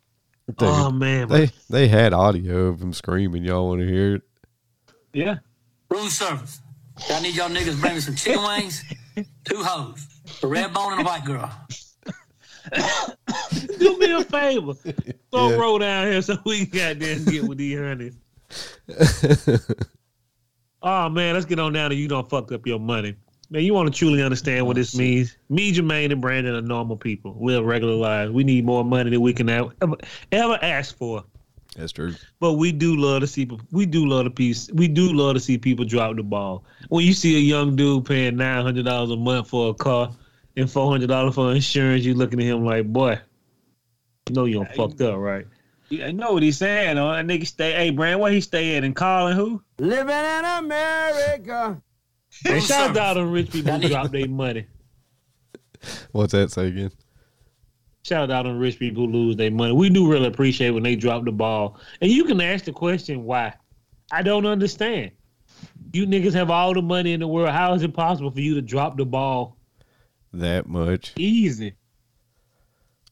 They- 0.47 0.55
Oh, 0.67 0.91
man, 0.91 1.29
they 1.29 1.51
they 1.69 1.89
had 1.89 2.12
audio 2.12 2.67
of 2.67 2.81
him 2.81 2.93
screaming. 2.93 3.45
Y'all 3.45 3.69
want 3.69 3.81
to 3.83 3.87
hear 3.87 4.17
it? 4.17 4.23
Yeah. 5.12 5.37
Room 5.91 6.09
service. 6.09 6.61
I 7.11 7.21
need 7.21 7.35
y'all 7.37 7.49
niggas 7.51 7.81
bring 7.81 7.95
me 7.95 8.01
some 8.01 8.14
chicken 8.17 8.43
wings, 8.43 8.83
two 9.45 9.62
hoes, 9.62 10.07
a 10.43 10.47
red 10.47 10.73
bone 10.73 10.93
and 10.93 11.03
a 11.03 11.05
white 11.05 11.25
girl. 11.25 11.51
Do 13.79 13.99
me 13.99 14.12
a 14.12 14.25
favor, 14.25 14.75
throw 14.75 15.51
Yeah. 15.51 15.57
roll 15.57 15.79
down 15.79 16.07
here 16.07 16.23
so 16.23 16.37
we 16.45 16.67
can 16.67 16.99
goddamn 16.99 17.25
get 17.25 17.45
with 17.45 17.59
these 17.59 17.79
honeys. 17.79 18.17
Oh 20.87 21.09
man, 21.09 21.35
let's 21.35 21.47
get 21.47 21.59
on 21.59 21.73
down 21.73 21.91
to 21.91 21.97
you 21.97 22.07
don't 22.07 22.31
fuck 22.31 22.53
up 22.53 22.64
your 22.64 22.79
money. 22.79 23.17
Man, 23.51 23.64
you 23.64 23.75
want 23.75 23.93
to 23.93 23.99
truly 23.99 24.23
understand 24.23 24.67
what 24.67 24.77
oh, 24.77 24.81
this 24.81 24.95
means. 24.97 25.37
Me, 25.49 25.73
Jermaine, 25.73 26.12
and 26.12 26.21
Brandon 26.21 26.55
are 26.55 26.61
normal 26.61 26.97
people. 26.97 27.35
We 27.41 27.55
have 27.55 27.64
regular 27.64 27.95
lives. 27.95 28.31
We 28.31 28.45
need 28.45 28.64
more 28.64 28.85
money 28.85 29.11
than 29.11 29.21
we 29.21 29.33
can 29.33 29.49
ever, 29.49 29.73
ever 30.31 30.59
ask 30.62 30.97
for. 30.97 31.25
That's 31.77 31.91
true. 31.91 32.14
But 32.39 32.55
we 32.55 32.71
do 32.71 32.97
love 32.97 33.21
to 33.21 33.27
see 33.27 33.51
we 33.73 33.85
do 33.85 34.07
love 34.07 34.25
to 34.25 34.31
piece 34.31 34.71
we 34.73 34.87
do 34.87 35.12
love 35.12 35.35
to 35.35 35.41
see 35.41 35.59
people 35.59 35.85
drop 35.85 36.14
the 36.14 36.23
ball. 36.23 36.64
When 36.89 37.05
you 37.05 37.12
see 37.12 37.35
a 37.35 37.41
young 37.41 37.75
dude 37.75 38.05
paying 38.05 38.37
nine 38.37 38.62
hundred 38.62 38.85
dollars 38.85 39.11
a 39.11 39.17
month 39.17 39.49
for 39.49 39.71
a 39.71 39.75
car 39.75 40.11
and 40.57 40.70
four 40.70 40.90
hundred 40.90 41.09
dollars 41.09 41.34
for 41.34 41.52
insurance, 41.52 42.04
you 42.04 42.14
looking 42.14 42.40
at 42.40 42.46
him 42.46 42.64
like, 42.64 42.86
boy, 42.86 43.18
you 44.28 44.34
know 44.34 44.44
you 44.44 44.54
don't 44.54 44.74
fucked 44.74 45.00
up, 45.00 45.18
right? 45.18 45.46
Yeah, 45.88 46.07
I 46.07 46.11
know 46.11 46.32
what 46.32 46.42
he's 46.42 46.59
saying. 46.59 46.98
Oh, 46.98 47.12
that 47.12 47.26
nigga 47.26 47.46
stay. 47.46 47.72
Hey, 47.72 47.90
Brand, 47.90 48.18
where 48.18 48.32
he 48.32 48.40
stay 48.40 48.76
at? 48.76 48.82
In 48.82 48.92
calling 48.92 49.36
who? 49.36 49.62
Living 49.78 50.09
in 50.09 50.44
America. 50.44 51.80
And 52.44 52.54
oh, 52.54 52.61
shout 52.61 52.96
out 52.96 53.14
to 53.14 53.24
rich 53.24 53.50
people 53.50 53.78
who 53.78 53.88
drop 53.88 54.11
their 54.11 54.26
money. 54.28 54.66
What's 56.11 56.32
that 56.32 56.50
say 56.50 56.68
again? 56.68 56.90
Shout 58.04 58.30
out 58.30 58.42
to 58.42 58.54
rich 58.54 58.78
people 58.78 59.07
who 59.07 59.12
lose 59.12 59.36
their 59.36 59.50
money. 59.50 59.72
We 59.72 59.88
do 59.88 60.11
really 60.11 60.26
appreciate 60.26 60.70
when 60.70 60.82
they 60.82 60.96
drop 60.96 61.24
the 61.24 61.32
ball. 61.32 61.78
And 62.00 62.11
you 62.11 62.24
can 62.24 62.40
ask 62.40 62.64
the 62.64 62.72
question 62.72 63.24
why. 63.24 63.54
I 64.11 64.22
don't 64.22 64.46
understand. 64.46 65.12
You 65.92 66.07
niggas 66.07 66.32
have 66.34 66.50
all 66.50 66.74
the 66.74 66.82
money 66.82 67.12
in 67.12 67.20
the 67.20 67.28
world. 67.28 67.50
How 67.50 67.74
is 67.74 67.82
it 67.82 67.94
possible 67.94 68.30
for 68.30 68.40
you 68.40 68.54
to 68.54 68.62
drop 68.62 68.96
the 68.96 69.04
ball 69.04 69.55
That 70.33 70.66
much? 70.66 71.12
easy? 71.16 71.74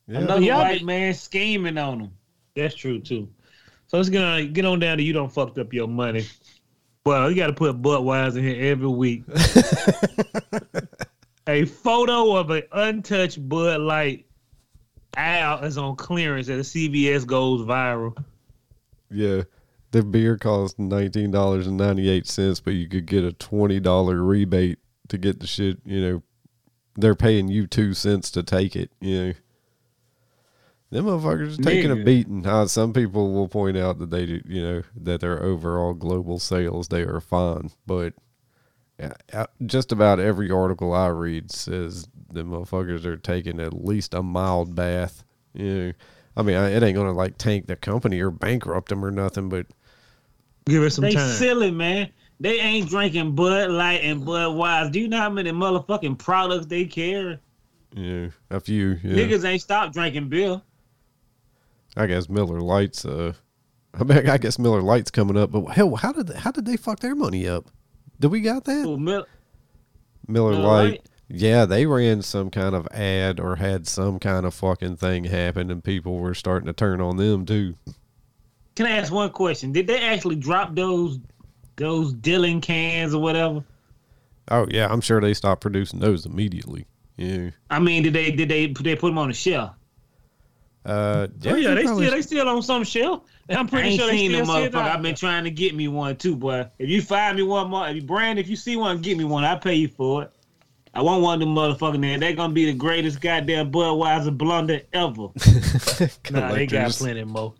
Yeah. 0.07 0.19
Another 0.19 0.43
Y'all 0.43 0.61
white 0.61 0.83
man 0.83 1.15
scheming 1.15 1.79
on 1.79 1.99
them. 1.99 2.13
That's 2.55 2.75
true 2.75 3.01
too. 3.01 3.29
So 3.87 3.97
let's 3.97 4.09
get 4.09 4.23
on 4.23 4.53
get 4.53 4.65
on 4.65 4.79
down 4.79 4.99
to 4.99 5.03
you 5.03 5.13
don't 5.13 5.33
fucked 5.33 5.59
up 5.59 5.73
your 5.73 5.89
money. 5.89 6.27
Well, 7.07 7.31
you 7.31 7.37
got 7.37 7.49
to 7.49 7.53
put 7.53 7.83
Budweiser 7.83 8.39
in 8.39 8.45
here 8.45 8.73
every 8.73 8.89
week. 8.89 9.25
a 11.47 11.67
photo 11.67 12.37
of 12.37 12.51
an 12.51 12.63
untouched 12.73 13.47
Bud 13.47 13.81
Light 13.81 14.27
out 15.17 15.65
is 15.65 15.77
on 15.77 15.97
clearance 15.97 16.49
at 16.49 16.59
a 16.59 16.63
CVS 16.63 17.27
goes 17.27 17.61
viral. 17.61 18.17
Yeah. 19.11 19.43
The 19.91 20.03
beer 20.03 20.39
costs 20.39 20.79
nineteen 20.79 21.31
dollars 21.31 21.67
and 21.67 21.77
ninety 21.77 22.09
eight 22.09 22.27
cents, 22.27 22.59
but 22.59 22.73
you 22.73 22.89
could 22.89 23.07
get 23.07 23.23
a 23.23 23.33
twenty 23.33 23.79
dollar 23.79 24.23
rebate 24.23 24.79
to 25.09 25.19
get 25.19 25.39
the 25.39 25.47
shit. 25.47 25.79
You 25.85 26.01
know, 26.01 26.23
they're 26.97 27.15
paying 27.15 27.49
you 27.49 27.67
two 27.67 27.95
cents 27.95 28.31
to 28.33 28.43
take 28.43 28.77
it. 28.77 28.91
You 29.01 29.21
know, 29.27 29.33
them 30.91 31.05
motherfuckers 31.07 31.59
are 31.59 31.63
taking 31.63 31.91
a 31.91 31.97
beating. 31.97 32.47
Uh, 32.47 32.67
some 32.67 32.93
people 32.93 33.33
will 33.33 33.49
point 33.49 33.77
out 33.77 33.99
that 33.99 34.11
they, 34.11 34.27
do- 34.27 34.43
you 34.47 34.63
know, 34.63 34.83
that 34.97 35.21
their 35.21 35.43
overall 35.43 35.95
global 35.95 36.39
sales 36.39 36.89
they 36.89 37.03
are 37.03 37.21
fine, 37.21 37.71
but 37.87 38.15
uh, 39.33 39.47
just 39.67 39.91
about 39.91 40.21
every 40.21 40.51
article 40.51 40.93
I 40.95 41.09
read 41.09 41.51
says 41.51 42.07
the 42.33 42.45
motherfuckers 42.45 43.05
are 43.05 43.17
taking 43.17 43.59
at 43.61 43.73
least 43.85 44.15
a 44.15 44.23
mild 44.23 44.75
bath. 44.77 45.25
You 45.53 45.75
know, 45.75 45.93
I 46.37 46.43
mean, 46.43 46.57
it 46.57 46.83
ain't 46.83 46.97
gonna 46.97 47.13
like 47.13 47.39
tank 47.39 47.67
the 47.67 47.77
company 47.77 48.21
or 48.21 48.31
bankrupt 48.31 48.89
them 48.91 49.05
or 49.05 49.11
nothing, 49.11 49.49
but 49.49 49.67
Give 50.67 50.83
it 50.83 50.91
some 50.93 51.03
They 51.03 51.13
time. 51.13 51.29
silly, 51.29 51.71
man. 51.71 52.09
They 52.41 52.61
ain't 52.61 52.89
drinking 52.89 53.35
Bud 53.35 53.71
Light 53.71 54.01
and 54.03 54.23
Budweiser. 54.23 54.91
Do 54.91 55.01
you 55.01 55.09
know 55.09 55.19
how 55.19 55.31
many 55.31 55.51
motherfucking 55.51 56.19
products 56.19 56.67
they 56.67 56.85
carry? 56.85 57.39
Yeah, 57.95 58.29
a 58.51 58.61
few. 58.61 58.99
Yeah. 59.03 59.17
Niggas 59.17 59.45
ain't 59.45 59.63
stopped 59.63 59.95
drinking 59.95 60.29
beer. 60.29 60.61
I 61.97 62.07
guess 62.07 62.29
Miller 62.29 62.61
Lights. 62.61 63.05
Uh, 63.05 63.35
I 63.99 64.03
mean, 64.03 64.29
I 64.29 64.39
guess 64.39 64.59
Miller 64.59 64.83
Lights 64.83 65.11
coming 65.11 65.37
up. 65.37 65.53
But 65.53 65.67
hell, 65.67 65.95
how 65.95 66.13
did 66.13 66.31
how 66.31 66.51
did 66.51 66.67
they 66.67 66.77
fuck 66.77 67.01
their 67.01 67.15
money 67.15 67.47
up? 67.47 67.67
Did 68.19 68.33
we 68.33 68.41
got 68.41 68.65
that? 68.65 68.87
Well, 68.87 68.97
Mil- 68.97 69.27
Miller 70.27 70.51
Miller 70.53 70.63
Lite. 70.63 70.91
Lite? 70.91 71.09
Yeah, 71.29 71.65
they 71.65 71.87
ran 71.87 72.21
some 72.23 72.51
kind 72.51 72.75
of 72.75 72.87
ad 72.91 73.41
or 73.41 73.57
had 73.57 73.87
some 73.87 74.19
kind 74.19 74.45
of 74.45 74.55
fucking 74.55 74.97
thing 74.97 75.25
happen, 75.25 75.71
and 75.71 75.83
people 75.83 76.19
were 76.19 76.35
starting 76.35 76.67
to 76.67 76.73
turn 76.73 77.01
on 77.01 77.17
them 77.17 77.47
too. 77.47 77.75
Can 78.75 78.87
I 78.87 78.91
ask 78.91 79.13
one 79.13 79.31
question? 79.31 79.73
Did 79.73 79.87
they 79.87 80.01
actually 80.01 80.37
drop 80.37 80.75
those 80.75 81.19
those 81.77 82.15
Dylan 82.15 82.63
cans 82.63 83.15
or 83.15 83.21
whatever? 83.23 83.65
Oh 84.51 84.67
yeah, 84.71 84.89
I'm 84.91 85.01
sure 85.01 85.21
they 85.21 85.35
stopped 85.35 85.61
producing 85.63 86.01
those 86.01 86.27
immediately. 86.27 86.87
Yeah. 87.17 87.51
I 87.71 87.79
mean, 87.79 88.03
did 88.03 88.13
they 88.13 88.31
did 88.31 88.49
they 88.49 88.67
they 88.67 88.97
put 88.97 89.09
them 89.09 89.19
on 89.19 89.29
the 89.29 89.35
shelf? 89.35 89.71
Uh, 90.85 91.29
Oh, 91.47 91.55
yeah, 91.55 91.75
they 91.75 91.85
probably- 91.85 92.05
still 92.07 92.17
they 92.17 92.23
still 92.23 92.49
on 92.49 92.63
some 92.63 92.85
shelf. 92.85 93.23
I'm 93.49 93.67
I 93.67 93.69
pretty 93.71 93.89
ain't 93.91 94.01
sure 94.01 94.11
they 94.11 94.17
seen 94.19 94.31
still 94.33 94.47
them 94.47 94.63
sit 94.65 94.73
motherfucker. 94.73 94.95
I've 94.95 95.03
been 95.03 95.15
trying 95.15 95.45
to 95.45 95.51
get 95.51 95.75
me 95.75 95.89
one 95.89 96.17
too, 96.17 96.37
boy. 96.37 96.67
If 96.79 96.89
you 96.91 97.01
find 97.03 97.37
me 97.37 97.43
one 97.43 97.71
more, 97.71 97.89
if 97.89 97.97
you 97.97 98.03
brand, 98.03 98.39
if 98.39 98.49
you 98.49 98.57
see 98.57 98.77
one, 98.77 99.01
get 99.01 99.17
me 99.17 99.25
one. 99.25 99.45
I 99.45 99.57
pay 99.57 99.75
you 99.75 99.89
for 99.89 100.25
it. 100.25 100.31
I 100.93 101.03
want 101.03 101.23
one 101.23 101.35
of 101.35 101.41
them 101.41 101.55
motherfucking 101.55 102.01
there. 102.03 102.19
They're 102.19 102.35
gonna 102.35 102.53
be 102.53 102.67
the 102.67 102.75
greatest 102.75 103.21
goddamn 103.21 103.73
Budweiser 103.73 104.37
blunder 104.37 104.83
ever. 104.93 105.29
Nah, 106.31 106.53
they 106.53 106.67
got 106.67 106.91
plenty 106.93 107.25
more. 107.25 107.55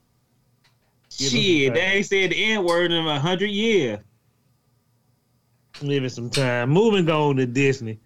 Give 1.19 1.31
Shit, 1.31 1.75
they 1.75 1.81
ain't 1.81 2.07
said 2.07 2.31
the 2.31 2.45
N 2.53 2.65
word 2.65 2.93
in 2.93 3.07
a 3.07 3.21
hundred 3.21 3.51
years. 3.51 4.01
Living 5.83 6.09
some 6.09 6.31
time. 6.31 6.71
Moving 6.71 7.09
on 7.11 7.37
to 7.37 7.47
Disney. 7.47 7.99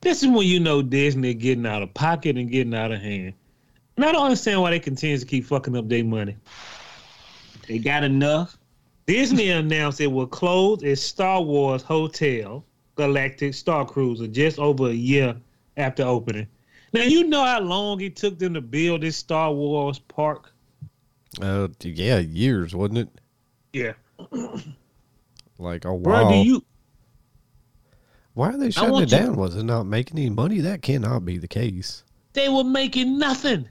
This 0.00 0.22
is 0.22 0.28
when 0.28 0.46
you 0.46 0.60
know 0.60 0.82
Disney 0.82 1.34
getting 1.34 1.66
out 1.66 1.82
of 1.82 1.94
pocket 1.94 2.36
and 2.36 2.50
getting 2.50 2.74
out 2.74 2.90
of 2.90 3.00
hand. 3.00 3.34
And 3.96 4.04
I 4.04 4.12
don't 4.12 4.24
understand 4.24 4.60
why 4.60 4.70
they 4.70 4.80
continue 4.80 5.18
to 5.18 5.26
keep 5.26 5.44
fucking 5.46 5.76
up 5.76 5.88
their 5.88 6.04
money. 6.04 6.36
They 7.68 7.78
got 7.78 8.02
enough. 8.02 8.58
Disney 9.06 9.50
announced 9.50 10.00
it 10.00 10.06
will 10.08 10.26
close 10.26 10.82
its 10.82 11.02
Star 11.02 11.42
Wars 11.42 11.82
Hotel 11.82 12.64
Galactic 12.96 13.54
Star 13.54 13.84
Cruiser 13.86 14.26
just 14.26 14.58
over 14.58 14.88
a 14.88 14.92
year 14.92 15.36
after 15.76 16.02
opening. 16.02 16.46
Now 16.92 17.02
you 17.02 17.24
know 17.24 17.44
how 17.44 17.60
long 17.60 18.00
it 18.00 18.16
took 18.16 18.38
them 18.38 18.54
to 18.54 18.60
build 18.60 19.02
this 19.02 19.16
Star 19.16 19.52
Wars 19.52 19.98
park. 19.98 20.52
Uh, 21.40 21.68
yeah, 21.82 22.18
years 22.18 22.74
wasn't 22.74 22.98
it? 22.98 23.08
Yeah, 23.72 23.92
Like 25.58 25.84
a 25.84 25.88
bro. 25.88 25.96
while. 25.98 26.30
Do 26.30 26.36
you? 26.48 26.64
Why 28.34 28.50
are 28.50 28.58
they 28.58 28.70
shutting 28.70 28.96
it 28.96 29.00
you- 29.12 29.18
down? 29.18 29.36
Was 29.36 29.56
it 29.56 29.62
not 29.64 29.84
making 29.84 30.18
any 30.18 30.30
money? 30.30 30.60
That 30.60 30.82
cannot 30.82 31.24
be 31.24 31.38
the 31.38 31.48
case. 31.48 32.04
They 32.34 32.48
were 32.48 32.64
making 32.64 33.18
nothing. 33.18 33.68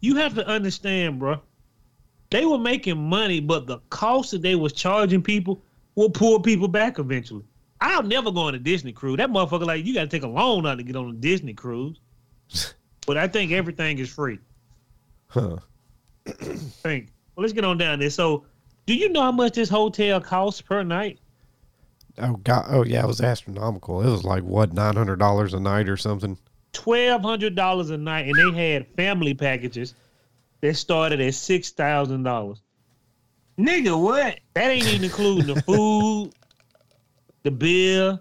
You 0.00 0.16
have 0.16 0.34
to 0.34 0.46
understand, 0.46 1.18
bro. 1.18 1.40
They 2.30 2.44
were 2.44 2.58
making 2.58 2.98
money, 2.98 3.40
but 3.40 3.66
the 3.66 3.78
cost 3.90 4.32
that 4.32 4.42
they 4.42 4.54
was 4.54 4.72
charging 4.72 5.22
people 5.22 5.62
will 5.94 6.10
pull 6.10 6.40
people 6.40 6.68
back 6.68 6.98
eventually. 6.98 7.44
I'll 7.80 8.02
never 8.02 8.30
go 8.30 8.40
on 8.40 8.54
a 8.54 8.58
Disney 8.58 8.92
cruise. 8.92 9.18
That 9.18 9.30
motherfucker, 9.30 9.66
like, 9.66 9.84
you 9.84 9.94
got 9.94 10.02
to 10.02 10.06
take 10.08 10.22
a 10.22 10.28
loan 10.28 10.66
out 10.66 10.76
to 10.78 10.82
get 10.82 10.96
on 10.96 11.10
a 11.10 11.12
Disney 11.12 11.54
cruise. 11.54 11.98
but 13.06 13.16
I 13.16 13.28
think 13.28 13.52
everything 13.52 13.98
is 13.98 14.10
free. 14.10 14.38
Huh. 15.28 15.56
Think. 16.26 17.08
Well, 17.34 17.42
let's 17.42 17.52
get 17.52 17.64
on 17.64 17.78
down 17.78 17.98
there. 17.98 18.10
So, 18.10 18.44
do 18.86 18.94
you 18.94 19.08
know 19.08 19.22
how 19.22 19.32
much 19.32 19.54
this 19.54 19.68
hotel 19.68 20.20
costs 20.20 20.60
per 20.60 20.82
night? 20.82 21.18
Oh 22.18 22.36
god. 22.36 22.66
Oh 22.68 22.84
yeah, 22.84 23.02
it 23.02 23.06
was 23.06 23.20
astronomical. 23.20 24.00
It 24.02 24.10
was 24.10 24.24
like 24.24 24.42
what 24.42 24.72
nine 24.72 24.96
hundred 24.96 25.18
dollars 25.18 25.54
a 25.54 25.60
night 25.60 25.88
or 25.88 25.96
something. 25.96 26.38
Twelve 26.72 27.22
hundred 27.22 27.54
dollars 27.54 27.90
a 27.90 27.96
night, 27.96 28.26
and 28.26 28.34
they 28.36 28.72
had 28.74 28.86
family 28.96 29.34
packages 29.34 29.94
that 30.60 30.74
started 30.74 31.20
at 31.20 31.34
six 31.34 31.70
thousand 31.70 32.22
dollars. 32.22 32.60
Nigga, 33.58 34.00
what? 34.00 34.40
That 34.54 34.70
ain't 34.70 34.86
even 34.86 35.04
including 35.04 35.54
the 35.54 35.62
food, 35.62 36.32
the 37.42 37.50
bill, 37.50 38.20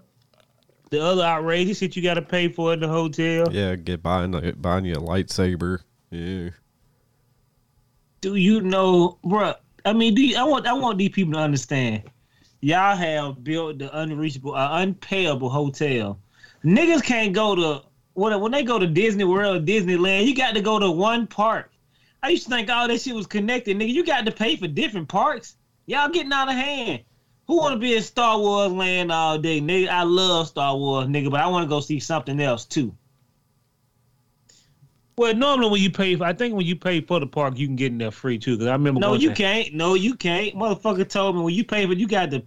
the 0.90 1.04
other 1.04 1.24
outrageous 1.24 1.80
shit 1.80 1.96
you 1.96 2.04
got 2.04 2.16
to 2.16 2.22
pay 2.22 2.48
for 2.50 2.74
in 2.74 2.80
the 2.80 2.88
hotel. 2.88 3.52
Yeah, 3.52 3.76
get 3.76 4.04
buying 4.04 4.54
buying 4.58 4.86
you 4.86 4.94
a 4.94 4.98
lightsaber. 4.98 5.80
Yeah. 6.12 6.50
Do 8.24 8.36
you 8.36 8.62
know, 8.62 9.18
bruh? 9.26 9.54
I 9.84 9.92
mean, 9.92 10.16
you, 10.16 10.38
I 10.38 10.44
want 10.44 10.66
I 10.66 10.72
want 10.72 10.98
these 10.98 11.10
people 11.10 11.34
to 11.34 11.40
understand. 11.40 12.04
Y'all 12.62 12.96
have 12.96 13.44
built 13.44 13.80
the 13.80 14.00
unreachable, 14.00 14.56
uh, 14.56 14.82
unpayable 14.82 15.50
hotel. 15.50 16.18
Niggas 16.64 17.04
can't 17.04 17.34
go 17.34 17.54
to 17.54 17.82
when 18.14 18.40
when 18.40 18.54
they 18.54 18.64
go 18.64 18.80
to 18.80 18.88
Disney 18.88 19.26
World, 19.26 19.66
Disneyland. 19.66 20.26
You 20.26 20.34
got 20.34 20.56
to 20.56 20.62
go 20.62 20.80
to 20.80 20.90
one 20.90 21.28
park. 21.28 21.70
I 22.24 22.30
used 22.30 22.46
to 22.46 22.50
think 22.50 22.70
all 22.70 22.88
that 22.88 23.02
shit 23.02 23.14
was 23.14 23.28
connected, 23.28 23.76
nigga. 23.76 23.92
You 23.92 24.06
got 24.06 24.26
to 24.26 24.32
pay 24.32 24.56
for 24.56 24.70
different 24.70 25.10
parks. 25.10 25.58
Y'all 25.86 26.08
getting 26.08 26.32
out 26.32 26.48
of 26.48 26.56
hand. 26.56 27.02
Who 27.48 27.58
want 27.58 27.74
to 27.74 27.80
be 27.80 27.94
in 27.94 28.02
Star 28.02 28.40
Wars 28.40 28.72
land 28.72 29.12
all 29.12 29.38
day, 29.38 29.60
nigga? 29.60 29.90
I 29.90 30.04
love 30.04 30.48
Star 30.48 30.78
Wars, 30.78 31.08
nigga, 31.08 31.30
but 31.30 31.42
I 31.42 31.48
want 31.48 31.66
to 31.66 31.70
go 31.70 31.82
see 31.82 32.00
something 32.00 32.40
else 32.40 32.64
too. 32.64 32.96
Well, 35.16 35.36
normally 35.36 35.70
when 35.70 35.82
you 35.82 35.92
pay, 35.92 36.16
for, 36.16 36.24
I 36.24 36.34
think 36.34 36.56
when 36.56 36.66
you 36.66 36.76
pay 36.76 37.02
for 37.02 37.20
the 37.20 37.28
park, 37.28 37.58
you 37.58 37.68
can 37.68 37.76
get 37.76 37.92
in 37.92 38.00
there 38.00 38.12
free 38.12 38.40
too. 38.40 38.56
Because 38.56 38.68
I 38.68 38.74
remember. 38.74 39.00
No, 39.00 39.14
you 39.14 39.30
to- 39.30 39.36
can't. 39.36 39.74
No, 39.74 39.94
you 39.94 40.16
can't. 40.16 40.56
Motherfucker 40.56 41.08
told 41.08 41.36
me 41.36 41.44
when 41.44 41.54
you 41.54 41.64
pay 41.64 41.86
for, 41.86 41.94
you 41.94 42.08
got 42.08 42.32
to. 42.32 42.42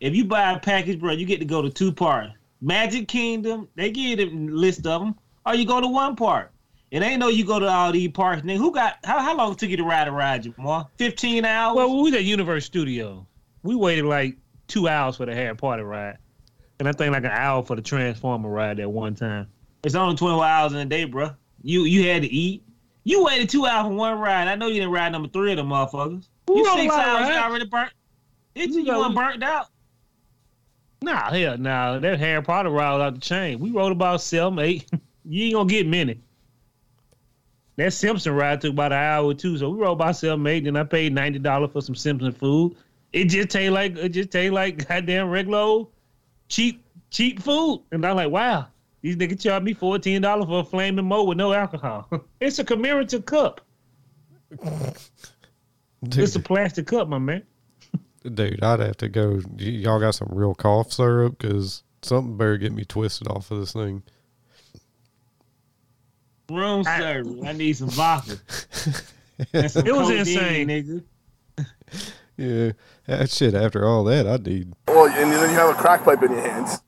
If 0.00 0.14
you 0.14 0.24
buy 0.24 0.52
a 0.52 0.58
package, 0.58 0.98
bro, 1.00 1.12
you 1.12 1.26
get 1.26 1.38
to 1.40 1.44
go 1.44 1.62
to 1.62 1.70
two 1.70 1.92
parks. 1.92 2.32
Magic 2.60 3.06
Kingdom, 3.06 3.68
they 3.76 3.90
give 3.90 4.04
you 4.04 4.16
the 4.16 4.26
list 4.30 4.86
of 4.86 5.00
them, 5.00 5.14
or 5.46 5.54
you 5.54 5.64
go 5.64 5.80
to 5.80 5.86
one 5.86 6.16
park. 6.16 6.52
It 6.90 7.02
ain't 7.02 7.20
no 7.20 7.28
you 7.28 7.44
go 7.44 7.58
to 7.60 7.68
all 7.68 7.92
these 7.92 8.10
parks. 8.10 8.42
Nigga, 8.42 8.56
who 8.56 8.72
got? 8.72 8.96
How, 9.04 9.20
how 9.20 9.36
long 9.36 9.52
it 9.52 9.58
took 9.58 9.68
you 9.70 9.76
to 9.76 9.84
ride 9.84 10.08
a 10.08 10.12
ride, 10.12 10.42
Jamal? 10.44 10.90
Fifteen 10.96 11.44
hours. 11.44 11.76
Well, 11.76 11.96
we 11.96 12.10
was 12.10 12.14
at 12.14 12.24
Universe 12.24 12.64
Studio. 12.64 13.26
We 13.62 13.74
waited 13.74 14.06
like 14.06 14.36
two 14.68 14.88
hours 14.88 15.16
for 15.16 15.26
the 15.26 15.34
Harry 15.34 15.54
Potter 15.54 15.84
ride, 15.84 16.16
and 16.78 16.88
I 16.88 16.92
think 16.92 17.12
like 17.12 17.24
an 17.24 17.30
hour 17.30 17.62
for 17.62 17.76
the 17.76 17.82
Transformer 17.82 18.48
ride 18.48 18.80
at 18.80 18.90
one 18.90 19.14
time. 19.14 19.48
it's 19.84 19.94
only 19.94 20.16
twenty 20.16 20.36
four 20.36 20.44
hours 20.44 20.72
in 20.72 20.78
a 20.78 20.84
day, 20.86 21.04
bro. 21.04 21.30
You 21.62 21.82
you 21.84 22.08
had 22.08 22.22
to 22.22 22.28
eat. 22.28 22.62
You 23.04 23.24
waited 23.24 23.48
two 23.48 23.66
hours 23.66 23.86
for 23.86 23.94
one 23.94 24.18
ride. 24.18 24.48
I 24.48 24.54
know 24.54 24.66
you 24.66 24.74
didn't 24.74 24.90
ride 24.90 25.12
number 25.12 25.28
three 25.28 25.52
of 25.52 25.56
them 25.56 25.68
motherfuckers. 25.68 26.26
We 26.46 26.56
You 26.56 26.64
six 26.64 26.94
hours 26.94 27.28
you 27.28 27.34
already 27.34 27.66
burnt. 27.66 27.92
Did 28.54 28.74
you? 28.74 28.82
You 28.82 29.14
burnt 29.14 29.42
out. 29.42 29.68
Nah, 31.00 31.30
hell, 31.30 31.56
nah. 31.58 31.98
That 31.98 32.18
Harry 32.18 32.42
Potter 32.42 32.70
ride 32.70 32.92
was 32.92 33.02
out 33.02 33.14
the 33.14 33.20
chain. 33.20 33.60
We 33.60 33.70
rode 33.70 33.92
about 33.92 34.20
seven, 34.20 34.58
eight. 34.58 34.90
you 35.24 35.44
ain't 35.44 35.54
gonna 35.54 35.68
get 35.68 35.86
many. 35.86 36.20
That 37.76 37.92
Simpson 37.92 38.34
ride 38.34 38.60
took 38.60 38.72
about 38.72 38.92
an 38.92 38.98
hour 38.98 39.26
or 39.26 39.34
two, 39.34 39.56
so 39.56 39.70
we 39.70 39.78
rode 39.78 39.92
about 39.92 40.16
seven, 40.16 40.44
eight. 40.48 40.64
Then 40.64 40.76
I 40.76 40.82
paid 40.82 41.14
ninety 41.14 41.38
dollars 41.38 41.70
for 41.72 41.80
some 41.80 41.94
Simpson 41.94 42.32
food. 42.32 42.76
It 43.12 43.26
just 43.26 43.50
tastes 43.50 43.72
like 43.72 43.96
it 43.96 44.08
just 44.10 44.30
tastes 44.30 44.52
like 44.52 44.88
goddamn 44.88 45.30
regular 45.30 45.58
old 45.58 45.92
cheap 46.48 46.84
cheap 47.10 47.40
food. 47.40 47.84
And 47.92 48.04
I'm 48.04 48.16
like, 48.16 48.30
wow, 48.30 48.66
these 49.02 49.16
niggas 49.16 49.40
charge 49.42 49.62
me 49.62 49.74
fourteen 49.74 50.22
dollars 50.22 50.46
for 50.46 50.60
a 50.60 50.64
Flaming 50.64 51.04
Moe 51.06 51.24
with 51.24 51.38
no 51.38 51.52
alcohol. 51.52 52.08
it's 52.40 52.58
a 52.58 52.64
commemorative 52.64 53.24
cup. 53.26 53.60
It's 56.12 56.36
a 56.36 56.40
plastic 56.40 56.86
cup, 56.86 57.08
my 57.08 57.18
man. 57.18 57.42
Dude, 58.22 58.62
I'd 58.62 58.78
have 58.78 58.96
to 58.98 59.08
go. 59.08 59.40
y- 59.58 59.64
Y'all 59.64 59.98
got 59.98 60.14
some 60.14 60.28
real 60.30 60.54
cough 60.54 60.92
syrup 60.92 61.38
because 61.38 61.82
something 62.02 62.36
better 62.36 62.56
get 62.56 62.72
me 62.72 62.84
twisted 62.84 63.26
off 63.26 63.50
of 63.50 63.58
this 63.58 63.72
thing. 63.72 64.04
Room 66.50 66.84
service. 66.84 67.34
I 67.44 67.52
need 67.52 67.72
some 67.74 67.90
vodka. 67.90 68.38
Some 69.68 69.86
It 69.86 69.92
was 69.92 70.10
insane. 70.10 70.68
nigga. 70.68 71.02
Yeah, 72.36 72.72
that 73.06 73.28
shit. 73.30 73.54
After 73.54 73.84
all 73.86 74.04
that, 74.04 74.26
I 74.28 74.36
need. 74.36 74.72
Well, 74.86 75.06
and 75.06 75.32
then 75.32 75.50
you 75.50 75.56
have 75.56 75.70
a 75.70 75.74
crack 75.74 76.04
pipe 76.04 76.22
in 76.22 76.30
your 76.30 76.40
hands. 76.40 76.80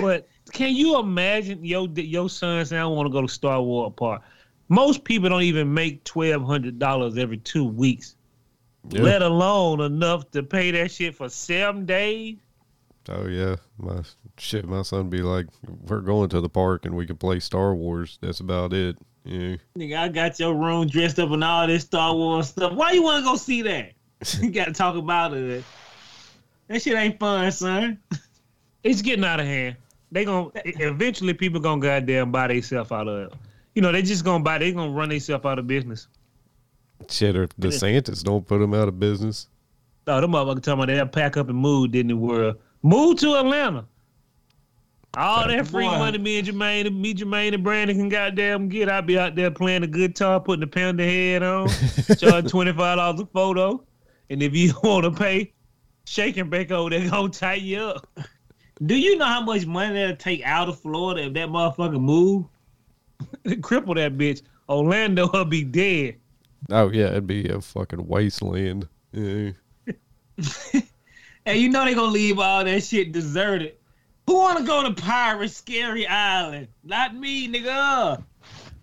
but 0.00 0.28
can 0.56 0.74
you 0.74 0.98
imagine 0.98 1.62
your 1.64 1.86
your 1.94 2.30
son 2.30 2.64
saying, 2.64 2.82
"I 2.82 2.86
want 2.86 3.06
to 3.06 3.12
go 3.12 3.20
to 3.20 3.28
Star 3.28 3.60
Wars 3.62 3.92
Park"? 3.96 4.22
Most 4.68 5.04
people 5.04 5.28
don't 5.28 5.42
even 5.42 5.72
make 5.72 6.02
twelve 6.04 6.42
hundred 6.44 6.78
dollars 6.78 7.18
every 7.18 7.36
two 7.36 7.64
weeks, 7.64 8.16
Yeah. 8.88 9.02
let 9.02 9.22
alone 9.22 9.80
enough 9.80 10.30
to 10.30 10.42
pay 10.42 10.70
that 10.70 10.90
shit 10.90 11.14
for 11.14 11.28
seven 11.28 11.84
days. 11.84 12.36
Oh 13.08 13.26
yeah, 13.28 13.56
my 13.78 14.00
shit. 14.38 14.66
My 14.66 14.80
son 14.82 15.10
be 15.10 15.18
like, 15.20 15.46
"We're 15.86 16.00
going 16.00 16.30
to 16.30 16.40
the 16.40 16.48
park 16.48 16.86
and 16.86 16.96
we 16.96 17.06
can 17.06 17.16
play 17.16 17.38
Star 17.38 17.74
Wars." 17.74 18.18
That's 18.22 18.40
about 18.40 18.72
it. 18.72 18.96
Yeah. 19.24 19.56
Nigga, 19.78 19.98
I 19.98 20.08
got 20.08 20.40
your 20.40 20.54
room 20.54 20.86
dressed 20.86 21.18
up 21.18 21.30
and 21.32 21.44
all 21.44 21.66
this 21.66 21.84
Star 21.84 22.14
Wars 22.14 22.48
stuff. 22.48 22.72
Why 22.72 22.92
you 22.92 23.02
want 23.02 23.24
to 23.24 23.30
go 23.30 23.36
see 23.36 23.60
that? 23.62 23.92
you 24.40 24.50
got 24.50 24.64
to 24.66 24.72
talk 24.72 24.96
about 24.96 25.34
it. 25.34 25.64
That 26.68 26.80
shit 26.80 26.96
ain't 26.96 27.18
fun, 27.20 27.52
son. 27.52 27.98
It's 28.82 29.02
getting 29.02 29.24
out 29.24 29.38
of 29.40 29.46
hand. 29.46 29.76
They 30.16 30.24
gonna 30.24 30.48
eventually 30.64 31.34
people 31.34 31.60
gonna 31.60 31.78
goddamn 31.78 32.32
buy 32.32 32.48
themselves 32.48 32.90
out 32.90 33.06
of. 33.06 33.34
You 33.74 33.82
know, 33.82 33.92
they 33.92 34.00
just 34.00 34.24
gonna 34.24 34.42
buy. 34.42 34.56
They 34.56 34.72
gonna 34.72 34.90
run 34.90 35.10
themselves 35.10 35.44
out 35.44 35.58
of 35.58 35.66
business. 35.66 36.08
Shit, 37.10 37.36
or 37.36 37.48
DeSantis 37.48 38.22
don't 38.22 38.46
put 38.46 38.60
them 38.60 38.72
out 38.72 38.88
of 38.88 38.98
business. 38.98 39.48
Oh, 40.06 40.22
them 40.22 40.32
motherfuckers 40.32 40.62
talking 40.62 40.72
about 40.72 40.86
they'll 40.86 41.06
pack 41.06 41.36
up 41.36 41.50
and 41.50 41.58
move 41.58 41.92
Disney 41.92 42.14
World. 42.14 42.56
Move 42.82 43.18
to 43.18 43.34
Atlanta. 43.34 43.84
All 45.18 45.48
that 45.48 45.66
free 45.66 45.84
Boy. 45.84 45.98
money 45.98 46.16
me 46.16 46.38
and 46.38 46.48
Jermaine, 46.48 46.98
me, 46.98 47.12
Jermaine, 47.12 47.52
and 47.52 47.62
Brandon 47.62 47.98
can 47.98 48.08
goddamn 48.08 48.70
get. 48.70 48.88
I'll 48.88 49.02
be 49.02 49.18
out 49.18 49.34
there 49.34 49.50
playing 49.50 49.82
the 49.82 49.86
guitar, 49.86 50.40
putting 50.40 50.62
the 50.62 50.66
pounder 50.66 51.04
head 51.04 51.42
on, 51.42 51.68
charging 52.18 52.48
twenty 52.48 52.72
five 52.72 52.96
dollars 52.96 53.20
a 53.20 53.26
photo, 53.26 53.84
and 54.30 54.42
if 54.42 54.56
you 54.56 54.72
want 54.82 55.04
to 55.04 55.10
pay, 55.10 55.52
shake 56.06 56.38
and 56.38 56.48
bake 56.48 56.70
over 56.70 56.88
there, 56.88 57.06
gonna 57.10 57.28
tie 57.28 57.56
you 57.56 57.80
up. 57.80 58.08
Do 58.84 58.94
you 58.94 59.16
know 59.16 59.24
how 59.24 59.40
much 59.40 59.64
money 59.66 59.94
that'll 59.94 60.16
take 60.16 60.44
out 60.44 60.68
of 60.68 60.78
Florida 60.80 61.26
if 61.26 61.32
that 61.34 61.48
motherfucker 61.48 62.00
move? 62.00 62.46
Cripple 63.46 63.94
that 63.94 64.18
bitch. 64.18 64.42
Orlando 64.68 65.30
will 65.32 65.44
be 65.44 65.64
dead. 65.64 66.16
Oh 66.70 66.90
yeah, 66.90 67.06
it'd 67.06 67.26
be 67.26 67.48
a 67.48 67.60
fucking 67.60 68.06
wasteland. 68.06 68.88
Yeah. 70.38 70.82
And 71.46 71.60
you 71.60 71.68
know 71.68 71.84
they 71.84 71.94
gonna 71.94 72.10
leave 72.10 72.40
all 72.40 72.64
that 72.64 72.82
shit 72.82 73.12
deserted. 73.12 73.76
Who 74.26 74.34
wanna 74.34 74.66
go 74.66 74.82
to 74.82 75.00
Pirate 75.00 75.50
Scary 75.50 76.06
Island? 76.06 76.68
Not 76.82 77.14
me, 77.14 77.48
nigga. 77.48 78.22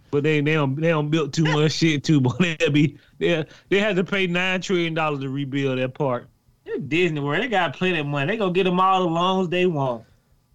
But 0.09 0.23
they 0.23 0.39
they 0.39 0.53
don't 0.53 0.75
they 0.75 0.87
don't 0.87 1.09
build 1.09 1.33
too 1.33 1.43
much 1.43 1.71
shit 1.79 2.05
too, 2.05 2.21
but 2.21 2.37
they'll 2.39 2.71
be 2.71 2.97
they 3.19 3.45
they 3.67 3.79
had 3.79 3.97
to 3.97 4.03
pay 4.05 4.27
nine 4.27 4.61
trillion 4.61 4.93
dollars 4.93 5.19
to 5.19 5.29
rebuild 5.29 5.77
that 5.77 5.93
park. 5.93 6.29
They're 6.65 6.79
Disney 6.79 7.19
World. 7.19 7.43
They 7.43 7.47
got 7.47 7.75
plenty 7.75 7.99
of 7.99 8.05
money. 8.05 8.31
They 8.31 8.37
gonna 8.37 8.53
get 8.53 8.63
them 8.63 8.79
all 8.79 9.03
the 9.03 9.09
loans 9.09 9.49
they 9.49 9.65
want. 9.65 10.05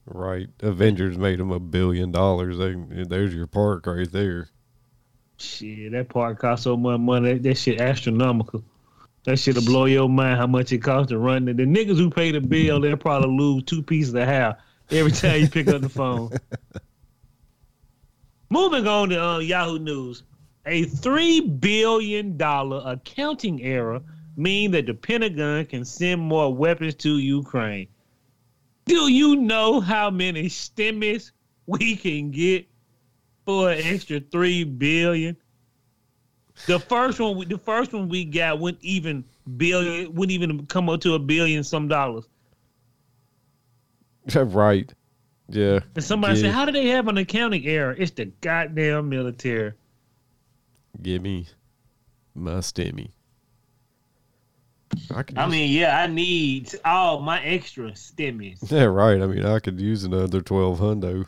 Right. 0.07 0.49
Avengers 0.61 1.19
made 1.19 1.39
them 1.39 1.51
a 1.51 1.61
billion 1.61 2.13
dollars. 2.13 2.59
They, 2.59 2.75
there's 3.05 3.35
your 3.35 3.47
park 3.47 3.87
right 3.87 4.11
there. 4.11 4.49
Shit, 5.37 5.93
that 5.93 6.09
park 6.09 6.41
cost 6.41 6.63
so 6.63 6.77
much 6.77 6.99
money. 7.01 7.35
That, 7.35 7.43
that 7.43 7.59
shit 7.59 7.81
astronomical. 7.81 8.65
That 9.25 9.39
shit'll 9.39 9.65
blow 9.65 9.85
your 9.85 10.09
mind 10.09 10.39
how 10.39 10.47
much 10.47 10.73
it 10.73 10.79
costs 10.79 11.11
to 11.11 11.19
run 11.19 11.49
it. 11.49 11.59
The 11.59 11.65
niggas 11.65 11.99
who 11.99 12.09
pay 12.09 12.33
the 12.33 12.41
bill, 12.41 12.81
they'll 12.81 12.97
probably 12.97 13.37
lose 13.37 13.65
two 13.65 13.83
pieces 13.83 14.15
of 14.15 14.25
hair 14.25 14.57
every 14.91 15.13
time 15.13 15.43
you 15.43 15.49
pick 15.49 15.69
up 15.69 15.83
the 15.83 15.89
phone. 15.89 16.31
Moving 18.51 18.87
on 18.87 19.11
to 19.11 19.23
uh, 19.23 19.39
Yahoo 19.41 19.79
News. 19.79 20.23
A 20.65 20.87
$3 20.87 21.61
billion 21.61 22.41
accounting 22.41 23.63
error 23.63 24.01
mean 24.39 24.71
that 24.71 24.87
the 24.87 24.95
Pentagon 24.95 25.67
can 25.67 25.85
send 25.85 26.21
more 26.21 26.55
weapons 26.55 26.95
to 26.95 27.19
Ukraine. 27.19 27.89
Do 28.87 29.09
you 29.11 29.37
know 29.37 29.81
how 29.81 30.09
many 30.11 30.45
stimmies 30.45 31.33
we 31.67 31.97
can 31.97 32.31
get 32.31 32.67
for 33.45 33.71
an 33.71 33.81
extra 33.83 34.21
three 34.21 34.65
billion? 34.65 35.37
The 36.67 36.79
first 36.81 37.21
one, 37.21 37.37
we- 37.37 37.47
the 37.47 37.59
first 37.59 37.93
one 37.93 38.09
we 38.09 38.25
got 38.25 38.59
wouldn't 38.61 38.83
even 38.83 39.25
billion, 39.57 40.15
wouldn't 40.15 40.33
even 40.33 40.67
come 40.67 40.89
up 40.89 41.01
to 41.03 41.15
a 41.15 41.19
billion 41.19 41.63
some 41.65 41.89
dollars. 41.89 42.25
right. 44.35 44.93
Yeah. 45.49 45.81
And 45.95 46.05
somebody 46.05 46.37
Yeah. 46.37 46.43
said, 46.43 46.53
"How 46.53 46.65
do 46.65 46.73
they 46.73 46.87
have 46.89 47.09
an 47.09 47.17
accounting 47.19 47.67
error?" 47.67 47.95
It's 47.99 48.11
the 48.13 48.27
goddamn 48.27 49.09
military. 49.09 49.73
Give 51.03 51.23
me 51.23 51.47
my 52.35 52.59
stimmy. 52.59 53.11
I 55.15 55.23
could 55.23 55.39
I 55.39 55.45
use- 55.45 55.53
mean, 55.53 55.71
yeah, 55.73 55.99
I 56.01 56.07
need 56.07 56.75
all 56.85 57.21
my 57.21 57.43
extra 57.43 57.91
stimmies. 57.93 58.59
yeah, 58.71 58.85
right. 58.85 59.21
I 59.21 59.27
mean, 59.27 59.45
I 59.45 59.59
could 59.59 59.81
use 59.81 60.05
another 60.05 60.41
twelve 60.41 60.79
hundo. 60.81 61.27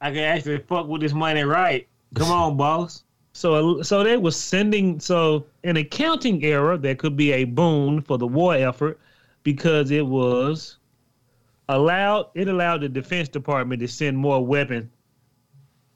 I 0.00 0.10
can 0.10 0.18
actually 0.20 0.58
fuck 0.58 0.86
with 0.88 1.00
this 1.02 1.12
money 1.14 1.42
right. 1.42 1.86
Come 2.14 2.30
on, 2.30 2.56
boss. 2.58 3.02
So, 3.32 3.82
so 3.82 4.02
they 4.02 4.16
were 4.16 4.30
sending 4.30 4.98
so 4.98 5.44
an 5.64 5.76
accounting 5.76 6.42
error 6.44 6.78
that 6.78 6.98
could 6.98 7.16
be 7.16 7.32
a 7.32 7.44
boon 7.44 8.00
for 8.00 8.16
the 8.16 8.26
war 8.26 8.54
effort 8.54 8.98
because 9.42 9.90
it 9.90 10.06
was 10.06 10.78
allowed 11.68 12.28
it 12.34 12.48
allowed 12.48 12.80
the 12.80 12.88
Defense 12.88 13.28
Department 13.28 13.80
to 13.80 13.88
send 13.88 14.16
more 14.16 14.44
weapons 14.44 14.88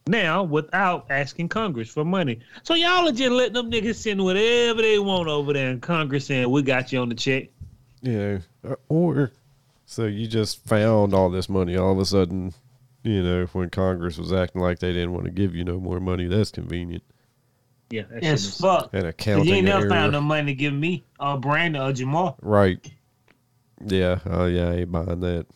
now 0.07 0.43
without 0.43 1.07
asking 1.11 1.49
Congress 1.49 1.89
for 1.91 2.05
money. 2.05 2.41
So 2.63 2.75
y'all 2.75 3.09
are 3.09 3.13
just 3.13 3.31
letting 3.31 3.55
them 3.55 3.71
niggas 3.71 3.97
send 3.97 4.23
whatever 4.23 4.83
they 4.83 4.99
want 4.99 5.29
over 5.29 5.53
there, 5.53 5.71
and 5.71 5.81
Congress 5.83 6.27
saying 6.27 6.51
we 6.51 6.63
got 6.63 6.93
you 6.93 7.01
on 7.01 7.09
the 7.09 7.15
check. 7.15 7.49
Yeah. 8.03 8.39
Uh, 8.69 8.77
Or 8.89 9.33
so 9.87 10.07
you 10.07 10.27
just 10.27 10.65
found 10.67 11.15
all 11.15 11.31
this 11.31 11.49
money 11.49 11.77
all 11.77 11.93
of 11.93 11.99
a 11.99 12.05
sudden. 12.05 12.53
You 13.03 13.23
know, 13.23 13.47
when 13.53 13.71
Congress 13.71 14.19
was 14.19 14.31
acting 14.33 14.61
like 14.61 14.79
they 14.79 14.93
didn't 14.93 15.13
want 15.13 15.25
to 15.25 15.31
give 15.31 15.55
you 15.55 15.65
no 15.65 15.81
more 15.81 16.01
money, 16.01 16.27
that's 16.27 16.51
convenient. 16.51 17.03
Yeah, 17.89 18.03
that 18.11 18.23
Yes, 18.23 18.43
shit 18.43 18.51
is- 18.51 18.61
fuck. 18.61 18.93
An 18.93 19.01
'Cause 19.01 19.09
accounting 19.09 19.47
You 19.47 19.55
ain't 19.55 19.65
never 19.65 19.81
error. 19.83 19.91
found 19.91 20.13
no 20.13 20.21
money 20.21 20.53
to 20.53 20.55
give 20.55 20.75
me 20.75 21.03
or 21.19 21.39
Brandon 21.39 21.81
or 21.83 21.93
Jamal. 21.93 22.37
Right. 22.43 22.79
Yeah. 23.87 24.19
Oh 24.27 24.47
yeah, 24.47 24.69
I 24.69 24.75
ain't 24.77 24.93
buying 24.93 25.21
that. 25.21 25.47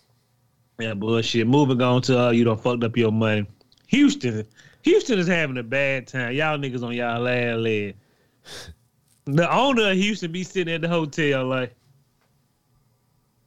Yeah, 0.80 0.95
bullshit. 0.95 1.47
Moving 1.47 1.80
on 1.82 2.01
to 2.03 2.18
uh, 2.18 2.30
you 2.30 2.45
don't 2.45 2.61
fucked 2.61 2.82
up 2.82 2.97
your 2.97 3.12
money. 3.12 3.47
Houston, 3.95 4.47
Houston 4.82 5.18
is 5.18 5.26
having 5.26 5.57
a 5.59 5.62
bad 5.62 6.07
time. 6.07 6.32
Y'all 6.34 6.59
niggas 6.59 6.82
on 6.82 6.92
y'all 6.95 7.20
last 7.20 7.59
leg. 7.59 7.97
The 9.26 9.51
owner 9.55 9.90
of 9.90 9.97
Houston 9.97 10.32
be 10.32 10.42
sitting 10.45 10.74
at 10.74 10.80
the 10.80 10.88
hotel 10.88 11.47
like, 11.47 11.74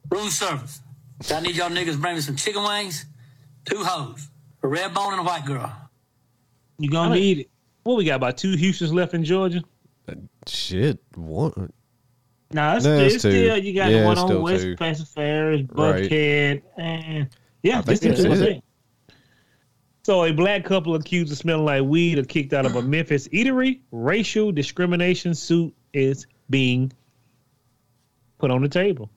Room 0.10 0.30
service. 0.30 0.82
I 1.34 1.42
need 1.42 1.56
y'all 1.56 1.70
niggas 1.70 2.00
bring 2.00 2.16
me 2.16 2.22
some 2.22 2.36
chicken 2.38 2.64
wings, 2.64 3.06
two 3.66 3.84
hoes, 3.84 4.30
a 4.64 4.68
red 4.68 4.94
bone 4.94 5.12
and 5.14 5.22
a 5.22 5.24
white 5.24 5.46
girl. 5.46 5.72
You 6.80 6.90
gonna 6.90 7.10
I 7.10 7.14
mean- 7.14 7.22
need 7.22 7.40
it. 7.40 7.50
what 7.84 7.98
we 7.98 8.06
got 8.06 8.16
about 8.16 8.38
two 8.38 8.56
Houstons 8.56 8.94
left 8.94 9.14
in 9.14 9.24
Georgia? 9.26 9.62
Uh, 10.08 10.14
shit. 10.48 11.00
What? 11.16 11.58
No, 11.58 11.66
it's, 11.68 12.54
No, 12.54 12.80
still, 12.80 13.00
it's 13.00 13.14
it's 13.16 13.24
two. 13.24 13.32
still 13.32 13.58
you 13.58 13.74
got 13.74 13.92
Yeah, 13.92 14.02
the 14.02 14.06
one 14.06 14.18
on 14.18 14.42
West 14.42 14.64
two. 14.64 14.76
Paces 14.78 15.10
Ferry, 15.10 15.68
Right. 15.74 16.04
Buckhead, 16.10 16.62
and 16.78 17.28
yeah, 17.64 17.80
I 17.80 17.82
this 17.82 18.00
is 18.02 18.24
that's 18.24 18.40
it. 18.42 18.64
So 20.08 20.24
a 20.24 20.32
black 20.32 20.64
couple 20.64 20.96
accused 20.96 21.34
of 21.34 21.38
smelling 21.38 21.66
like 21.66 21.84
weed 21.84 22.18
are 22.18 22.24
kicked 22.24 22.54
out 22.54 22.66
of 22.66 22.78
a 22.78 22.82
Memphis 22.82 23.28
eatery. 23.28 23.82
Racial 23.92 24.54
discrimination 24.54 25.36
suit 25.36 25.76
is 25.92 26.28
being 26.50 26.94
put 28.38 28.50
on 28.50 28.62
the 28.62 28.70
table. 28.70 29.10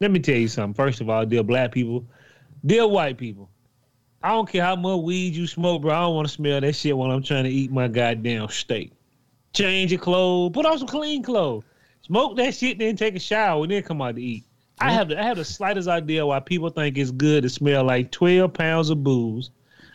Let 0.00 0.10
me 0.10 0.18
tell 0.20 0.36
you 0.36 0.48
something. 0.48 0.72
First 0.72 1.02
of 1.02 1.10
all, 1.10 1.26
dear 1.26 1.42
black 1.42 1.72
people, 1.72 2.06
dear 2.64 2.88
white 2.88 3.18
people, 3.18 3.50
I 4.22 4.30
don't 4.30 4.48
care 4.48 4.64
how 4.64 4.76
much 4.76 5.02
weed 5.02 5.34
you 5.34 5.46
smoke, 5.46 5.82
bro. 5.82 5.92
I 5.92 6.00
don't 6.00 6.14
want 6.14 6.26
to 6.26 6.32
smell 6.32 6.58
that 6.58 6.72
shit 6.74 6.96
while 6.96 7.10
I'm 7.10 7.22
trying 7.22 7.44
to 7.44 7.50
eat 7.50 7.70
my 7.70 7.86
goddamn 7.86 8.48
steak. 8.48 8.92
Change 9.52 9.92
your 9.92 10.00
clothes, 10.00 10.52
put 10.54 10.64
on 10.64 10.78
some 10.78 10.88
clean 10.88 11.22
clothes. 11.22 11.64
Smoke 12.00 12.34
that 12.38 12.54
shit, 12.54 12.78
then 12.78 12.96
take 12.96 13.14
a 13.14 13.20
shower, 13.20 13.62
and 13.62 13.70
then 13.70 13.82
come 13.82 14.00
out 14.00 14.14
to 14.14 14.22
eat. 14.22 14.44
I 14.80 14.86
mm-hmm. 14.86 14.94
have 14.94 15.08
the, 15.08 15.20
I 15.20 15.24
have 15.24 15.36
the 15.36 15.44
slightest 15.44 15.86
idea 15.86 16.24
why 16.24 16.40
people 16.40 16.70
think 16.70 16.96
it's 16.96 17.10
good 17.10 17.42
to 17.42 17.50
smell 17.50 17.84
like 17.84 18.10
12 18.10 18.54
pounds 18.54 18.88
of 18.88 19.04
booze, 19.04 19.50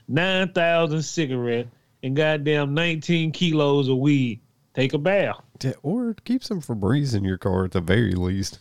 9,000 0.07 1.01
cigarettes, 1.01 1.69
and 2.03 2.15
goddamn 2.15 2.73
19 2.73 3.31
kilos 3.31 3.87
of 3.89 3.97
weed. 3.97 4.39
Take 4.73 4.93
a 4.93 4.97
bath. 4.97 5.37
Or 5.83 6.15
keep 6.25 6.43
some 6.43 6.61
Febreze 6.61 7.15
in 7.15 7.23
your 7.23 7.37
car 7.37 7.65
at 7.65 7.71
the 7.71 7.81
very 7.81 8.13
least. 8.13 8.59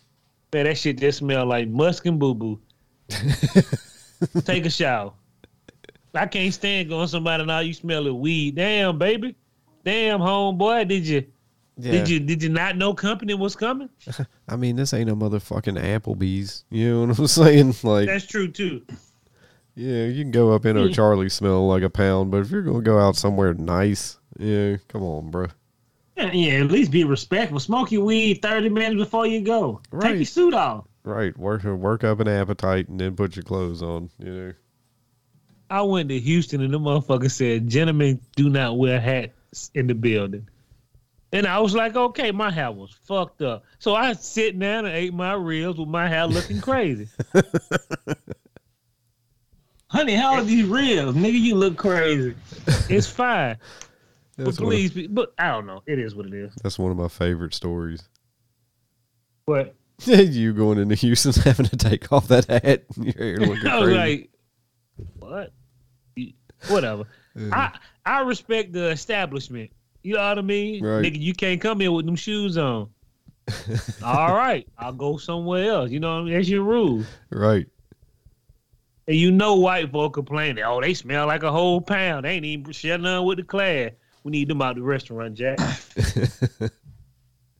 Man, 0.52 0.64
that 0.64 0.76
shit 0.78 0.98
just 0.98 1.18
smell 1.18 1.46
like 1.46 1.68
musk 1.68 2.06
and 2.06 2.18
boo 2.18 2.34
boo. 2.34 2.60
Take 4.44 4.66
a 4.66 4.70
shower. 4.70 5.12
I 6.14 6.26
can't 6.26 6.52
stand 6.52 6.88
going 6.90 7.08
somebody 7.08 7.44
now 7.44 7.60
you 7.60 7.72
smell 7.72 8.06
of 8.06 8.16
weed. 8.16 8.54
Damn, 8.56 8.98
baby. 8.98 9.34
Damn, 9.84 10.20
homeboy. 10.20 10.86
Did 10.88 11.06
you 11.06 11.24
Yeah. 11.78 11.92
did 11.92 12.08
you 12.08 12.20
did 12.20 12.42
you 12.42 12.50
not 12.50 12.76
know 12.76 12.92
company 12.94 13.34
was 13.34 13.56
coming? 13.56 13.88
I 14.48 14.56
mean, 14.56 14.76
this 14.76 14.92
ain't 14.92 15.10
a 15.10 15.16
motherfucking 15.16 15.80
Applebee's. 15.82 16.64
You 16.70 16.90
know 16.90 17.06
what 17.06 17.18
I'm 17.18 17.26
saying? 17.26 17.74
Like, 17.82 18.06
That's 18.06 18.26
true 18.26 18.48
too. 18.48 18.82
Yeah, 19.74 20.04
you 20.04 20.22
can 20.22 20.30
go 20.30 20.52
up 20.52 20.66
in 20.66 20.76
Mm. 20.76 20.90
O'Charley 20.90 21.28
smell 21.30 21.66
like 21.66 21.82
a 21.82 21.90
pound, 21.90 22.30
but 22.30 22.40
if 22.40 22.50
you're 22.50 22.62
gonna 22.62 22.82
go 22.82 22.98
out 22.98 23.16
somewhere 23.16 23.54
nice, 23.54 24.18
yeah, 24.38 24.76
come 24.88 25.02
on, 25.02 25.30
bro. 25.30 25.46
Yeah, 26.16 26.30
yeah, 26.32 26.52
at 26.60 26.70
least 26.70 26.90
be 26.90 27.04
respectful. 27.04 27.58
Smoke 27.58 27.90
your 27.90 28.04
weed 28.04 28.42
30 28.42 28.68
minutes 28.68 28.96
before 28.96 29.26
you 29.26 29.40
go. 29.40 29.80
Right. 29.90 30.08
Take 30.08 30.16
your 30.16 30.24
suit 30.26 30.54
off. 30.54 30.84
Right, 31.04 31.36
work 31.38 31.64
work 31.64 32.04
up 32.04 32.20
an 32.20 32.28
appetite 32.28 32.88
and 32.88 33.00
then 33.00 33.16
put 33.16 33.34
your 33.34 33.42
clothes 33.44 33.82
on. 33.82 34.10
You 34.18 34.32
know, 34.32 34.52
I 35.70 35.80
went 35.82 36.10
to 36.10 36.20
Houston 36.20 36.60
and 36.60 36.72
the 36.72 36.78
motherfucker 36.78 37.30
said, 37.30 37.68
"Gentlemen, 37.68 38.20
do 38.36 38.50
not 38.50 38.76
wear 38.78 39.00
hats 39.00 39.70
in 39.74 39.86
the 39.86 39.94
building." 39.94 40.46
And 41.32 41.46
I 41.46 41.58
was 41.60 41.74
like, 41.74 41.96
"Okay, 41.96 42.30
my 42.30 42.50
hair 42.50 42.70
was 42.70 42.92
fucked 42.92 43.40
up." 43.40 43.64
So 43.78 43.94
I 43.94 44.12
sit 44.12 44.58
down 44.58 44.84
and 44.84 44.94
ate 44.94 45.14
my 45.14 45.32
ribs 45.32 45.78
with 45.78 45.88
my 45.88 46.06
hair 46.06 46.26
looking 46.26 46.60
crazy. 46.60 47.08
Honey, 49.92 50.14
how 50.14 50.32
are 50.34 50.42
these 50.42 50.64
ribs? 50.64 51.12
Nigga, 51.12 51.38
you 51.38 51.54
look 51.54 51.76
crazy. 51.76 52.34
It's 52.88 53.06
fine, 53.06 53.58
but 54.38 54.44
That's 54.46 54.58
one 54.58 54.66
of- 54.66 54.70
please, 54.70 54.90
be, 54.90 55.06
but 55.06 55.34
I 55.38 55.48
don't 55.50 55.66
know. 55.66 55.82
It 55.86 55.98
is 55.98 56.14
what 56.14 56.26
it 56.26 56.32
is. 56.34 56.54
that's 56.62 56.78
one 56.78 56.90
of 56.90 56.96
my 56.96 57.08
favorite 57.08 57.52
stories. 57.54 58.08
But 59.46 59.74
you 60.04 60.52
going 60.54 60.78
into 60.78 60.94
Houston 60.94 61.32
having 61.44 61.66
to 61.66 61.76
take 61.76 62.10
off 62.12 62.28
that 62.28 62.46
hat 62.46 62.84
and 62.96 63.04
your 63.04 63.14
hair 63.14 63.36
looking 63.38 63.66
I 63.66 63.78
was 63.78 63.84
crazy. 63.94 64.30
like, 64.96 65.08
"What? 65.18 65.52
Whatever." 66.68 67.04
I 67.50 67.76
I 68.06 68.20
respect 68.20 68.72
the 68.72 68.88
establishment. 68.90 69.70
You 70.02 70.14
know 70.14 70.26
what 70.28 70.38
I 70.38 70.42
mean? 70.42 70.82
Right. 70.84 71.04
Nigga, 71.04 71.20
you 71.20 71.32
can't 71.34 71.60
come 71.60 71.80
in 71.80 71.92
with 71.92 72.06
them 72.06 72.16
shoes 72.16 72.56
on. 72.58 72.88
All 74.02 74.34
right, 74.34 74.66
I'll 74.78 74.92
go 74.92 75.16
somewhere 75.16 75.70
else. 75.70 75.90
You 75.90 76.00
know 76.00 76.14
what 76.14 76.20
I 76.22 76.24
mean? 76.24 76.34
That's 76.34 76.48
your 76.48 76.62
rule. 76.62 77.04
right. 77.30 77.66
And 79.08 79.16
you 79.16 79.32
know 79.32 79.56
white 79.56 79.90
folk 79.90 80.14
complaining, 80.14 80.62
oh, 80.64 80.80
they 80.80 80.94
smell 80.94 81.26
like 81.26 81.42
a 81.42 81.50
whole 81.50 81.80
pound. 81.80 82.24
They 82.24 82.34
ain't 82.34 82.44
even 82.44 82.72
share 82.72 82.98
none 82.98 83.24
with 83.24 83.38
the 83.38 83.44
class. 83.44 83.90
We 84.22 84.30
need 84.30 84.48
them 84.48 84.62
out 84.62 84.70
of 84.70 84.76
the 84.76 84.82
restaurant, 84.82 85.34
Jack. 85.34 85.58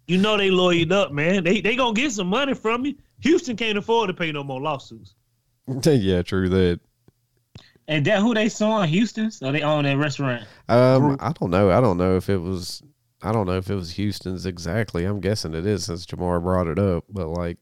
you 0.06 0.18
know 0.18 0.36
they 0.36 0.50
lawyered 0.50 0.92
up, 0.92 1.10
man. 1.12 1.42
They 1.42 1.60
they 1.60 1.74
gonna 1.74 1.94
get 1.94 2.12
some 2.12 2.28
money 2.28 2.54
from 2.54 2.86
you. 2.86 2.94
Houston 3.20 3.56
can't 3.56 3.78
afford 3.78 4.08
to 4.08 4.14
pay 4.14 4.30
no 4.30 4.44
more 4.44 4.60
lawsuits. 4.60 5.14
yeah, 5.84 6.22
true 6.22 6.48
that. 6.48 6.80
And 7.88 8.04
that 8.06 8.20
who 8.20 8.32
they 8.32 8.48
suing? 8.48 8.88
Houston? 8.88 9.30
So 9.30 9.50
they 9.50 9.62
own 9.62 9.84
that 9.84 9.96
restaurant. 9.96 10.46
Um, 10.68 11.16
I 11.20 11.32
don't 11.32 11.50
know. 11.50 11.70
I 11.70 11.80
don't 11.80 11.98
know 11.98 12.16
if 12.16 12.28
it 12.28 12.38
was. 12.38 12.82
I 13.22 13.32
don't 13.32 13.46
know 13.46 13.56
if 13.56 13.70
it 13.70 13.74
was 13.74 13.92
Houston's 13.92 14.46
exactly. 14.46 15.04
I'm 15.04 15.20
guessing 15.20 15.54
it 15.54 15.66
is 15.66 15.84
since 15.84 16.06
Jamar 16.06 16.42
brought 16.42 16.66
it 16.66 16.78
up. 16.78 17.04
But 17.08 17.28
like, 17.28 17.58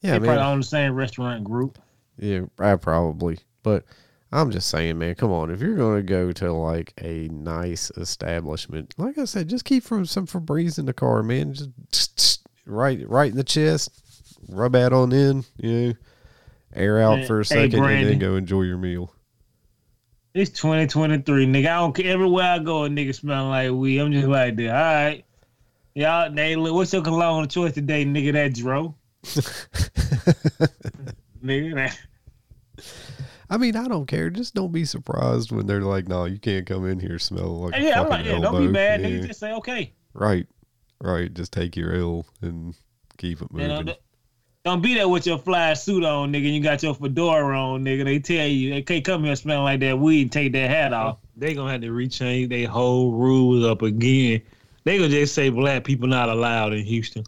yeah, 0.00 0.12
they 0.12 0.18
man. 0.20 0.36
probably 0.36 0.44
own 0.44 0.60
the 0.60 0.66
same 0.66 0.94
restaurant 0.94 1.44
group. 1.44 1.78
Yeah, 2.18 2.42
I 2.58 2.76
probably. 2.76 3.38
But 3.62 3.84
I'm 4.32 4.50
just 4.50 4.68
saying, 4.68 4.98
man, 4.98 5.14
come 5.14 5.30
on. 5.30 5.50
If 5.50 5.60
you're 5.60 5.76
going 5.76 5.96
to 5.96 6.02
go 6.02 6.32
to 6.32 6.52
like 6.52 6.92
a 7.00 7.28
nice 7.28 7.90
establishment, 7.96 8.94
like 8.98 9.16
I 9.16 9.24
said, 9.24 9.48
just 9.48 9.64
keep 9.64 9.84
from 9.84 10.06
some 10.06 10.26
Febreze 10.26 10.78
in 10.78 10.86
the 10.86 10.92
car, 10.92 11.22
man. 11.22 11.54
Just 11.92 12.46
right, 12.66 13.08
right 13.08 13.30
in 13.30 13.36
the 13.36 13.44
chest, 13.44 13.90
rub 14.48 14.72
that 14.72 14.92
on 14.92 15.12
in, 15.12 15.44
you 15.56 15.70
know, 15.70 15.94
air 16.74 17.00
out 17.00 17.26
for 17.26 17.40
a 17.40 17.44
hey, 17.44 17.70
second, 17.70 17.84
and 17.84 18.08
then 18.08 18.18
go 18.18 18.36
enjoy 18.36 18.62
your 18.62 18.78
meal. 18.78 19.12
It's 20.34 20.50
2023, 20.50 21.46
nigga. 21.46 21.66
I 21.66 21.78
don't 21.78 21.92
care. 21.94 22.12
Everywhere 22.12 22.54
I 22.54 22.58
go, 22.58 22.86
a 22.86 22.88
nigga 22.88 23.14
smelling 23.14 23.50
like 23.50 23.70
weed. 23.70 24.00
I'm 24.00 24.10
just 24.10 24.26
like 24.26 24.56
that. 24.56 24.68
All 24.68 25.04
right. 25.04 25.24
Y'all, 25.94 26.28
they, 26.32 26.56
what's 26.56 26.92
your 26.92 27.02
cologne 27.02 27.46
choice 27.46 27.72
today, 27.74 28.04
nigga? 28.04 28.32
That 28.32 28.52
Dro. 28.52 28.96
nigga, 31.44 31.74
that. 31.74 31.98
I 33.50 33.56
mean, 33.58 33.76
I 33.76 33.86
don't 33.86 34.06
care. 34.06 34.30
Just 34.30 34.54
don't 34.54 34.72
be 34.72 34.84
surprised 34.84 35.52
when 35.52 35.66
they're 35.66 35.82
like, 35.82 36.08
"No, 36.08 36.24
you 36.24 36.38
can't 36.38 36.66
come 36.66 36.86
in 36.86 36.98
here 36.98 37.18
smelling 37.18 37.60
like 37.60 37.76
a 37.76 37.82
Yeah, 37.82 38.00
I'm 38.00 38.08
fucking 38.08 38.10
like, 38.10 38.24
yeah, 38.26 38.32
elbow." 38.32 38.52
don't 38.58 38.66
be 38.66 38.72
mad, 38.72 39.00
Yeah. 39.00 39.06
nigga. 39.08 39.26
Just 39.28 39.40
say 39.40 39.52
okay. 39.52 39.92
Right, 40.14 40.46
right. 41.00 41.32
Just 41.32 41.52
take 41.52 41.76
your 41.76 41.94
L 41.94 42.26
and 42.40 42.74
keep 43.18 43.42
it 43.42 43.48
You 43.52 43.58
moving. 43.58 43.68
know, 43.68 43.82
th- 43.82 43.98
don't 44.64 44.80
be 44.82 44.94
there 44.94 45.08
with 45.08 45.26
your 45.26 45.38
fly 45.38 45.74
suit 45.74 46.04
on, 46.04 46.32
nigga. 46.32 46.50
You 46.52 46.60
got 46.62 46.82
your 46.82 46.94
fedora 46.94 47.60
on, 47.60 47.84
nigga. 47.84 48.04
They 48.04 48.18
tell 48.18 48.46
you 48.46 48.70
they 48.70 48.82
can't 48.82 49.04
come 49.04 49.22
here 49.24 49.36
smelling 49.36 49.64
like 49.64 49.80
that 49.80 49.98
weed. 49.98 50.22
and 50.22 50.32
Take 50.32 50.52
that 50.54 50.70
hat 50.70 50.92
off. 50.94 51.18
They 51.36 51.52
gonna 51.54 51.70
have 51.70 51.82
to 51.82 51.88
rechange 51.90 52.48
their 52.48 52.66
whole 52.66 53.12
rules 53.12 53.64
up 53.64 53.82
again. 53.82 54.40
They 54.84 54.96
gonna 54.96 55.10
just 55.10 55.34
say 55.34 55.50
black 55.50 55.84
people 55.84 56.08
not 56.08 56.28
allowed 56.30 56.72
in 56.72 56.84
Houston. 56.84 57.24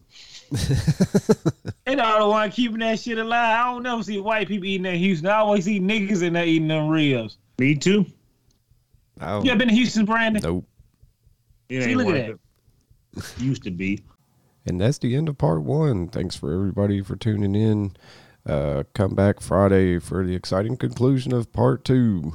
They 1.85 1.97
all 1.97 2.21
the 2.21 2.29
one 2.29 2.51
keeping 2.51 2.79
that 2.81 2.99
shit 2.99 3.19
alive. 3.19 3.61
I 3.61 3.73
don't 3.73 3.83
never 3.83 4.03
see 4.03 4.19
white 4.21 4.49
people 4.49 4.67
eating 4.67 4.83
that 4.85 4.97
Houston. 4.97 5.29
I 5.29 5.37
always 5.37 5.65
see 5.65 5.81
niggas 5.81 6.23
in 6.23 6.33
there 6.33 6.45
eating 6.45 6.69
them 6.69 6.89
ribs. 6.89 7.39
Me 7.59 7.75
too. 7.75 8.07
Oh, 9.21 9.43
You 9.43 9.51
ever 9.51 9.59
been 9.59 9.69
to 9.69 9.75
Houston, 9.75 10.05
Brandon? 10.05 10.43
nope. 10.43 10.65
It 11.69 11.83
See, 11.83 11.95
look 11.95 12.09
at 12.09 12.29
worth 12.29 12.39
it. 13.39 13.41
Used 13.43 13.63
to 13.65 13.71
be. 13.71 14.03
And 14.67 14.81
that's 14.81 14.99
the 14.99 15.17
end 15.17 15.29
of 15.29 15.39
part 15.39 15.63
one. 15.63 16.09
Thanks 16.09 16.37
for 16.37 16.53
everybody 16.53 17.01
for 17.03 17.17
tuning 17.17 17.55
in. 17.55 17.97
Uh, 18.45 18.85
come 18.95 19.15
back 19.15 19.41
Friday 19.41 19.99
for 19.99 20.25
the 20.25 20.35
exciting 20.35 20.77
conclusion 20.77 21.33
of 21.33 21.53
part 21.53 21.85
two. 21.85 22.33